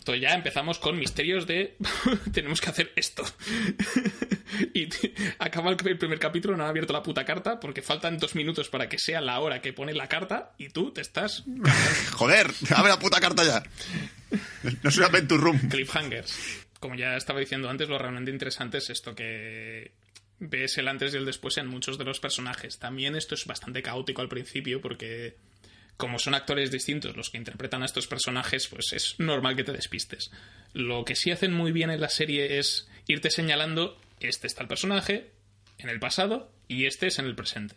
Entonces 0.04 0.20
ya 0.20 0.34
empezamos 0.34 0.78
con 0.78 0.98
misterios 0.98 1.46
de 1.46 1.78
tenemos 2.34 2.60
que 2.60 2.68
hacer 2.68 2.92
esto. 2.94 3.24
y 4.74 4.86
acaba 5.38 5.70
el 5.70 5.76
primer 5.78 6.18
capítulo, 6.18 6.58
no 6.58 6.64
han 6.64 6.68
abierto 6.68 6.92
la 6.92 7.02
puta 7.02 7.24
carta 7.24 7.58
porque 7.58 7.80
faltan 7.80 8.18
dos 8.18 8.34
minutos 8.34 8.68
para 8.68 8.86
que 8.86 8.98
sea 8.98 9.22
la 9.22 9.40
hora 9.40 9.62
que 9.62 9.72
pone 9.72 9.94
la 9.94 10.06
carta 10.06 10.52
y 10.58 10.68
tú 10.68 10.92
te 10.92 11.00
estás... 11.00 11.44
Joder, 12.12 12.50
abre 12.76 12.90
la 12.90 12.98
puta 12.98 13.18
carta 13.18 13.44
ya. 13.44 13.62
No 14.82 14.90
es 14.90 14.96
una 14.98 15.06
Adventure 15.06 15.40
Room. 15.40 15.70
Cliffhangers. 15.70 16.66
Como 16.80 16.96
ya 16.96 17.16
estaba 17.16 17.40
diciendo 17.40 17.70
antes, 17.70 17.88
lo 17.88 17.96
realmente 17.96 18.30
interesante 18.30 18.76
es 18.76 18.90
esto 18.90 19.14
que 19.14 19.92
ves 20.38 20.76
el 20.76 20.88
antes 20.88 21.14
y 21.14 21.16
el 21.16 21.24
después 21.24 21.56
en 21.56 21.66
muchos 21.66 21.96
de 21.96 22.04
los 22.04 22.20
personajes. 22.20 22.78
También 22.78 23.16
esto 23.16 23.34
es 23.34 23.46
bastante 23.46 23.80
caótico 23.80 24.20
al 24.20 24.28
principio 24.28 24.82
porque 24.82 25.38
como 25.96 26.18
son 26.18 26.34
actores 26.34 26.70
distintos 26.70 27.16
los 27.16 27.30
que 27.30 27.38
interpretan 27.38 27.82
a 27.82 27.86
estos 27.86 28.06
personajes, 28.06 28.68
pues 28.68 28.92
es 28.92 29.14
normal 29.18 29.56
que 29.56 29.64
te 29.64 29.72
despistes. 29.72 30.30
Lo 30.72 31.04
que 31.04 31.16
sí 31.16 31.30
hacen 31.30 31.52
muy 31.52 31.72
bien 31.72 31.90
en 31.90 32.00
la 32.00 32.08
serie 32.08 32.58
es 32.58 32.88
irte 33.06 33.30
señalando, 33.30 34.00
este 34.20 34.46
está 34.46 34.62
el 34.62 34.68
personaje 34.68 35.30
en 35.78 35.88
el 35.88 36.00
pasado 36.00 36.50
y 36.68 36.86
este 36.86 37.06
es 37.08 37.18
en 37.18 37.26
el 37.26 37.34
presente. 37.34 37.76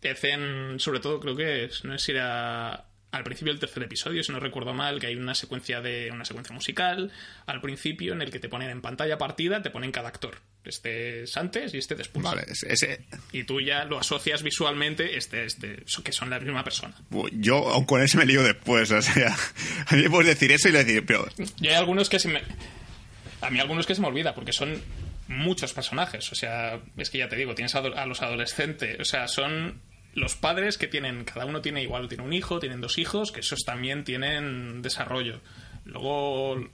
Te 0.00 0.10
hacen, 0.10 0.78
sobre 0.78 1.00
todo 1.00 1.20
creo 1.20 1.36
que 1.36 1.64
es, 1.64 1.84
no 1.84 1.94
es 1.94 2.08
ir 2.08 2.18
a 2.18 2.89
al 3.12 3.24
principio 3.24 3.52
del 3.52 3.60
tercer 3.60 3.82
episodio, 3.82 4.22
si 4.22 4.32
no 4.32 4.38
recuerdo 4.38 4.72
mal, 4.72 5.00
que 5.00 5.08
hay 5.08 5.16
una 5.16 5.34
secuencia 5.34 5.80
de 5.80 6.10
una 6.12 6.24
secuencia 6.24 6.54
musical 6.54 7.10
al 7.46 7.60
principio 7.60 8.12
en 8.12 8.22
el 8.22 8.30
que 8.30 8.38
te 8.38 8.48
ponen 8.48 8.70
en 8.70 8.80
pantalla 8.80 9.18
partida, 9.18 9.62
te 9.62 9.70
ponen 9.70 9.90
cada 9.90 10.08
actor. 10.08 10.38
Este 10.64 11.22
es 11.22 11.36
antes 11.36 11.74
y 11.74 11.78
este 11.78 11.94
después. 11.94 12.22
Vale, 12.22 12.44
ese... 12.48 13.06
Y 13.32 13.44
tú 13.44 13.60
ya 13.60 13.84
lo 13.84 13.98
asocias 13.98 14.42
visualmente, 14.42 15.16
este, 15.16 15.44
este, 15.44 15.84
que 16.04 16.12
son 16.12 16.30
la 16.30 16.38
misma 16.38 16.62
persona. 16.62 16.94
Yo, 17.32 17.68
aun 17.68 17.84
con 17.84 18.02
ese 18.02 18.16
me 18.18 18.26
lío 18.26 18.42
después, 18.42 18.90
o 18.92 19.02
sea, 19.02 19.34
a 19.86 19.96
mí 19.96 20.02
me 20.02 20.10
puedes 20.10 20.28
decir 20.28 20.52
eso 20.52 20.68
y 20.68 20.72
le 20.72 20.84
decir, 20.84 21.04
pero... 21.04 21.26
Y 21.60 21.68
hay 21.68 21.74
algunos 21.74 22.08
que 22.08 22.18
se 22.18 22.28
me... 22.28 22.42
A 23.40 23.50
mí 23.50 23.58
algunos 23.58 23.86
que 23.86 23.94
se 23.94 24.02
me 24.02 24.06
olvida, 24.06 24.34
porque 24.34 24.52
son 24.52 24.80
muchos 25.28 25.72
personajes, 25.72 26.30
o 26.30 26.34
sea, 26.34 26.80
es 26.96 27.08
que 27.08 27.18
ya 27.18 27.28
te 27.28 27.36
digo, 27.36 27.54
tienes 27.54 27.74
a 27.74 28.06
los 28.06 28.20
adolescentes, 28.20 28.98
o 29.00 29.04
sea, 29.04 29.28
son 29.28 29.80
los 30.14 30.36
padres 30.36 30.78
que 30.78 30.88
tienen, 30.88 31.24
cada 31.24 31.46
uno 31.46 31.60
tiene 31.60 31.82
igual, 31.82 32.08
tiene 32.08 32.24
un 32.24 32.32
hijo, 32.32 32.58
tienen 32.58 32.80
dos 32.80 32.98
hijos, 32.98 33.32
que 33.32 33.40
esos 33.40 33.60
también 33.64 34.04
tienen 34.04 34.82
desarrollo. 34.82 35.40
Luego 35.84 36.68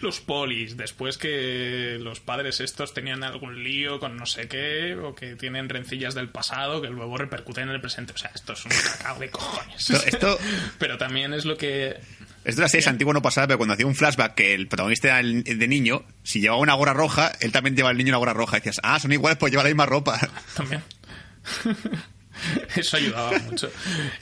los 0.00 0.20
polis, 0.20 0.76
después 0.76 1.18
que 1.18 1.98
los 2.00 2.20
padres 2.20 2.60
estos 2.60 2.94
tenían 2.94 3.24
algún 3.24 3.64
lío 3.64 3.98
con 3.98 4.16
no 4.16 4.26
sé 4.26 4.48
qué, 4.48 4.94
o 4.94 5.14
que 5.14 5.34
tienen 5.34 5.68
rencillas 5.68 6.14
del 6.14 6.28
pasado 6.28 6.80
que 6.80 6.88
luego 6.88 7.16
repercuten 7.16 7.64
en 7.64 7.74
el 7.74 7.80
presente. 7.80 8.12
O 8.12 8.18
sea, 8.18 8.30
esto 8.34 8.52
es 8.52 8.64
un 8.64 8.70
cacao 8.70 9.18
de 9.18 9.30
cojones. 9.30 9.90
Esto, 9.90 10.38
pero 10.78 10.98
también 10.98 11.32
es 11.34 11.44
lo 11.44 11.56
que... 11.56 11.96
Esto 12.44 12.62
era 12.62 12.68
serie 12.68 12.88
antiguo 12.88 13.12
no 13.12 13.20
pasaba, 13.20 13.48
pero 13.48 13.58
cuando 13.58 13.74
hacía 13.74 13.86
un 13.86 13.96
flashback 13.96 14.34
que 14.34 14.54
el 14.54 14.68
protagonista 14.68 15.08
era 15.08 15.20
el 15.20 15.42
de 15.42 15.68
niño, 15.68 16.04
si 16.22 16.40
llevaba 16.40 16.62
una 16.62 16.74
gorra 16.74 16.94
roja, 16.94 17.32
él 17.40 17.52
también 17.52 17.76
lleva 17.76 17.90
el 17.90 17.98
niño 17.98 18.10
una 18.10 18.18
gorra 18.18 18.32
roja. 18.32 18.56
Y 18.56 18.60
decías, 18.60 18.80
ah, 18.84 18.98
son 19.00 19.12
iguales, 19.12 19.38
pues 19.38 19.50
lleva 19.50 19.64
la 19.64 19.68
misma 19.70 19.86
ropa. 19.86 20.18
También. 20.56 20.82
Eso 22.76 22.96
ayudaba 22.96 23.38
mucho. 23.40 23.70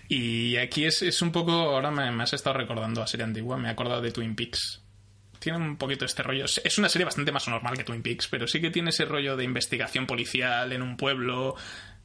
Y 0.09 0.57
aquí 0.57 0.85
es, 0.85 1.03
es 1.03 1.23
un 1.23 1.33
poco. 1.33 1.53
Ahora 1.53 1.91
me, 1.91 2.23
has 2.23 2.33
estado 2.33 2.57
recordando 2.57 3.03
a 3.03 3.07
serie 3.07 3.25
antigua, 3.25 3.57
me 3.57 3.69
he 3.69 3.71
acordado 3.71 4.01
de 4.01 4.13
Twin 4.13 4.35
Peaks. 4.35 4.83
Tiene 5.39 5.59
un 5.59 5.77
poquito 5.77 6.05
este 6.05 6.23
rollo. 6.23 6.45
Es 6.45 6.79
una 6.79 6.89
serie 6.89 7.05
bastante 7.05 7.33
más 7.33 7.47
normal 7.49 7.77
que 7.77 7.85
Twin 7.85 8.03
Peaks, 8.03 8.29
pero 8.29 8.47
sí 8.47 8.61
que 8.61 8.71
tiene 8.71 8.91
ese 8.91 9.05
rollo 9.05 9.37
de 9.37 9.45
investigación 9.45 10.07
policial 10.07 10.73
en 10.73 10.83
un 10.83 10.97
pueblo. 10.97 11.55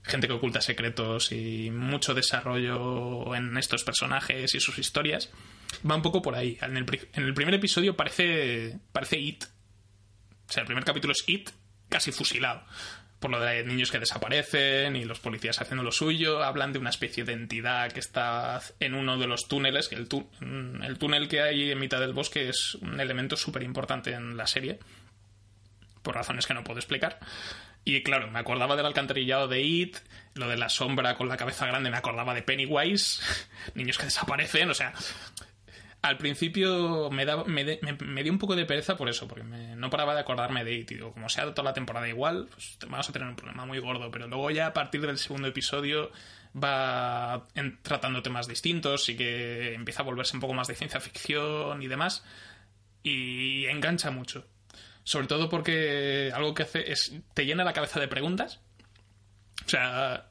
gente 0.03 0.27
que 0.27 0.33
oculta 0.33 0.61
secretos 0.61 1.31
y 1.31 1.69
mucho 1.71 2.13
desarrollo 2.13 3.35
en 3.35 3.57
estos 3.57 3.83
personajes 3.83 4.53
y 4.53 4.59
sus 4.59 4.77
historias, 4.79 5.29
va 5.89 5.95
un 5.95 6.01
poco 6.01 6.21
por 6.21 6.35
ahí. 6.35 6.57
En 6.61 6.77
el, 6.77 6.85
en 7.13 7.23
el 7.23 7.33
primer 7.33 7.53
episodio 7.53 7.95
parece, 7.95 8.79
parece 8.91 9.17
It. 9.17 9.45
O 9.45 10.51
sea, 10.51 10.61
el 10.61 10.67
primer 10.67 10.83
capítulo 10.83 11.13
es 11.13 11.23
It 11.27 11.49
casi 11.89 12.11
fusilado 12.11 12.63
por 13.21 13.29
lo 13.29 13.39
de 13.39 13.63
niños 13.63 13.91
que 13.91 13.99
desaparecen 13.99 14.95
y 14.95 15.05
los 15.05 15.19
policías 15.19 15.61
haciendo 15.61 15.83
lo 15.83 15.91
suyo. 15.91 16.43
Hablan 16.43 16.73
de 16.73 16.79
una 16.79 16.89
especie 16.89 17.23
de 17.23 17.33
entidad 17.33 17.91
que 17.91 17.99
está 17.99 18.59
en 18.79 18.95
uno 18.95 19.19
de 19.19 19.27
los 19.27 19.47
túneles, 19.47 19.87
que 19.87 19.95
el, 19.95 20.07
mm, 20.39 20.81
el 20.81 20.97
túnel 20.97 21.27
que 21.27 21.41
hay 21.41 21.71
en 21.71 21.79
mitad 21.79 21.99
del 21.99 22.13
bosque 22.13 22.49
es 22.49 22.75
un 22.81 22.99
elemento 22.99 23.37
súper 23.37 23.61
importante 23.61 24.11
en 24.11 24.35
la 24.35 24.47
serie, 24.47 24.79
por 26.01 26.15
razones 26.15 26.47
que 26.47 26.55
no 26.55 26.63
puedo 26.63 26.79
explicar. 26.79 27.19
Y 27.85 28.01
claro, 28.01 28.29
me 28.29 28.39
acordaba 28.39 28.75
del 28.75 28.87
alcantarillado 28.87 29.47
de 29.47 29.61
It, 29.61 29.97
lo 30.33 30.47
de 30.47 30.57
la 30.57 30.69
sombra 30.69 31.15
con 31.15 31.29
la 31.29 31.37
cabeza 31.37 31.67
grande, 31.67 31.91
me 31.91 31.97
acordaba 31.97 32.33
de 32.33 32.41
Pennywise, 32.41 33.21
niños 33.75 33.99
que 33.99 34.05
desaparecen, 34.05 34.71
o 34.71 34.73
sea, 34.73 34.93
al 36.01 36.17
principio 36.17 37.09
me, 37.11 37.25
me, 37.45 38.23
dio 38.23 38.31
un 38.31 38.39
poco 38.39 38.55
de 38.55 38.65
pereza 38.65 38.97
por 38.97 39.07
eso, 39.07 39.27
porque 39.27 39.43
no 39.43 39.89
paraba 39.91 40.15
de 40.15 40.21
acordarme 40.21 40.63
de 40.63 40.73
It. 40.73 40.89
Digo, 40.89 41.13
como 41.13 41.29
sea 41.29 41.53
toda 41.53 41.69
la 41.69 41.73
temporada 41.73 42.07
igual, 42.07 42.47
pues 42.51 42.77
vamos 42.87 43.07
a 43.07 43.13
tener 43.13 43.27
un 43.27 43.35
problema 43.35 43.65
muy 43.65 43.77
gordo. 43.77 44.09
Pero 44.09 44.27
luego 44.27 44.49
ya 44.49 44.67
a 44.67 44.73
partir 44.73 45.01
del 45.01 45.19
segundo 45.19 45.47
episodio 45.47 46.11
va 46.55 47.45
tratando 47.83 48.23
temas 48.23 48.47
distintos 48.47 49.07
y 49.09 49.15
que 49.15 49.75
empieza 49.75 50.01
a 50.01 50.05
volverse 50.05 50.35
un 50.35 50.41
poco 50.41 50.53
más 50.53 50.67
de 50.67 50.75
ciencia 50.75 50.99
ficción 50.99 51.83
y 51.83 51.87
demás. 51.87 52.25
Y 53.03 53.65
engancha 53.67 54.09
mucho. 54.09 54.47
Sobre 55.03 55.27
todo 55.27 55.49
porque 55.49 56.31
algo 56.33 56.55
que 56.55 56.63
hace 56.63 56.91
es 56.91 57.13
te 57.35 57.45
llena 57.45 57.63
la 57.63 57.73
cabeza 57.73 57.99
de 57.99 58.07
preguntas. 58.07 58.59
O 59.65 59.69
sea, 59.69 60.30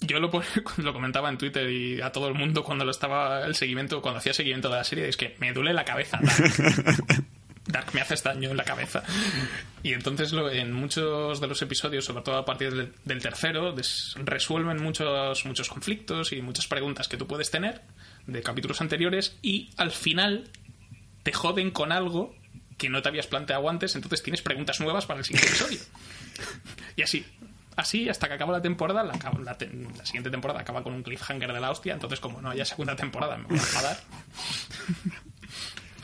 yo 0.00 0.20
lo, 0.20 0.30
lo 0.76 0.92
comentaba 0.92 1.28
en 1.28 1.38
Twitter 1.38 1.68
y 1.70 2.00
a 2.00 2.12
todo 2.12 2.28
el 2.28 2.34
mundo 2.34 2.62
cuando 2.62 2.84
lo 2.84 2.90
estaba 2.90 3.44
el 3.46 3.54
seguimiento, 3.54 4.02
cuando 4.02 4.18
hacía 4.18 4.34
seguimiento 4.34 4.68
de 4.68 4.76
la 4.76 4.84
serie, 4.84 5.08
es 5.08 5.16
que 5.16 5.36
me 5.38 5.52
duele 5.52 5.72
la 5.72 5.84
cabeza. 5.84 6.18
Dark, 7.66 7.86
me 7.94 8.00
haces 8.00 8.22
daño 8.22 8.50
en 8.50 8.56
la 8.56 8.64
cabeza. 8.64 9.02
Y 9.82 9.92
entonces 9.92 10.32
lo, 10.32 10.50
en 10.50 10.72
muchos 10.72 11.40
de 11.40 11.46
los 11.46 11.60
episodios, 11.62 12.04
sobre 12.04 12.22
todo 12.22 12.36
a 12.36 12.44
partir 12.44 12.92
del, 13.04 13.22
tercero, 13.22 13.74
resuelven 14.16 14.82
muchos, 14.82 15.44
muchos 15.46 15.68
conflictos 15.68 16.32
y 16.32 16.42
muchas 16.42 16.66
preguntas 16.66 17.08
que 17.08 17.16
tú 17.16 17.26
puedes 17.26 17.50
tener 17.50 17.82
de 18.26 18.42
capítulos 18.42 18.80
anteriores 18.80 19.38
y 19.42 19.70
al 19.76 19.92
final 19.92 20.50
te 21.22 21.32
joden 21.32 21.70
con 21.70 21.92
algo 21.92 22.34
que 22.76 22.90
no 22.90 23.00
te 23.00 23.08
habías 23.08 23.26
planteado 23.26 23.68
antes, 23.70 23.94
entonces 23.96 24.22
tienes 24.22 24.42
preguntas 24.42 24.80
nuevas 24.80 25.06
para 25.06 25.20
el 25.20 25.24
siguiente 25.24 25.48
episodio. 25.48 25.78
y 26.96 27.02
así, 27.02 27.24
así 27.76 28.08
hasta 28.08 28.28
que 28.28 28.34
acaba 28.34 28.52
la 28.52 28.62
temporada. 28.62 29.04
La, 29.04 29.56
siguiente 30.04 30.30
temporada 30.30 30.60
acaba 30.60 30.82
con 30.82 30.94
un 30.94 31.02
cliffhanger 31.02 31.52
de 31.52 31.60
la 31.60 31.70
hostia. 31.70 31.94
Entonces, 31.94 32.20
como 32.20 32.40
no 32.40 32.50
haya 32.50 32.64
segunda 32.64 32.96
temporada, 32.96 33.36
me 33.36 33.44
voy 33.44 33.58
a 33.58 33.60
enfadar. 33.60 33.98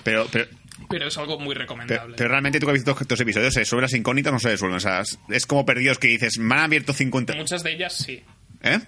Pero, 0.05 0.27
pero, 0.33 0.47
pero 0.89 1.07
es 1.07 1.17
algo 1.17 1.39
muy 1.39 1.55
recomendable. 1.55 2.17
Pero, 2.17 2.29
realmente 2.29 2.59
tú 2.59 2.67
que 2.67 2.73
has 2.73 2.79
visto 2.79 2.97
estos 3.01 3.21
episodios, 3.21 3.55
sobre 3.69 3.83
las 3.83 3.95
incógnitas 3.95 4.33
no 4.33 4.39
se 4.39 4.51
resuelven. 4.51 4.77
O 4.77 4.81
sea, 4.81 5.03
es 5.29 5.47
como 5.47 5.65
perdidos 5.65 5.99
que 5.99 6.09
dices, 6.09 6.39
me 6.39 6.55
han 6.55 6.61
abierto 6.63 6.93
50. 6.93 7.35
Muchas 7.35 7.63
de 7.63 7.73
ellas 7.73 7.95
sí. 7.95 8.23
¿Eh? 8.63 8.81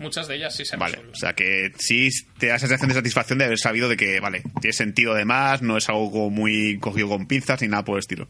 Muchas 0.00 0.28
de 0.28 0.36
ellas 0.36 0.56
sí 0.56 0.64
se 0.64 0.78
Vale, 0.78 0.98
o 1.12 1.14
sea 1.14 1.34
que 1.34 1.72
sí 1.78 2.08
te 2.38 2.46
da 2.46 2.54
esa 2.54 2.66
sensación 2.66 2.88
de 2.88 2.94
satisfacción 2.94 3.38
de 3.38 3.44
haber 3.44 3.58
sabido 3.58 3.86
de 3.86 3.98
que, 3.98 4.18
vale, 4.18 4.42
tiene 4.58 4.72
sentido 4.72 5.12
además, 5.12 5.60
no 5.60 5.76
es 5.76 5.90
algo 5.90 6.30
muy 6.30 6.78
cogido 6.78 7.10
con 7.10 7.26
pinzas 7.26 7.60
ni 7.60 7.68
nada 7.68 7.84
por 7.84 7.96
el 7.96 8.00
estilo. 8.00 8.26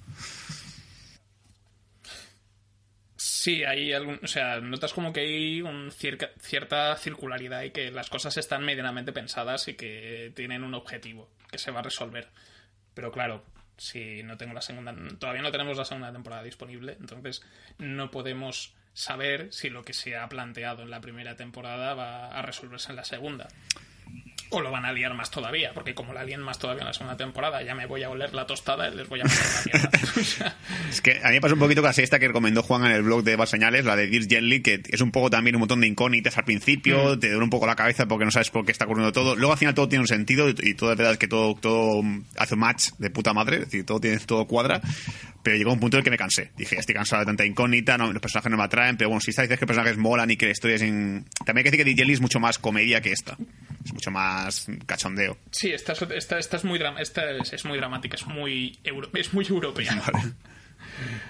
Sí, 3.40 3.64
hay 3.64 3.94
algún, 3.94 4.20
o 4.22 4.26
sea, 4.26 4.60
notas 4.60 4.92
como 4.92 5.14
que 5.14 5.20
hay 5.20 5.62
un 5.62 5.90
cierta 5.90 6.94
circularidad 6.96 7.62
y 7.62 7.70
que 7.70 7.90
las 7.90 8.10
cosas 8.10 8.36
están 8.36 8.66
medianamente 8.66 9.14
pensadas 9.14 9.66
y 9.68 9.76
que 9.76 10.30
tienen 10.36 10.62
un 10.62 10.74
objetivo 10.74 11.26
que 11.50 11.56
se 11.56 11.70
va 11.70 11.80
a 11.80 11.84
resolver. 11.84 12.28
Pero 12.92 13.10
claro, 13.10 13.42
si 13.78 14.22
no 14.24 14.36
tengo 14.36 14.52
la 14.52 14.60
segunda, 14.60 14.94
todavía 15.18 15.40
no 15.40 15.50
tenemos 15.50 15.78
la 15.78 15.86
segunda 15.86 16.12
temporada 16.12 16.42
disponible, 16.42 16.98
entonces 17.00 17.42
no 17.78 18.10
podemos 18.10 18.74
saber 18.92 19.50
si 19.54 19.70
lo 19.70 19.84
que 19.84 19.94
se 19.94 20.18
ha 20.18 20.28
planteado 20.28 20.82
en 20.82 20.90
la 20.90 21.00
primera 21.00 21.34
temporada 21.36 21.94
va 21.94 22.26
a 22.26 22.42
resolverse 22.42 22.90
en 22.90 22.96
la 22.96 23.04
segunda 23.04 23.48
o 24.50 24.60
lo 24.60 24.70
van 24.70 24.84
a 24.84 24.92
liar 24.92 25.14
más 25.14 25.30
todavía, 25.30 25.72
porque 25.72 25.94
como 25.94 26.12
la 26.12 26.24
lían 26.24 26.42
más 26.42 26.58
todavía 26.58 26.82
en 26.82 26.88
la 26.88 26.92
segunda 26.92 27.16
temporada, 27.16 27.62
ya 27.62 27.74
me 27.74 27.86
voy 27.86 28.02
a 28.02 28.10
oler 28.10 28.34
la 28.34 28.46
tostada 28.46 28.88
y 28.88 28.96
les 28.96 29.08
voy 29.08 29.20
a 29.20 29.24
meter 29.24 29.38
la 29.38 29.72
mierda. 29.72 30.56
es 30.90 31.00
que 31.00 31.20
a 31.22 31.28
mí 31.28 31.34
me 31.34 31.40
pasa 31.40 31.54
un 31.54 31.60
poquito 31.60 31.82
casi 31.82 32.02
esta 32.02 32.18
que 32.18 32.28
recomendó 32.28 32.62
Juan 32.62 32.84
en 32.84 32.92
el 32.92 33.02
blog 33.02 33.22
de 33.22 33.40
Señales, 33.46 33.84
la 33.84 33.96
de 33.96 34.08
Gears 34.08 34.26
Gently, 34.28 34.60
que 34.60 34.82
es 34.88 35.00
un 35.00 35.10
poco 35.10 35.30
también 35.30 35.56
un 35.56 35.60
montón 35.60 35.80
de 35.80 35.86
incógnitas 35.86 36.36
al 36.36 36.44
principio, 36.44 37.16
mm. 37.16 37.20
te 37.20 37.28
duele 37.28 37.44
un 37.44 37.50
poco 37.50 37.66
la 37.66 37.76
cabeza 37.76 38.06
porque 38.06 38.24
no 38.24 38.30
sabes 38.30 38.50
por 38.50 38.64
qué 38.64 38.72
está 38.72 38.84
ocurriendo 38.84 39.12
todo. 39.12 39.36
Luego 39.36 39.52
al 39.52 39.58
final 39.58 39.74
todo 39.74 39.88
tiene 39.88 40.02
un 40.02 40.08
sentido 40.08 40.48
y, 40.48 40.74
todo 40.74 40.92
es 40.92 40.98
verdad 40.98 41.16
que 41.16 41.28
todo, 41.28 41.54
todo 41.54 42.02
hace 42.36 42.54
un 42.54 42.60
match 42.60 42.90
de 42.98 43.10
puta 43.10 43.32
madre, 43.32 43.56
es 43.56 43.64
decir, 43.66 43.86
todo 43.86 44.00
tiene 44.00 44.18
todo 44.18 44.46
cuadra. 44.46 44.80
Pero 45.42 45.56
llegó 45.56 45.72
un 45.72 45.80
punto 45.80 45.96
en 45.96 46.00
el 46.00 46.04
que 46.04 46.10
me 46.10 46.18
cansé. 46.18 46.50
Dije, 46.56 46.78
estoy 46.78 46.94
cansado 46.94 47.20
de 47.20 47.26
tanta 47.26 47.46
incógnita, 47.46 47.96
no, 47.96 48.12
los 48.12 48.20
personajes 48.20 48.50
no 48.50 48.58
me 48.58 48.64
atraen, 48.64 48.96
pero 48.96 49.08
bueno, 49.08 49.20
si 49.20 49.30
esta 49.30 49.42
dices 49.42 49.58
que 49.58 49.64
los 49.64 49.68
personajes 49.68 49.96
molan 49.96 50.30
y 50.30 50.36
que 50.36 50.46
la 50.46 50.52
historia 50.52 50.76
es 50.76 50.82
en... 50.82 51.24
También 51.46 51.58
hay 51.58 51.64
que 51.64 51.70
decir 51.70 51.84
que 51.86 51.94
Jelly 51.94 52.12
es 52.12 52.20
mucho 52.20 52.40
más 52.40 52.58
comedia 52.58 53.00
que 53.00 53.12
esta. 53.12 53.38
Es 53.84 53.92
mucho 53.94 54.10
más 54.10 54.39
cachondeo. 54.86 55.38
Sí, 55.50 55.72
esta, 55.72 55.92
esta, 55.92 56.38
esta 56.38 56.56
es, 56.56 56.64
muy 56.64 56.80
esta 56.98 57.30
es, 57.30 57.64
muy 57.64 57.78
dramática, 57.78 58.16
es 58.16 58.26
muy, 58.26 58.78
es 59.14 59.32
muy 59.32 59.46
europea. 59.46 60.02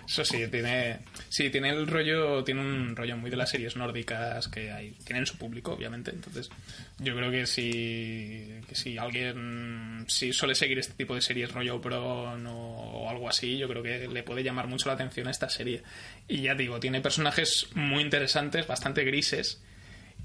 Eso 0.09 0.25
sí, 0.25 0.47
tiene, 0.49 1.01
sí, 1.29 1.51
tiene 1.51 1.71
el 1.71 1.87
rollo, 1.87 2.43
tiene 2.43 2.61
un 2.61 2.97
rollo 2.97 3.17
muy 3.17 3.31
de 3.31 3.37
las 3.37 3.51
series 3.51 3.77
nórdicas 3.77 4.49
que 4.49 4.73
hay, 4.73 4.93
tienen 5.05 5.27
su 5.27 5.37
público, 5.37 5.73
obviamente. 5.73 6.11
Entonces, 6.11 6.51
yo 6.99 7.15
creo 7.17 7.31
que 7.31 7.47
si, 7.47 8.61
que 8.69 8.75
si 8.75 8.99
alguien 8.99 10.05
si 10.09 10.33
suele 10.33 10.55
seguir 10.55 10.79
este 10.79 10.95
tipo 10.95 11.15
de 11.15 11.21
series 11.21 11.53
rollo 11.53 11.81
pro 11.81 12.03
o 12.03 13.11
algo 13.11 13.29
así, 13.29 13.59
yo 13.59 13.69
creo 13.69 13.83
que 13.83 14.09
le 14.09 14.23
puede 14.23 14.43
llamar 14.43 14.67
mucho 14.67 14.89
la 14.89 14.95
atención 14.95 15.29
a 15.29 15.31
esta 15.31 15.49
serie. 15.49 15.83
Y 16.27 16.43
ya 16.43 16.55
digo, 16.55 16.81
tiene 16.81 17.01
personajes 17.01 17.69
muy 17.75 18.03
interesantes, 18.03 18.67
bastante 18.67 19.05
grises, 19.05 19.63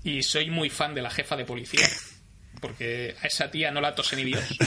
y 0.03 0.23
soy 0.23 0.49
muy 0.49 0.69
fan 0.69 0.95
de 0.95 1.01
la 1.01 1.11
jefa 1.11 1.35
de 1.35 1.45
policía 1.45 1.87
porque 2.59 3.15
a 3.21 3.27
esa 3.27 3.51
tía 3.51 3.71
no 3.71 3.81
la 3.81 3.95
tose 3.95 4.15
ni 4.15 4.23
Dios. 4.23 4.43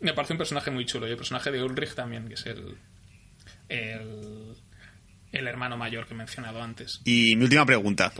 Me 0.00 0.12
parece 0.12 0.34
un 0.34 0.38
personaje 0.38 0.70
muy 0.70 0.86
chulo. 0.86 1.06
Y 1.06 1.10
el 1.10 1.16
personaje 1.16 1.50
de 1.50 1.62
Ulrich 1.62 1.94
también, 1.94 2.28
que 2.28 2.34
es 2.34 2.46
el, 2.46 2.76
el, 3.68 5.48
hermano 5.48 5.76
mayor 5.76 6.06
que 6.06 6.14
he 6.14 6.16
mencionado 6.16 6.62
antes. 6.62 7.00
Y 7.04 7.36
mi 7.36 7.44
última 7.44 7.66
pregunta. 7.66 8.12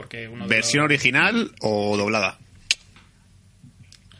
¿Versión 0.46 0.84
original 0.84 1.52
o 1.60 1.96
doblada? 1.96 2.38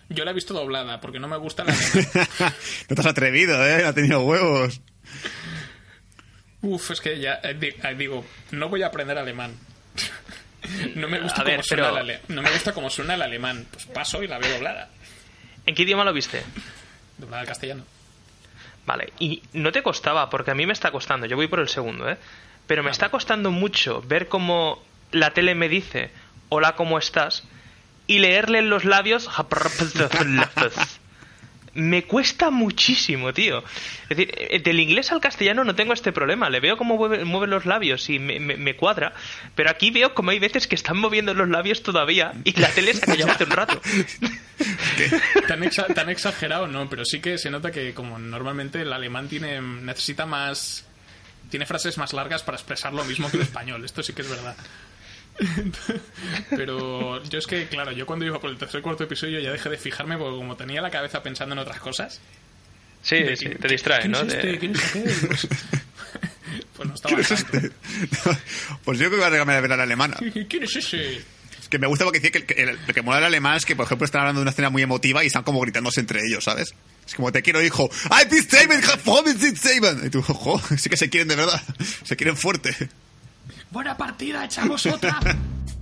Yo 0.09 0.25
la 0.25 0.31
he 0.31 0.35
visto 0.35 0.55
doblada, 0.55 1.01
porque 1.01 1.19
no 1.19 1.27
me 1.27 1.37
gusta 1.37 1.65
la 1.65 1.75
no 2.89 2.95
te 2.95 3.01
has 3.01 3.07
atrevido, 3.07 3.67
¿eh? 3.67 3.85
Ha 3.85 3.93
tenido 3.93 4.23
huevos. 4.23 4.81
Uf, 6.63 6.93
es 6.93 7.01
que 7.01 7.19
ya 7.19 7.41
eh, 7.43 7.59
eh, 7.61 7.95
digo, 7.97 8.25
no 8.53 8.69
voy 8.69 8.83
a 8.83 8.87
aprender 8.87 9.19
alemán. 9.19 9.55
No 10.95 11.09
me 11.09 11.21
gusta 11.21 11.45
cómo 11.45 11.63
suena 11.63 12.01
el 12.01 12.21
no 12.29 12.43
me 12.43 12.51
gusta 12.51 12.73
cómo 12.73 12.91
suena 12.91 13.15
el 13.15 13.23
alemán. 13.23 13.67
Pues 13.71 13.87
paso 13.87 14.23
y 14.23 14.29
la 14.29 14.39
veo 14.39 14.53
doblada. 14.55 14.89
¿En 15.67 15.75
qué 15.75 15.83
idioma 15.83 16.05
lo 16.05 16.13
viste? 16.13 16.43
Doblada 17.19 17.43
al 17.43 17.47
castellano. 17.49 17.85
Vale, 18.87 19.13
y 19.19 19.43
no 19.53 19.73
te 19.73 19.83
costaba, 19.83 20.31
porque 20.31 20.53
a 20.53 20.55
mí 20.55 20.65
me 20.65 20.73
está 20.73 20.93
costando, 20.93 21.27
yo 21.27 21.35
voy 21.35 21.49
por 21.49 21.59
el 21.59 21.69
segundo, 21.69 22.09
¿eh? 22.09 22.17
Pero 22.69 22.85
me 22.85 22.91
está 22.91 23.09
costando 23.11 23.51
mucho 23.51 24.01
ver 24.03 24.29
cómo 24.29 24.83
la 25.11 25.31
tele 25.31 25.55
me 25.55 25.69
dice, 25.69 26.11
hola, 26.49 26.77
¿cómo 26.77 26.99
estás? 26.99 27.43
Y 28.07 28.19
leerle 28.19 28.59
en 28.59 28.71
los 28.71 28.85
labios, 28.85 29.29
me 31.77 32.05
cuesta 32.05 32.51
muchísimo, 32.51 33.33
tío. 33.33 33.63
Es 34.09 34.17
decir, 34.17 34.35
eh, 34.37 34.59
del 34.61 34.81
inglés 34.81 35.13
al 35.13 35.21
castellano 35.21 35.63
no 35.63 35.75
tengo 35.75 35.93
este 35.93 36.13
problema. 36.13 36.51
Le 36.51 36.61
veo 36.61 36.77
cómo 36.77 36.97
mueve, 36.97 37.47
los 37.47 37.67
labios 37.67 38.09
y 38.09 38.19
me, 38.19 38.77
cuadra. 38.77 39.13
Pero 39.55 39.71
aquí 39.71 39.91
veo 39.91 40.15
como 40.15 40.31
hay 40.31 40.39
veces 40.39 40.67
que 40.67 40.75
están 40.75 40.97
moviendo 40.97 41.35
los 41.35 41.49
labios 41.49 41.83
todavía 41.83 42.33
y 42.45 42.59
la 42.59 42.69
tele 42.69 42.95
se 42.95 43.05
ha 43.05 43.07
callado 43.07 43.33
hace 43.33 43.45
un 43.45 43.51
rato. 43.51 43.81
tan, 45.49 45.95
tan 45.95 46.09
exagerado, 46.09 46.67
no, 46.67 46.89
pero 46.89 47.05
sí 47.05 47.21
que 47.21 47.39
se 47.39 47.51
nota 47.51 47.71
que 47.71 47.95
como 47.95 48.19
normalmente 48.19 48.81
el 48.81 48.93
alemán 48.93 49.29
tiene 49.29 49.61
necesita 49.61 50.27
más 50.27 50.87
tiene 51.51 51.67
frases 51.67 51.97
más 51.99 52.13
largas 52.13 52.43
para 52.43 52.57
expresar 52.57 52.93
lo 52.93 53.05
mismo 53.05 53.31
que 53.31 53.37
el 53.37 53.43
español. 53.43 53.85
Esto 53.85 54.03
sí 54.03 54.13
que 54.13 54.23
es 54.23 54.31
verdad. 54.31 54.57
Pero 56.51 57.23
yo 57.25 57.39
es 57.39 57.47
que, 57.47 57.67
claro, 57.67 57.93
yo 57.93 58.07
cuando 58.07 58.25
iba 58.25 58.41
por 58.41 58.51
el 58.51 58.57
tercer 58.57 58.83
cuarto 58.83 59.05
episodio 59.05 59.41
ya 59.41 59.53
dejé 59.53 59.69
de 59.69 59.79
fijarme 59.79 60.17
porque 60.17 60.37
como 60.37 60.57
tenía 60.57 60.81
la 60.81 60.91
cabeza 60.91 61.23
pensando 61.23 61.55
en 61.55 61.59
otras 61.61 61.81
cosas. 61.81 62.21
Sí, 63.03 63.19
sí 63.37 63.51
te 63.51 63.69
distrae, 63.69 64.09
¿no? 64.09 64.21
este? 64.21 64.59
¿Quién 64.59 64.75
es 64.75 64.83
Pues, 66.77 66.89
pues 66.89 66.89
no 66.89 66.95
estaba 66.95 67.21
este? 67.21 67.71
Pues 68.85 68.99
yo 68.99 69.07
creo 69.07 69.11
que 69.11 69.17
voy 69.17 69.25
a 69.25 69.31
regalar 69.31 69.57
a 69.57 69.61
ver 69.61 69.73
a 69.73 69.77
la 69.77 69.83
alemana. 69.83 70.17
¿Quién 70.49 70.63
es 70.63 70.77
ese? 70.77 71.23
Es 71.61 71.69
que 71.69 71.79
me 71.79 71.87
gusta 71.87 72.05
porque 72.05 72.21
decía 72.21 72.47
que 72.47 72.63
el, 72.63 72.79
que 72.79 73.03
mola 73.03 73.17
del 73.17 73.27
alemán 73.27 73.57
es 73.57 73.67
que, 73.67 73.75
por 73.75 73.87
ejemplo, 73.87 74.05
están 74.05 74.21
hablando 74.21 74.41
de 74.41 74.43
una 74.43 74.51
escena 74.53 74.71
muy 74.71 74.83
emotiva 74.83 75.25
y 75.25 75.27
están 75.27 75.43
como 75.43 75.61
gritándose 75.61 76.01
entre 76.01 76.21
ellos, 76.21 76.45
¿sabes? 76.45 76.75
Es 77.07 77.15
como, 77.15 77.33
te 77.33 77.43
quiero, 77.43 77.63
hijo. 77.63 77.91
¡Ay, 78.11 78.27
Saben! 78.49 78.81
¡Joven, 79.05 79.57
Saben! 79.57 80.07
Y 80.07 80.11
tú, 80.11 80.19
ojo, 80.21 80.61
sí 80.77 80.89
que 80.89 80.97
se 80.97 81.11
quieren 81.11 81.29
de 81.29 81.37
verdad. 81.37 81.61
Se 82.05 82.17
quieren 82.17 82.37
fuerte. 82.37 82.75
Buena 83.71 83.97
partida, 83.97 84.45
echamos 84.45 84.87
otra. 84.87 85.19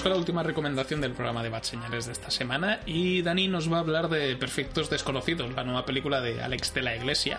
Vamos 0.00 0.08
con 0.08 0.12
la 0.12 0.18
última 0.18 0.42
recomendación 0.42 1.02
del 1.02 1.12
programa 1.12 1.42
de 1.42 1.50
Bad 1.50 1.62
Señales 1.64 2.06
de 2.06 2.12
esta 2.12 2.30
semana 2.30 2.80
y 2.86 3.20
Dani 3.20 3.48
nos 3.48 3.70
va 3.70 3.76
a 3.76 3.80
hablar 3.80 4.08
de 4.08 4.34
Perfectos 4.34 4.88
Desconocidos, 4.88 5.52
la 5.52 5.62
nueva 5.62 5.84
película 5.84 6.22
de 6.22 6.40
Alex 6.42 6.72
de 6.72 6.80
la 6.80 6.96
Iglesia, 6.96 7.38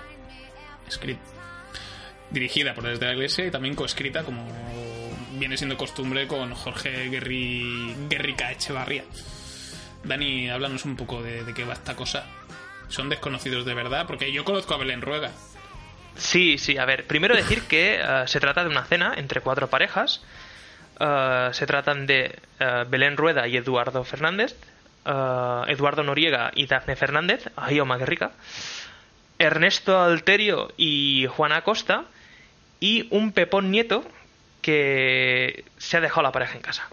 escrit- 0.87 1.17
dirigida 2.29 2.75
por 2.75 2.85
Alex 2.85 2.99
de 2.99 3.05
la 3.07 3.13
Iglesia 3.13 3.47
y 3.47 3.49
también 3.49 3.73
coescrita 3.73 4.21
como 4.21 4.45
viene 5.39 5.57
siendo 5.57 5.75
costumbre 5.75 6.27
con 6.27 6.53
Jorge 6.53 7.09
Guerri, 7.09 7.95
Guerrica 8.07 8.51
Echevarría. 8.51 9.05
Dani, 10.03 10.51
háblanos 10.51 10.85
un 10.85 10.95
poco 10.95 11.23
de, 11.23 11.43
qué 11.55 11.63
va 11.63 11.73
esta 11.73 11.95
cosa. 11.95 12.27
¿Son 12.89 13.09
desconocidos 13.09 13.65
de 13.65 13.73
verdad? 13.73 14.05
Porque 14.05 14.31
yo 14.31 14.45
conozco 14.45 14.75
a 14.75 14.77
Belén 14.77 15.01
Ruega. 15.01 15.31
Sí, 16.15 16.59
sí, 16.59 16.77
a 16.77 16.85
ver, 16.85 17.07
primero 17.07 17.35
decir 17.35 17.63
que 17.63 17.95
eh, 17.99 18.23
se 18.27 18.39
trata 18.39 18.63
de 18.63 18.69
una 18.69 18.85
cena 18.85 19.15
entre 19.17 19.41
cuatro 19.41 19.67
parejas. 19.67 20.21
Eh, 21.03 21.49
se 21.53 21.65
tratan 21.65 22.05
de 22.05 22.37
eh, 22.59 22.85
Belén 22.87 23.17
Rueda 23.17 23.47
y 23.47 23.57
Eduardo 23.57 24.03
Fernández, 24.03 24.55
eh, 25.03 25.61
Eduardo 25.67 26.03
Noriega 26.03 26.51
y 26.53 26.67
Dafne 26.67 26.95
Fernández, 26.95 27.49
ay, 27.55 27.79
oh, 27.79 27.87
qué 27.97 28.05
rica, 28.05 28.31
Ernesto 29.39 29.99
Alterio 29.99 30.71
y 30.77 31.25
Juana 31.25 31.63
Costa, 31.63 32.03
y 32.79 33.07
un 33.09 33.31
Pepón 33.31 33.71
Nieto 33.71 34.03
que 34.61 35.65
se 35.77 35.97
ha 35.97 36.01
dejado 36.01 36.21
la 36.21 36.31
pareja 36.31 36.55
en 36.55 36.61
casa. 36.61 36.87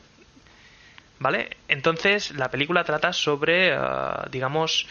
¿Vale? 1.19 1.59
Entonces, 1.69 2.31
la 2.31 2.51
película 2.51 2.85
trata 2.85 3.13
sobre, 3.13 3.77
digamos, 4.31 4.87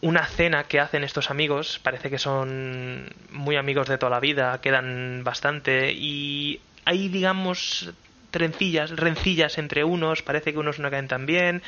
una 0.00 0.26
cena 0.26 0.64
que 0.64 0.80
hacen 0.80 1.04
estos 1.04 1.30
amigos. 1.30 1.78
Parece 1.82 2.10
que 2.10 2.18
son 2.18 3.12
muy 3.30 3.56
amigos 3.56 3.88
de 3.88 3.98
toda 3.98 4.10
la 4.10 4.20
vida, 4.20 4.60
quedan 4.60 5.22
bastante 5.22 5.92
y 5.92 6.60
hay, 6.86 7.08
digamos, 7.08 7.92
trencillas, 8.34 8.90
rencillas 8.90 9.56
entre 9.58 9.84
unos. 9.84 10.22
Parece 10.22 10.52
que 10.52 10.58
unos 10.58 10.80
no 10.80 10.90
caen 10.90 11.06
tan 11.06 11.24
bien. 11.24 11.62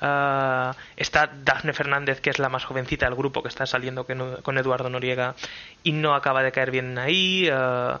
Ah, 0.00 0.76
está 0.96 1.30
Dafne 1.44 1.72
Fernández, 1.72 2.20
que 2.20 2.30
es 2.30 2.38
la 2.38 2.48
más 2.48 2.64
jovencita 2.64 3.06
del 3.06 3.16
grupo, 3.16 3.42
que 3.42 3.48
está 3.48 3.66
saliendo 3.66 4.06
con 4.06 4.58
Eduardo 4.58 4.88
Noriega 4.88 5.34
y 5.82 5.90
no 5.92 6.14
acaba 6.14 6.42
de 6.44 6.52
caer 6.52 6.70
bien 6.70 6.96
ahí. 6.98 7.48
Ah, 7.52 8.00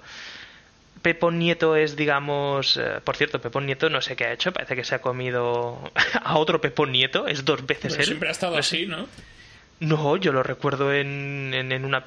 Pepón 1.02 1.38
Nieto 1.38 1.76
es, 1.76 1.96
digamos, 1.96 2.76
eh, 2.76 3.00
por 3.04 3.16
cierto, 3.16 3.40
Pepón 3.40 3.66
Nieto 3.66 3.90
no 3.90 4.00
sé 4.00 4.16
qué 4.16 4.24
ha 4.26 4.32
hecho, 4.32 4.52
parece 4.52 4.74
que 4.74 4.84
se 4.84 4.94
ha 4.94 5.00
comido 5.00 5.90
a 6.24 6.38
otro 6.38 6.60
Pepón 6.60 6.92
Nieto, 6.92 7.26
es 7.26 7.44
dos 7.44 7.66
veces 7.66 7.92
Pero 7.92 8.00
él. 8.00 8.06
siempre 8.06 8.28
ha 8.28 8.32
estado 8.32 8.56
así, 8.56 8.86
¿no? 8.86 9.06
No, 9.80 10.16
yo 10.16 10.32
lo 10.32 10.42
recuerdo 10.42 10.92
en, 10.94 11.52
en, 11.52 11.72
en 11.72 11.84
una 11.84 12.04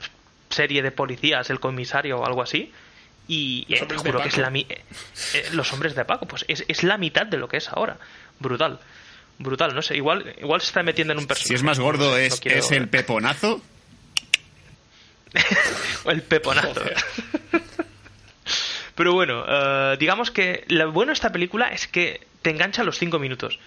serie 0.50 0.82
de 0.82 0.92
policías, 0.92 1.50
el 1.52 1.60
comisario 1.60 2.18
o 2.20 2.26
algo 2.26 2.42
así. 2.42 2.72
Y 3.28 3.66
Los 3.70 3.82
eh, 3.82 3.88
juro 3.98 4.22
que 4.22 4.30
es 4.30 4.38
la 4.38 4.50
mi- 4.50 4.66
eh, 4.70 4.84
eh, 5.34 5.50
los 5.52 5.72
hombres 5.74 5.96
de 5.96 6.06
Paco, 6.06 6.26
pues 6.28 6.46
es, 6.48 6.64
es 6.68 6.84
la 6.84 6.98
mitad 6.98 7.26
de 7.26 7.38
lo 7.38 7.48
que 7.50 7.58
es 7.58 7.68
ahora. 7.70 7.98
Brutal. 8.40 8.80
Brutal, 9.40 9.76
no 9.76 9.82
sé, 9.82 9.96
igual, 9.98 10.34
igual 10.40 10.62
se 10.62 10.68
está 10.68 10.82
metiendo 10.84 11.14
en 11.14 11.20
un 11.20 11.28
personaje. 11.28 11.50
Si 11.50 11.54
es 11.54 11.64
más 11.64 11.80
gordo, 11.80 12.12
No 12.12 12.18
es, 12.18 12.40
quiero- 12.40 12.58
es 12.60 12.72
el 12.72 12.88
peponazo. 12.90 13.62
o 16.06 16.12
el 16.12 16.22
peponazo. 16.24 16.82
Pero 18.96 19.14
bueno, 19.14 19.44
eh, 19.48 19.98
digamos 20.00 20.32
que 20.32 20.64
lo 20.70 20.92
bueno 20.92 21.10
de 21.12 21.14
esta 21.14 21.32
película 21.32 21.68
es 21.68 21.88
que 21.88 22.26
te 22.42 22.50
engancha 22.50 22.82
a 22.82 22.86
los 22.86 22.98
cinco 22.98 23.20
minutos. 23.20 23.60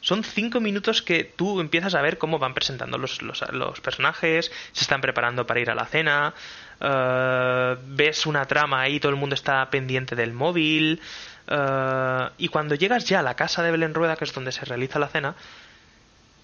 Son 0.00 0.22
cinco 0.22 0.60
minutos 0.60 1.02
que 1.02 1.24
tú 1.24 1.60
empiezas 1.60 1.94
a 1.96 2.02
ver 2.02 2.18
cómo 2.18 2.38
van 2.38 2.54
presentando 2.54 2.96
los, 2.96 3.22
los, 3.22 3.42
los 3.50 3.80
personajes, 3.80 4.52
se 4.72 4.82
están 4.82 5.00
preparando 5.00 5.46
para 5.46 5.58
ir 5.58 5.70
a 5.70 5.74
la 5.74 5.86
cena, 5.86 6.34
eh, 6.80 7.76
ves 7.86 8.26
una 8.26 8.44
trama 8.44 8.82
ahí, 8.82 9.00
todo 9.00 9.10
el 9.10 9.16
mundo 9.16 9.34
está 9.34 9.68
pendiente 9.70 10.16
del 10.16 10.32
móvil, 10.32 11.00
eh, 11.48 12.28
y 12.38 12.48
cuando 12.48 12.74
llegas 12.74 13.04
ya 13.06 13.20
a 13.20 13.22
la 13.22 13.34
casa 13.34 13.62
de 13.62 13.70
Belén 13.70 13.94
Rueda, 13.94 14.16
que 14.16 14.24
es 14.24 14.32
donde 14.32 14.52
se 14.52 14.64
realiza 14.64 14.98
la 14.98 15.08
cena, 15.08 15.34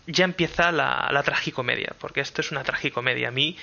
ya 0.06 0.24
empieza 0.24 0.72
la, 0.72 1.08
la 1.12 1.22
tragicomedia, 1.22 1.94
porque 1.98 2.20
esto 2.20 2.40
es 2.40 2.50
una 2.50 2.64
tragicomedia. 2.64 3.28
A 3.28 3.30
mí, 3.30 3.56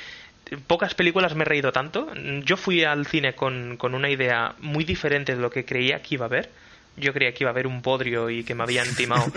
pocas 0.67 0.95
películas 0.95 1.35
me 1.35 1.43
he 1.43 1.45
reído 1.45 1.71
tanto. 1.71 2.11
Yo 2.43 2.57
fui 2.57 2.83
al 2.83 3.05
cine 3.05 3.33
con, 3.33 3.77
con 3.77 3.93
una 3.93 4.09
idea 4.09 4.55
muy 4.59 4.83
diferente 4.83 5.35
de 5.35 5.41
lo 5.41 5.49
que 5.49 5.65
creía 5.65 6.01
que 6.01 6.15
iba 6.15 6.25
a 6.25 6.27
haber. 6.27 6.49
Yo 6.97 7.13
creía 7.13 7.33
que 7.33 7.43
iba 7.43 7.49
a 7.49 7.53
haber 7.53 7.67
un 7.67 7.81
podrio 7.81 8.29
y 8.29 8.43
que 8.43 8.55
me 8.55 8.63
habían 8.63 8.93
timado. 8.95 9.31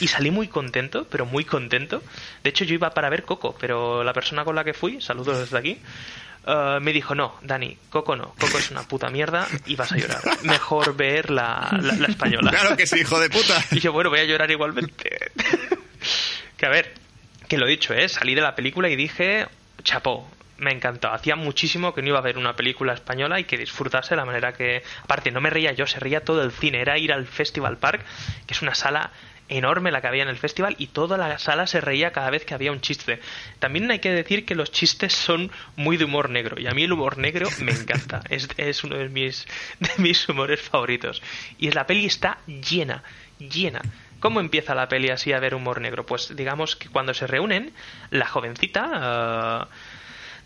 Y 0.00 0.06
salí 0.06 0.30
muy 0.30 0.46
contento, 0.46 1.06
pero 1.10 1.26
muy 1.26 1.44
contento. 1.44 2.02
De 2.44 2.50
hecho, 2.50 2.64
yo 2.64 2.74
iba 2.74 2.90
para 2.90 3.08
ver 3.08 3.24
Coco, 3.24 3.56
pero 3.58 4.04
la 4.04 4.12
persona 4.12 4.44
con 4.44 4.54
la 4.54 4.62
que 4.62 4.74
fui, 4.74 5.00
saludos 5.00 5.38
desde 5.38 5.58
aquí, 5.58 5.80
eh, 6.48 6.78
me 6.80 6.94
dijo, 6.94 7.14
no, 7.14 7.34
Dani, 7.42 7.76
Coco 7.90 8.16
no. 8.16 8.34
Coco 8.38 8.58
es 8.58 8.70
una 8.70 8.82
puta 8.82 9.10
mierda 9.10 9.46
y 9.66 9.76
vas 9.76 9.92
a 9.92 9.96
llorar. 9.96 10.20
Mejor 10.44 10.96
ver 10.96 11.28
la, 11.30 11.68
la, 11.80 11.92
la 11.94 12.06
española. 12.06 12.50
Claro 12.50 12.74
que 12.74 12.86
sí, 12.86 13.00
hijo 13.00 13.20
de 13.20 13.28
puta. 13.28 13.62
Y 13.70 13.80
yo, 13.80 13.92
bueno, 13.92 14.08
voy 14.08 14.20
a 14.20 14.24
llorar 14.24 14.50
igualmente. 14.50 15.30
que 16.56 16.66
a 16.66 16.70
ver, 16.70 16.94
que 17.48 17.58
lo 17.58 17.66
he 17.66 17.70
dicho, 17.70 17.92
¿eh? 17.92 18.08
Salí 18.08 18.34
de 18.34 18.40
la 18.40 18.54
película 18.54 18.88
y 18.88 18.96
dije, 18.96 19.46
chapó, 19.82 20.30
me 20.56 20.72
encantó. 20.72 21.12
Hacía 21.12 21.36
muchísimo 21.36 21.94
que 21.94 22.00
no 22.00 22.08
iba 22.08 22.18
a 22.18 22.22
ver 22.22 22.38
una 22.38 22.56
película 22.56 22.94
española 22.94 23.38
y 23.40 23.44
que 23.44 23.58
disfrutase 23.58 24.10
de 24.10 24.16
la 24.16 24.24
manera 24.24 24.54
que... 24.54 24.82
Aparte, 25.02 25.30
no 25.30 25.40
me 25.42 25.50
reía 25.50 25.72
yo, 25.72 25.86
se 25.86 26.00
reía 26.00 26.24
todo 26.24 26.42
el 26.42 26.50
cine. 26.50 26.80
Era 26.80 26.96
ir 26.96 27.12
al 27.12 27.26
Festival 27.26 27.76
Park, 27.76 28.04
que 28.46 28.54
es 28.54 28.62
una 28.62 28.74
sala 28.74 29.12
enorme 29.48 29.90
la 29.90 30.00
que 30.00 30.06
había 30.08 30.22
en 30.22 30.28
el 30.28 30.38
festival 30.38 30.76
y 30.78 30.88
toda 30.88 31.16
la 31.16 31.38
sala 31.38 31.66
se 31.66 31.80
reía 31.80 32.12
cada 32.12 32.30
vez 32.30 32.44
que 32.44 32.54
había 32.54 32.72
un 32.72 32.80
chiste. 32.80 33.20
También 33.58 33.90
hay 33.90 33.98
que 33.98 34.10
decir 34.10 34.44
que 34.44 34.54
los 34.54 34.70
chistes 34.70 35.12
son 35.12 35.50
muy 35.76 35.96
de 35.96 36.04
humor 36.04 36.30
negro 36.30 36.60
y 36.60 36.66
a 36.66 36.72
mí 36.72 36.84
el 36.84 36.92
humor 36.92 37.18
negro 37.18 37.48
me 37.60 37.72
encanta. 37.72 38.22
Es, 38.28 38.48
es 38.56 38.84
uno 38.84 38.96
de 38.96 39.08
mis, 39.08 39.46
de 39.80 39.90
mis 39.98 40.28
humores 40.28 40.60
favoritos. 40.60 41.22
Y 41.58 41.70
la 41.70 41.86
peli 41.86 42.06
está 42.06 42.38
llena, 42.46 43.02
llena. 43.38 43.80
¿Cómo 44.20 44.40
empieza 44.40 44.74
la 44.74 44.88
peli 44.88 45.10
así 45.10 45.32
a 45.32 45.40
ver 45.40 45.54
humor 45.54 45.80
negro? 45.80 46.04
Pues 46.04 46.34
digamos 46.34 46.76
que 46.76 46.88
cuando 46.88 47.14
se 47.14 47.26
reúnen, 47.26 47.72
la 48.10 48.26
jovencita... 48.26 49.66
eh, 49.70 49.97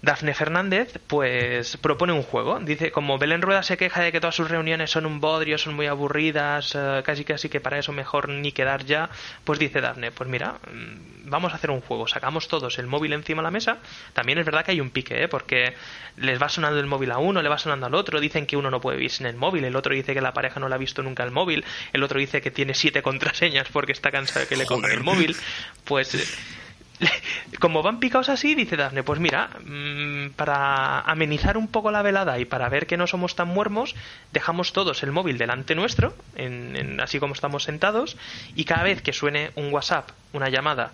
Dafne 0.02 0.34
Fernández, 0.34 0.98
pues 1.06 1.76
propone 1.76 2.12
un 2.12 2.24
juego. 2.24 2.58
Dice, 2.58 2.90
como 2.90 3.18
Belén 3.18 3.40
Rueda 3.40 3.62
se 3.62 3.76
queja 3.76 4.02
de 4.02 4.10
que 4.10 4.18
todas 4.18 4.34
sus 4.34 4.50
reuniones 4.50 4.90
son 4.90 5.06
un 5.06 5.20
bodrio, 5.20 5.58
son 5.58 5.74
muy 5.74 5.86
aburridas, 5.86 6.74
eh, 6.74 7.02
casi 7.04 7.24
casi 7.24 7.48
que 7.48 7.60
para 7.60 7.78
eso 7.78 7.92
mejor 7.92 8.28
ni 8.28 8.50
quedar 8.50 8.84
ya, 8.84 9.10
pues 9.44 9.60
dice 9.60 9.80
Dafne, 9.80 10.10
pues 10.10 10.28
mira, 10.28 10.54
mm, 10.72 11.30
vamos 11.30 11.52
a 11.52 11.54
hacer 11.54 11.70
un 11.70 11.80
juego. 11.80 12.08
Sacamos 12.08 12.48
todos 12.48 12.80
el 12.80 12.88
móvil 12.88 13.12
encima 13.12 13.42
de 13.42 13.44
la 13.44 13.50
mesa. 13.52 13.78
También 14.12 14.38
es 14.38 14.44
verdad 14.44 14.64
que 14.64 14.72
hay 14.72 14.80
un 14.80 14.90
pique, 14.90 15.22
¿eh? 15.22 15.28
porque 15.28 15.74
les 16.16 16.42
va 16.42 16.48
sonando 16.48 16.80
el 16.80 16.86
móvil 16.86 17.12
a 17.12 17.18
uno, 17.18 17.40
le 17.40 17.48
va 17.48 17.58
sonando 17.58 17.86
al 17.86 17.94
otro. 17.94 18.18
Dicen 18.18 18.46
que 18.46 18.56
uno 18.56 18.72
no 18.72 18.80
puede 18.80 18.96
vivir 18.96 19.12
sin 19.12 19.26
el 19.26 19.36
móvil, 19.36 19.64
el 19.64 19.76
otro 19.76 19.94
dice 19.94 20.14
que 20.14 20.20
la 20.20 20.32
pareja 20.32 20.58
no 20.58 20.68
le 20.68 20.74
ha 20.74 20.78
visto 20.78 21.04
nunca 21.04 21.22
el 21.22 21.30
móvil, 21.30 21.64
el 21.92 22.02
otro 22.02 22.18
dice 22.18 22.40
que 22.40 22.50
tiene 22.50 22.74
siete 22.74 23.02
contraseñas 23.04 23.68
porque 23.68 23.92
está 23.92 24.10
cansado 24.10 24.40
de 24.40 24.48
que 24.48 24.56
le 24.56 24.66
cojan 24.66 24.90
el 24.90 25.04
móvil. 25.04 25.36
Pues 25.84 26.16
como 27.60 27.82
van 27.82 27.98
picados 28.00 28.28
así, 28.28 28.54
dice 28.54 28.76
Dafne, 28.76 29.02
pues 29.02 29.20
mira, 29.20 29.50
mm, 29.64 30.30
para 30.36 31.00
amenizar 31.00 31.56
un 31.56 31.68
poco 31.68 31.90
la 31.90 32.02
velada 32.02 32.38
y 32.38 32.44
para 32.44 32.68
ver 32.68 32.86
que 32.86 32.96
no 32.96 33.06
somos 33.06 33.34
tan 33.34 33.48
muermos, 33.48 33.94
dejamos 34.32 34.72
todos 34.72 35.02
el 35.02 35.12
móvil 35.12 35.38
delante 35.38 35.74
nuestro, 35.74 36.14
en- 36.36 36.76
en- 36.76 37.00
así 37.00 37.18
como 37.18 37.34
estamos 37.34 37.64
sentados, 37.64 38.16
y 38.54 38.64
cada 38.64 38.82
vez 38.84 39.02
que 39.02 39.12
suene 39.12 39.50
un 39.56 39.72
WhatsApp, 39.72 40.10
una 40.32 40.48
llamada, 40.48 40.92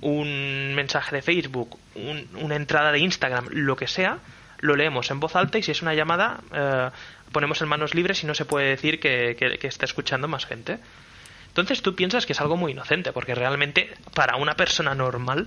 un 0.00 0.74
mensaje 0.74 1.16
de 1.16 1.22
Facebook, 1.22 1.78
un- 1.94 2.28
una 2.40 2.56
entrada 2.56 2.92
de 2.92 2.98
Instagram, 2.98 3.46
lo 3.50 3.76
que 3.76 3.86
sea, 3.86 4.18
lo 4.60 4.76
leemos 4.76 5.10
en 5.10 5.20
voz 5.20 5.36
alta 5.36 5.58
y 5.58 5.62
si 5.62 5.70
es 5.72 5.82
una 5.82 5.94
llamada, 5.94 6.40
eh, 6.52 6.90
ponemos 7.32 7.60
en 7.62 7.68
manos 7.68 7.94
libres 7.94 8.22
y 8.22 8.26
no 8.26 8.34
se 8.34 8.44
puede 8.44 8.68
decir 8.68 8.98
que, 9.00 9.36
que- 9.38 9.58
que 9.58 9.66
está 9.66 9.84
escuchando 9.84 10.26
más 10.28 10.46
gente. 10.46 10.78
Entonces 11.54 11.82
tú 11.82 11.94
piensas 11.94 12.26
que 12.26 12.32
es 12.32 12.40
algo 12.40 12.56
muy 12.56 12.72
inocente, 12.72 13.12
porque 13.12 13.32
realmente 13.32 13.94
para 14.12 14.34
una 14.34 14.56
persona 14.56 14.92
normal, 14.96 15.46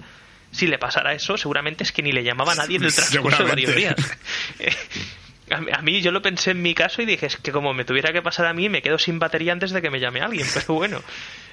si 0.51 0.65
le 0.65 0.79
pasara 0.79 1.11
eso, 1.11 1.35
seguramente 1.35 1.83
es 1.83 1.91
que 1.91 2.01
ni 2.01 2.13
le 2.13 2.23
llamaba 2.23 2.53
a 2.53 2.55
nadie 2.55 2.77
en 2.77 2.85
el 2.85 2.93
transcurso 2.95 3.43
de 3.43 3.49
varios 3.49 3.75
días. 3.75 3.95
Seguramente. 4.57 5.73
A, 5.73 5.81
mí 5.81 6.01
yo 6.01 6.11
lo 6.11 6.21
pensé 6.21 6.51
en 6.51 6.61
mi 6.61 6.73
caso 6.73 7.01
y 7.01 7.05
dije, 7.05 7.25
es 7.25 7.35
que 7.37 7.51
como 7.51 7.73
me 7.73 7.83
tuviera 7.83 8.13
que 8.13 8.21
pasar 8.21 8.45
a 8.45 8.53
mí, 8.53 8.69
me 8.69 8.81
quedo 8.81 8.97
sin 8.97 9.19
batería 9.19 9.51
antes 9.51 9.71
de 9.71 9.81
que 9.81 9.89
me 9.89 9.99
llame 9.99 10.21
alguien. 10.21 10.47
Pero 10.53 10.73
bueno, 10.75 11.01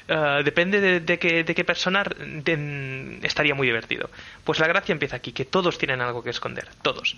eh, 0.07 0.43
depende 0.45 0.81
de, 0.81 1.01
de, 1.01 1.19
qué, 1.19 1.43
de 1.43 1.55
qué 1.55 1.65
persona 1.65 2.05
estaría 3.23 3.55
muy 3.57 3.67
divertido. 3.67 4.09
Pues 4.45 4.61
la 4.61 4.69
gracia 4.69 4.93
empieza 4.93 5.17
aquí, 5.17 5.33
que 5.33 5.45
todos 5.45 5.79
tienen 5.79 6.01
algo 6.01 6.23
que 6.23 6.31
esconder, 6.31 6.69
todos 6.83 7.17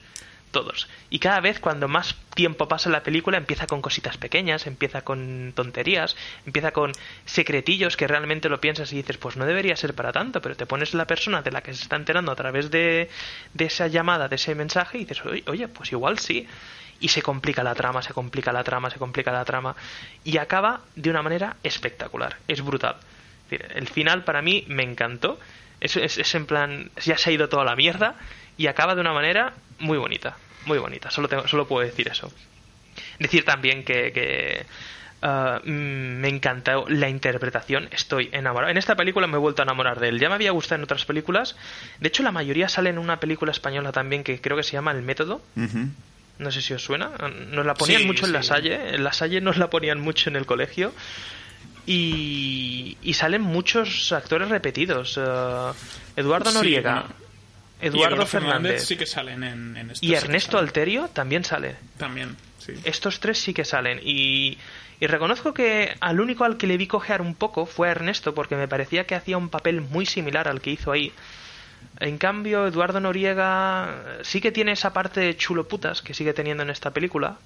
todos. 0.57 0.89
Y 1.11 1.19
cada 1.19 1.41
vez 1.41 1.61
cuando 1.61 1.87
más 1.87 2.17
tiempo 2.35 2.67
pasa 2.67 2.89
la 2.89 3.03
película 3.03 3.37
empieza 3.37 3.67
con 3.67 3.83
cositas 3.83 4.17
pequeñas, 4.17 4.67
empieza 4.67 5.03
con 5.03 5.53
tonterías, 5.55 6.17
empieza 6.47 6.71
con 6.73 6.93
secretillos 7.27 7.99
que 7.99 8.07
realmente 8.07 8.49
lo 8.49 8.59
piensas 8.59 8.91
y 8.95 8.97
dices, 8.97 9.19
pues 9.19 9.37
no 9.37 9.45
debería 9.45 9.77
ser 9.77 9.93
para 9.95 10.13
tanto, 10.13 10.41
pero 10.41 10.57
te 10.57 10.65
pones 10.65 10.95
la 10.95 11.07
persona 11.07 11.43
de 11.43 11.51
la 11.51 11.61
que 11.61 11.75
se 11.75 11.83
está 11.83 11.97
enterando 11.97 12.33
a 12.33 12.37
través 12.37 12.71
de, 12.71 13.11
de 13.53 13.65
esa 13.67 13.87
llamada, 13.89 14.29
de 14.29 14.37
ese 14.37 14.55
mensaje 14.55 14.97
y 14.97 15.05
dices, 15.05 15.23
oye, 15.47 15.69
pues 15.69 15.93
igual 15.93 16.19
sí. 16.19 16.49
Y 17.01 17.09
se 17.09 17.21
complica 17.21 17.63
la 17.63 17.75
trama, 17.75 18.01
se 18.01 18.15
complica 18.15 18.51
la 18.51 18.65
trama, 18.65 18.89
se 18.89 18.99
complica 18.99 19.31
la 19.31 19.45
trama 19.45 19.77
y 20.25 20.39
acaba 20.39 20.81
de 20.95 21.11
una 21.11 21.21
manera 21.21 21.57
espectacular, 21.63 22.39
es 22.49 22.63
brutal. 22.63 22.97
El 23.51 23.89
final 23.89 24.25
para 24.25 24.41
mí 24.41 24.65
me 24.69 24.85
encantó. 24.85 25.39
Es, 25.81 25.97
es, 25.99 26.17
es 26.17 26.35
en 26.35 26.47
plan, 26.47 26.91
ya 27.05 27.19
se 27.19 27.29
ha 27.29 27.33
ido 27.35 27.51
toda 27.51 27.63
la 27.63 27.77
mierda 27.77 28.15
y 28.57 28.69
acaba 28.69 28.95
de 28.95 29.03
una 29.03 29.13
manera 29.13 29.53
muy 29.79 29.99
bonita 29.99 30.39
muy 30.67 30.79
bonita, 30.79 31.11
solo, 31.11 31.29
tengo, 31.29 31.47
solo 31.49 31.67
puedo 31.67 31.87
decir 31.87 32.09
eso. 32.09 32.33
Decir 33.19 33.45
también 33.45 33.85
que, 33.85 34.13
que 34.13 34.67
uh, 35.23 35.61
me 35.65 36.29
encantó 36.29 36.87
la 36.89 37.09
interpretación, 37.09 37.89
estoy 37.93 38.29
enamorado. 38.33 38.71
En 38.71 38.77
esta 38.77 38.95
película 38.95 39.27
me 39.27 39.37
he 39.37 39.41
vuelto 39.41 39.63
a 39.63 39.65
enamorar 39.65 40.01
de 40.01 40.09
él. 40.09 40.21
Ya 40.21 40.29
me 40.29 40.35
había 40.35 40.51
gustado 40.51 40.77
en 40.77 40.85
otras 40.85 41.05
películas. 41.05 41.57
De 42.01 42.09
hecho, 42.09 42.23
la 42.23 42.33
mayoría 42.33 42.69
sale 42.69 42.91
en 42.91 42.99
una 42.99 43.19
película 43.19 43.53
española 43.53 43.93
también 43.93 44.25
que 44.25 44.41
creo 44.41 44.57
que 44.57 44.63
se 44.63 44.73
llama 44.73 44.93
El 44.93 45.03
Método. 45.03 45.41
No 46.39 46.51
sé 46.51 46.61
si 46.61 46.75
os 46.75 46.83
suena. 46.83 47.11
Nos 47.51 47.65
la 47.65 47.75
ponían 47.75 48.07
mucho 48.07 48.27
en 48.27 48.33
la 48.33 48.43
Salle. 48.43 48.95
En 48.95 49.05
la 49.05 49.13
Salle 49.13 49.41
nos 49.41 49.57
la 49.57 49.71
ponían 49.71 50.01
mucho 50.01 50.29
en 50.29 50.37
el 50.37 50.45
colegio. 50.45 50.93
Y, 51.87 52.99
y 53.01 53.15
salen 53.15 53.43
muchos 53.43 54.13
actores 54.13 54.49
repetidos. 54.49 55.17
Uh, 55.17 55.73
Eduardo 56.17 56.51
Noriega. 56.53 57.07
Eduardo 57.81 58.27
Fernández, 58.27 58.85
sí 58.85 58.97
que 58.97 59.07
salen 59.07 59.43
en, 59.45 59.93
Y 60.01 60.15
Ernesto 60.15 60.59
Alterio 60.59 61.09
también 61.09 61.45
sale. 61.45 61.77
También, 61.99 62.37
sí. 62.59 62.73
Estos 62.85 63.21
tres 63.21 63.39
sí 63.39 63.53
que 63.53 63.65
salen. 63.65 64.01
Y, 64.03 64.59
y, 64.99 65.07
reconozco 65.07 65.53
que 65.53 65.95
al 66.01 66.21
único 66.21 66.45
al 66.45 66.57
que 66.57 66.67
le 66.67 66.77
vi 66.79 66.87
cojear 66.87 67.21
un 67.21 67.35
poco 67.35 67.67
fue 67.67 67.89
a 67.89 67.91
Ernesto, 67.93 68.35
porque 68.35 68.57
me 68.57 68.67
parecía 68.67 69.05
que 69.05 69.15
hacía 69.15 69.37
un 69.37 69.51
papel 69.51 69.83
muy 69.83 70.07
similar 70.07 70.49
al 70.49 70.61
que 70.61 70.71
hizo 70.71 70.91
ahí. 70.91 71.13
En 72.01 72.19
cambio, 72.19 72.67
Eduardo 72.67 73.01
Noriega 73.01 74.21
sí 74.23 74.41
que 74.41 74.53
tiene 74.53 74.73
esa 74.73 74.93
parte 74.93 75.21
de 75.21 75.37
chulo 75.37 75.69
putas 75.69 76.03
que 76.03 76.15
sigue 76.15 76.33
teniendo 76.33 76.63
en 76.63 76.71
esta 76.71 76.91
película. 76.93 77.39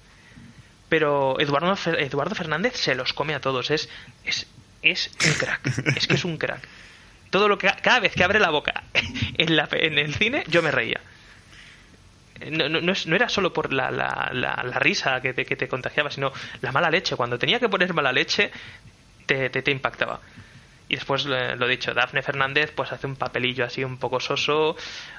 Pero 0.87 1.39
Eduardo, 1.39 1.75
Eduardo 1.97 2.35
Fernández 2.35 2.75
se 2.75 2.95
los 2.95 3.13
come 3.13 3.33
a 3.33 3.39
todos. 3.39 3.71
Es, 3.71 3.89
es, 4.25 4.47
es 4.81 5.11
un 5.25 5.33
crack. 5.33 5.95
es 5.95 6.07
que 6.07 6.15
es 6.15 6.25
un 6.25 6.37
crack 6.37 6.67
todo 7.31 7.47
lo 7.47 7.57
que 7.57 7.71
cada 7.81 7.99
vez 7.99 8.13
que 8.13 8.23
abre 8.23 8.39
la 8.39 8.51
boca 8.51 8.83
en, 9.37 9.55
la, 9.55 9.67
en 9.71 9.97
el 9.97 10.13
cine 10.13 10.43
yo 10.47 10.61
me 10.61 10.69
reía 10.69 11.01
no, 12.49 12.69
no, 12.69 12.81
no, 12.81 13.15
era 13.15 13.29
solo 13.29 13.53
por 13.53 13.71
la, 13.71 13.91
la, 13.91 14.31
la, 14.33 14.79
risa 14.79 15.21
que 15.21 15.33
te, 15.33 15.45
que 15.45 15.55
te, 15.55 15.67
contagiaba, 15.67 16.09
sino 16.09 16.31
la 16.61 16.71
mala 16.71 16.89
leche. 16.89 17.15
Cuando 17.15 17.37
tenía 17.37 17.59
que 17.59 17.69
poner 17.69 17.93
mala 17.93 18.11
leche, 18.11 18.51
te, 19.25 19.49
te, 19.49 19.71
impactaba. 19.71 20.19
Y 20.89 20.95
después, 20.95 21.25
eh, 21.29 21.55
lo 21.55 21.67
dicho, 21.67 21.93
Dafne 21.93 22.21
Fernández 22.21 22.71
pues 22.75 22.91
hace 22.91 23.07
un 23.07 23.15
papelillo 23.15 23.65
así 23.65 23.83
un 23.83 23.97
poco 23.97 24.19
soso. 24.19 24.75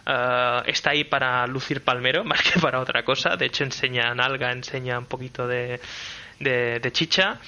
Uh, 0.07 0.63
está 0.67 0.91
ahí 0.91 1.05
para 1.05 1.47
lucir 1.47 1.83
palmero, 1.83 2.25
más 2.25 2.43
que 2.43 2.59
para 2.61 2.81
otra 2.81 3.05
cosa. 3.05 3.37
De 3.37 3.47
hecho, 3.47 3.65
enseña 3.65 4.15
nalga, 4.15 4.51
enseña 4.51 4.99
un 4.99 5.07
poquito 5.07 5.47
de, 5.47 5.81
de 6.41 6.93
chicha. 6.93 7.39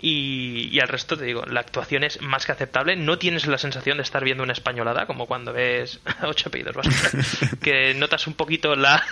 Y, 0.00 0.78
al 0.78 0.88
resto 0.88 1.16
te 1.16 1.24
digo, 1.24 1.44
la 1.46 1.60
actuación 1.60 2.04
es 2.04 2.22
más 2.22 2.46
que 2.46 2.52
aceptable. 2.52 2.94
No 2.94 3.18
tienes 3.18 3.46
la 3.46 3.58
sensación 3.58 3.96
de 3.96 4.04
estar 4.04 4.22
viendo 4.22 4.44
una 4.44 4.52
españolada, 4.52 5.06
como 5.06 5.26
cuando 5.26 5.52
ves 5.52 6.00
ocho 6.22 6.48
apellidos 6.48 6.76
que 7.62 7.94
notas 7.94 8.26
un 8.26 8.34
poquito 8.34 8.76
la, 8.76 9.02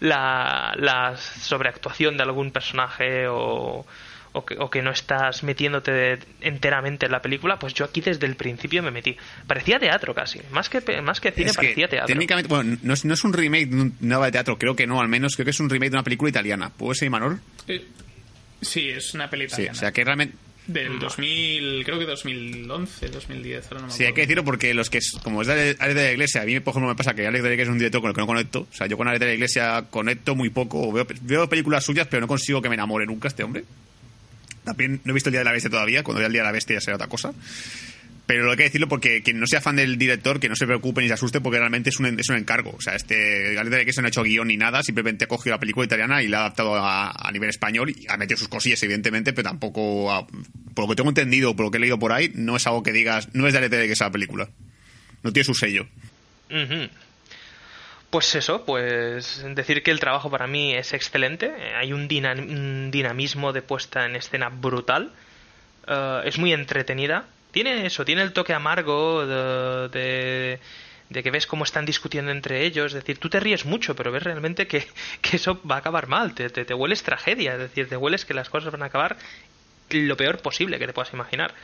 la, 0.00 0.74
la 0.76 1.16
sobreactuación 1.16 2.16
de 2.18 2.22
algún 2.22 2.50
personaje 2.50 3.28
o, 3.28 3.86
o, 4.32 4.44
que, 4.44 4.56
o 4.58 4.70
que 4.70 4.82
no 4.82 4.90
estás 4.90 5.42
metiéndote 5.42 6.18
enteramente 6.40 7.06
en 7.06 7.12
la 7.12 7.22
película. 7.22 7.58
Pues 7.58 7.72
yo 7.72 7.86
aquí 7.86 8.02
desde 8.02 8.26
el 8.26 8.36
principio 8.36 8.82
me 8.82 8.90
metí. 8.90 9.16
Parecía 9.46 9.78
teatro 9.78 10.14
casi, 10.14 10.40
más 10.50 10.68
que, 10.68 10.80
más 11.00 11.20
que 11.20 11.32
cine, 11.32 11.52
parecía 11.54 11.88
teatro. 11.88 12.08
Técnicamente, 12.08 12.48
bueno, 12.48 12.76
no 12.82 12.92
es, 12.92 13.04
no 13.06 13.14
es 13.14 13.24
un 13.24 13.32
remake 13.32 13.68
de 13.68 13.92
una 14.02 14.18
obra 14.18 14.26
de 14.26 14.32
teatro, 14.32 14.58
creo 14.58 14.76
que 14.76 14.86
no, 14.86 15.00
al 15.00 15.08
menos 15.08 15.34
creo 15.34 15.44
que 15.44 15.50
es 15.50 15.60
un 15.60 15.70
remake 15.70 15.90
de 15.90 15.96
una 15.96 16.04
película 16.04 16.28
italiana. 16.28 16.70
¿Puede 16.70 16.94
ser, 16.94 17.08
Manol? 17.08 17.40
Eh, 17.66 17.86
Sí, 18.60 18.88
es 18.88 19.14
una 19.14 19.30
película. 19.30 19.56
Sí, 19.56 19.66
o 19.68 19.74
sea 19.74 19.92
que 19.92 20.04
realmente 20.04 20.36
del 20.66 20.98
2000, 20.98 21.84
creo 21.84 21.98
que 21.98 22.06
2011, 22.06 23.08
2010, 23.08 23.64
ahora 23.66 23.80
no 23.80 23.86
me 23.88 23.92
Sí, 23.92 24.04
hay 24.04 24.12
que 24.12 24.20
decirlo 24.20 24.44
porque 24.44 24.72
los 24.74 24.88
que, 24.88 25.00
como 25.22 25.42
es 25.42 25.48
de 25.48 25.76
Alex 25.78 25.94
de 25.94 26.04
la 26.04 26.12
Iglesia, 26.12 26.42
a 26.42 26.44
mí 26.44 26.60
por 26.60 26.72
ejemplo 26.72 26.88
me 26.88 26.94
pasa 26.94 27.14
que 27.14 27.26
Alex 27.26 27.42
de 27.42 27.48
la 27.48 27.54
Iglesia 27.54 27.70
es 27.70 27.72
un 27.72 27.78
director 27.78 28.00
con 28.00 28.10
el 28.10 28.14
que 28.14 28.20
no 28.20 28.26
conecto. 28.26 28.60
O 28.70 28.74
sea, 28.74 28.86
yo 28.86 28.96
con 28.96 29.08
Alex 29.08 29.20
de 29.20 29.26
la 29.26 29.34
Iglesia 29.34 29.84
conecto 29.90 30.34
muy 30.34 30.50
poco. 30.50 30.92
Veo, 30.92 31.06
veo 31.22 31.48
películas 31.48 31.84
suyas, 31.84 32.06
pero 32.08 32.20
no 32.20 32.28
consigo 32.28 32.62
que 32.62 32.68
me 32.68 32.74
enamore 32.74 33.06
nunca 33.06 33.28
este 33.28 33.42
hombre. 33.42 33.64
También 34.64 35.00
no 35.04 35.10
he 35.10 35.14
visto 35.14 35.30
el 35.30 35.32
Día 35.32 35.40
de 35.40 35.44
la 35.44 35.52
Bestia 35.52 35.70
todavía. 35.70 36.02
Cuando 36.04 36.18
vea 36.18 36.26
el 36.26 36.32
Día 36.32 36.42
de 36.42 36.48
la 36.48 36.52
Bestia 36.52 36.76
ya 36.76 36.80
será 36.80 36.96
otra 36.96 37.08
cosa. 37.08 37.32
Pero 38.30 38.44
lo 38.44 38.52
hay 38.52 38.56
que 38.56 38.62
decirlo 38.62 38.86
porque 38.86 39.24
quien 39.24 39.40
no 39.40 39.46
sea 39.48 39.60
fan 39.60 39.74
del 39.74 39.98
director, 39.98 40.38
que 40.38 40.48
no 40.48 40.54
se 40.54 40.64
preocupe 40.64 41.00
ni 41.00 41.08
se 41.08 41.14
asuste 41.14 41.40
porque 41.40 41.58
realmente 41.58 41.90
es 41.90 41.98
un, 41.98 42.16
es 42.16 42.28
un 42.28 42.36
encargo. 42.36 42.70
O 42.78 42.80
sea, 42.80 42.94
este 42.94 43.54
Galería 43.54 43.78
de 43.78 43.86
que 43.86 44.00
no 44.00 44.06
ha 44.06 44.08
hecho 44.08 44.22
guion 44.22 44.46
ni 44.46 44.56
nada, 44.56 44.84
simplemente 44.84 45.24
ha 45.24 45.26
cogido 45.26 45.56
la 45.56 45.58
película 45.58 45.84
italiana 45.84 46.22
y 46.22 46.28
la 46.28 46.36
ha 46.36 46.40
adaptado 46.42 46.76
a, 46.76 47.10
a, 47.10 47.32
nivel 47.32 47.50
español 47.50 47.90
y 47.90 48.06
ha 48.08 48.16
metido 48.16 48.38
sus 48.38 48.46
cosillas, 48.46 48.80
evidentemente, 48.84 49.32
pero 49.32 49.48
tampoco, 49.48 50.28
por 50.74 50.84
lo 50.84 50.88
que 50.90 50.94
tengo 50.94 51.08
entendido, 51.08 51.56
por 51.56 51.64
lo 51.64 51.70
que 51.72 51.78
he 51.78 51.80
leído 51.80 51.98
por 51.98 52.12
ahí, 52.12 52.30
no 52.32 52.54
es 52.54 52.64
algo 52.68 52.84
que 52.84 52.92
digas, 52.92 53.30
no 53.32 53.48
es 53.48 53.52
de 53.52 53.68
que 53.68 53.90
esa 53.90 54.12
película. 54.12 54.48
No 55.24 55.32
tiene 55.32 55.44
su 55.44 55.54
sello. 55.54 55.88
Pues 58.10 58.34
eso, 58.36 58.64
pues 58.64 59.44
decir 59.56 59.82
que 59.82 59.90
el 59.90 59.98
trabajo 59.98 60.30
para 60.30 60.46
mí 60.46 60.72
es 60.72 60.92
excelente. 60.92 61.50
Hay 61.74 61.92
un, 61.92 62.06
dinamismo 62.06 63.52
de 63.52 63.62
puesta 63.62 64.06
en 64.06 64.14
escena 64.14 64.50
brutal. 64.50 65.10
Uh, 65.88 66.24
es 66.24 66.38
muy 66.38 66.52
entretenida 66.52 67.26
tiene 67.50 67.86
eso, 67.86 68.04
tiene 68.04 68.22
el 68.22 68.32
toque 68.32 68.52
amargo 68.52 69.26
de, 69.26 70.58
de, 71.08 71.22
que 71.22 71.30
ves 71.30 71.46
cómo 71.46 71.64
están 71.64 71.84
discutiendo 71.84 72.30
entre 72.30 72.64
ellos. 72.64 72.92
Es 72.92 73.00
decir, 73.00 73.18
tú 73.18 73.28
te 73.28 73.40
ríes 73.40 73.64
mucho, 73.64 73.94
pero 73.96 74.12
ves 74.12 74.22
realmente 74.22 74.66
que, 74.66 74.86
que 75.20 75.36
eso 75.36 75.60
va 75.68 75.76
a 75.76 75.78
acabar 75.78 76.06
mal. 76.06 76.34
Te, 76.34 76.50
te, 76.50 76.64
te, 76.64 76.74
hueles 76.74 77.02
tragedia, 77.02 77.54
es 77.54 77.58
decir, 77.58 77.88
te 77.88 77.96
hueles 77.96 78.24
que 78.24 78.34
las 78.34 78.48
cosas 78.48 78.72
van 78.72 78.82
a 78.82 78.86
acabar 78.86 79.16
lo 79.90 80.16
peor 80.16 80.38
posible 80.38 80.78
que 80.78 80.86
te 80.86 80.92
puedas 80.92 81.12
imaginar. 81.12 81.54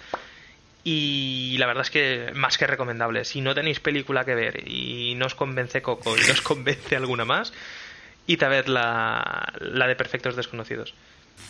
Y 0.83 1.57
la 1.59 1.67
verdad 1.67 1.83
es 1.83 1.91
que 1.91 2.31
más 2.35 2.59
que 2.59 2.67
recomendable. 2.67 3.25
Si 3.25 3.41
no 3.41 3.55
tenéis 3.55 3.81
película 3.81 4.25
que 4.25 4.37
ver 4.37 4.69
y 4.69 5.17
no 5.17 5.27
os 5.27 5.35
convence 5.35 5.83
Coco 5.83 6.17
y 6.17 6.21
no 6.21 6.33
os 6.33 6.43
convence 6.43 6.95
alguna 6.95 7.25
más, 7.25 7.53
id 8.29 8.43
a 8.43 8.49
ver 8.49 8.69
la, 8.69 9.53
la 9.59 9.89
de 9.89 9.97
Perfectos 9.97 10.37
Desconocidos. 10.37 10.95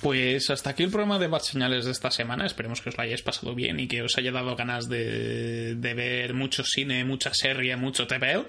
Pues 0.02 0.50
hasta 0.50 0.70
aquí 0.70 0.82
el 0.82 0.90
programa 0.90 1.18
de 1.18 1.26
Bad 1.26 1.40
Señales 1.40 1.84
de 1.84 1.92
esta 1.92 2.10
semana. 2.10 2.46
Esperemos 2.46 2.80
que 2.80 2.90
os 2.90 2.96
lo 2.96 3.02
hayáis 3.02 3.22
pasado 3.22 3.54
bien 3.54 3.80
y 3.80 3.88
que 3.88 4.02
os 4.02 4.16
haya 4.18 4.32
dado 4.32 4.54
ganas 4.56 4.88
de, 4.88 5.74
de 5.74 5.94
ver 5.94 6.34
mucho 6.34 6.64
cine, 6.64 7.04
mucha 7.04 7.32
serie, 7.32 7.76
mucho 7.76 8.06
TVO. 8.06 8.46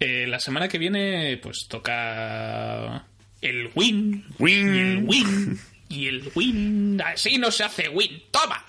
Eh, 0.00 0.26
la 0.26 0.38
semana 0.38 0.68
que 0.68 0.78
viene, 0.78 1.38
pues 1.42 1.66
toca 1.68 3.06
el 3.40 3.70
win, 3.74 4.24
win. 4.38 4.74
y 4.74 4.78
el 4.78 5.04
win 5.04 5.60
y 5.88 6.06
el 6.08 6.32
win. 6.34 7.02
Así 7.04 7.38
no 7.38 7.50
se 7.50 7.64
hace 7.64 7.88
win. 7.88 8.22
¡Toma! 8.30 8.64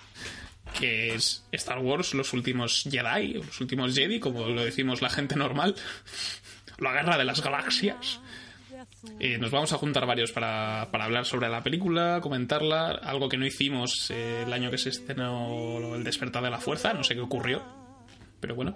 Que 0.78 1.16
es 1.16 1.46
Star 1.52 1.80
Wars, 1.80 2.14
los 2.14 2.34
últimos 2.34 2.84
Jedi, 2.90 3.34
los 3.34 3.60
últimos 3.62 3.96
Jedi, 3.96 4.20
como 4.20 4.48
lo 4.48 4.64
decimos 4.64 5.02
la 5.02 5.10
gente 5.10 5.36
normal. 5.36 5.76
La 6.78 6.92
guerra 6.92 7.18
de 7.18 7.26
las 7.26 7.42
galaxias. 7.42 8.20
Eh, 9.20 9.38
nos 9.38 9.52
vamos 9.52 9.72
a 9.74 9.78
juntar 9.78 10.06
varios 10.06 10.32
para, 10.32 10.82
hablar 10.84 11.26
sobre 11.26 11.50
la 11.50 11.64
película, 11.64 12.20
comentarla, 12.22 12.92
algo 12.92 13.30
que 13.30 13.38
no 13.38 13.46
hicimos 13.46 14.12
eh, 14.12 14.44
el 14.46 14.54
año 14.54 14.70
que 14.70 14.78
se 14.78 14.90
estrenó 14.90 15.96
El 15.96 16.04
despertar 16.04 16.44
de 16.44 16.50
la 16.50 16.60
fuerza, 16.60 16.94
no 16.94 17.04
sé 17.04 17.16
qué 17.16 17.22
ocurrió, 17.22 17.64
pero 18.40 18.56
bueno. 18.56 18.76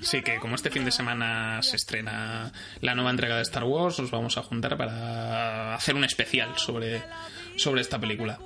Sí, 0.00 0.22
que 0.22 0.36
como 0.36 0.54
este 0.54 0.70
fin 0.70 0.84
de 0.86 0.90
semana 0.90 1.60
se 1.62 1.76
estrena 1.76 2.50
la 2.80 2.94
nueva 2.94 3.10
entrega 3.10 3.36
de 3.36 3.42
Star 3.42 3.64
Wars, 3.64 3.98
nos 3.98 4.10
vamos 4.10 4.38
a 4.38 4.42
juntar 4.42 4.76
para 4.76 5.74
hacer 5.74 5.94
un 5.94 6.04
especial 6.04 6.56
sobre, 6.56 7.02
sobre 7.56 7.82
esta 7.82 7.98
película. 7.98 8.38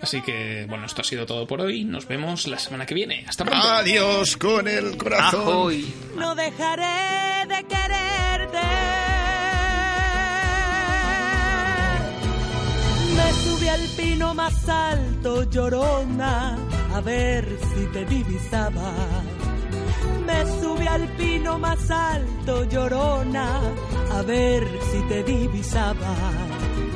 Así 0.00 0.20
que, 0.22 0.66
bueno, 0.68 0.86
esto 0.86 1.02
ha 1.02 1.04
sido 1.04 1.24
todo 1.24 1.46
por 1.46 1.60
hoy. 1.60 1.84
Nos 1.84 2.06
vemos 2.06 2.46
la 2.46 2.58
semana 2.58 2.84
que 2.84 2.94
viene. 2.94 3.24
Hasta 3.26 3.44
pronto. 3.44 3.66
Adiós 3.66 4.36
con 4.36 4.68
el 4.68 4.96
corazón. 4.96 5.84
No 6.16 6.34
dejaré 6.34 7.46
de 7.46 7.64
quererte. 7.64 9.05
Me 13.36 13.42
subí 13.42 13.68
al 13.68 13.86
pino 13.96 14.34
más 14.34 14.68
alto, 14.68 15.42
llorona, 15.44 16.56
a 16.94 17.00
ver 17.00 17.44
si 17.74 17.86
te 17.92 18.04
divisaba. 18.06 18.92
Me 20.26 20.46
sube 20.60 20.88
al 20.88 21.06
pino 21.16 21.58
más 21.58 21.90
alto, 21.90 22.64
llorona, 22.64 23.60
a 24.12 24.22
ver 24.22 24.66
si 24.90 25.00
te 25.08 25.22
divisaba. 25.22 26.14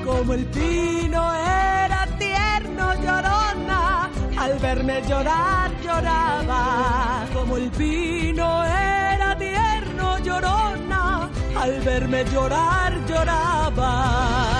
Como 0.05 0.32
el 0.32 0.47
pino 0.47 1.34
era 1.34 2.07
tierno, 2.18 2.95
llorona, 2.95 4.11
al 4.38 4.59
verme 4.61 5.03
llorar 5.07 5.70
lloraba. 5.82 7.26
Como 7.34 7.57
el 7.59 7.70
pino 7.70 8.64
era 8.64 9.36
tierno, 9.36 10.18
llorona, 10.20 11.28
al 11.55 11.80
verme 11.80 12.24
llorar 12.24 12.95
lloraba. 13.07 14.59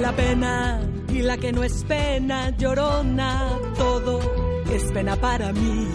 La 0.00 0.12
pena 0.12 0.80
y 1.08 1.20
la 1.20 1.36
que 1.36 1.52
no 1.52 1.62
es 1.62 1.84
pena, 1.84 2.50
llorona, 2.56 3.50
todo 3.76 4.20
es 4.72 4.84
pena 4.92 5.16
para 5.16 5.52
mí. 5.52 5.88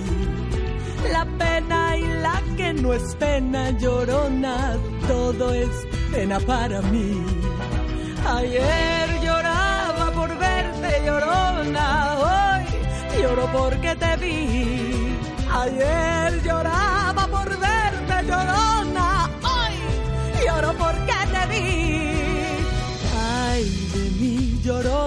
La 1.11 1.25
pena 1.25 1.97
y 1.97 2.07
la 2.21 2.41
que 2.55 2.73
no 2.73 2.93
es 2.93 3.15
pena, 3.15 3.71
llorona, 3.71 4.77
todo 5.07 5.53
es 5.53 5.69
pena 6.11 6.39
para 6.39 6.81
mí. 6.81 7.23
Ayer 8.27 9.21
lloraba 9.23 10.11
por 10.13 10.37
verte, 10.37 11.01
llorona, 11.05 12.17
hoy 12.19 13.21
lloro 13.21 13.49
porque 13.51 13.95
te 13.95 14.15
vi. 14.17 15.17
Ayer 15.51 16.43
lloraba 16.43 17.27
por 17.27 17.49
verte, 17.49 18.27
llorona, 18.27 18.76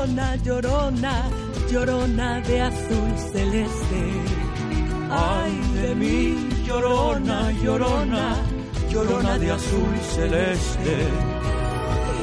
llorona, 0.01 0.37
llorona, 0.37 1.15
llorona 1.71 2.41
de 2.41 2.61
azul 2.63 3.13
celeste. 3.33 4.03
Ay 5.11 5.53
de 5.75 5.95
mí, 5.95 6.49
llorona, 6.67 7.53
llorona, 7.63 8.37
llorona 8.89 9.39
de 9.39 9.51
azul 9.51 9.95
celeste. 10.15 10.97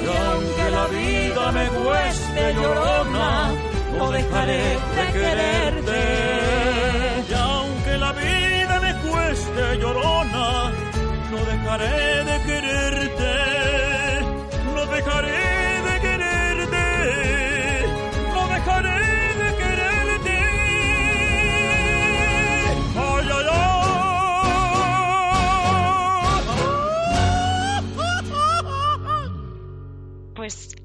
Y 0.03 0.07
aunque 0.07 0.71
la 0.71 0.87
vida 0.87 1.51
me 1.51 1.67
cueste, 1.67 2.53
llorona, 2.61 3.51
no 3.97 4.11
dejaré 4.11 4.63
de 4.97 5.03
quererte. 5.13 6.01
Y 7.29 7.33
aunque 7.33 7.97
la 7.97 8.11
vida 8.13 8.79
me 8.79 8.93
cueste, 9.07 9.77
llorona, 9.79 10.71
no 11.31 11.37
dejaré 11.51 12.23
de 12.23 12.41
quererte. 12.47 13.33
No 14.73 14.85
dejaré 14.85 15.76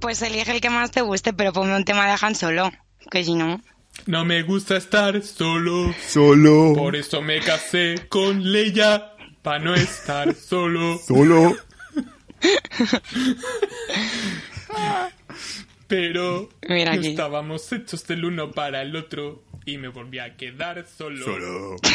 Pues, 0.02 0.20
elige 0.20 0.52
el 0.52 0.60
que 0.60 0.68
más 0.68 0.90
te 0.90 1.00
guste, 1.00 1.32
pero 1.32 1.52
ponme 1.54 1.74
un 1.74 1.84
tema 1.84 2.06
de 2.06 2.18
Han 2.20 2.34
Solo, 2.34 2.70
que 3.10 3.24
si 3.24 3.34
no... 3.34 3.62
No 4.06 4.24
me 4.24 4.42
gusta 4.42 4.76
estar 4.76 5.22
solo. 5.22 5.94
Solo. 6.08 6.72
Por 6.74 6.96
eso 6.96 7.22
me 7.22 7.40
casé 7.40 8.06
con 8.08 8.42
Leia. 8.52 9.12
Para 9.42 9.58
no 9.58 9.74
estar 9.74 10.34
solo. 10.48 10.98
Solo. 10.98 11.56
Pero 15.88 16.48
Mira 16.68 16.92
aquí. 16.94 17.08
estábamos 17.08 17.70
hechos 17.72 18.06
del 18.06 18.24
uno 18.24 18.50
para 18.50 18.80
el 18.82 18.96
otro 18.96 19.44
y 19.66 19.76
me 19.78 19.88
volví 19.88 20.18
a 20.18 20.36
quedar 20.36 20.86
solo. 20.86 21.24
Solo. 21.24 21.76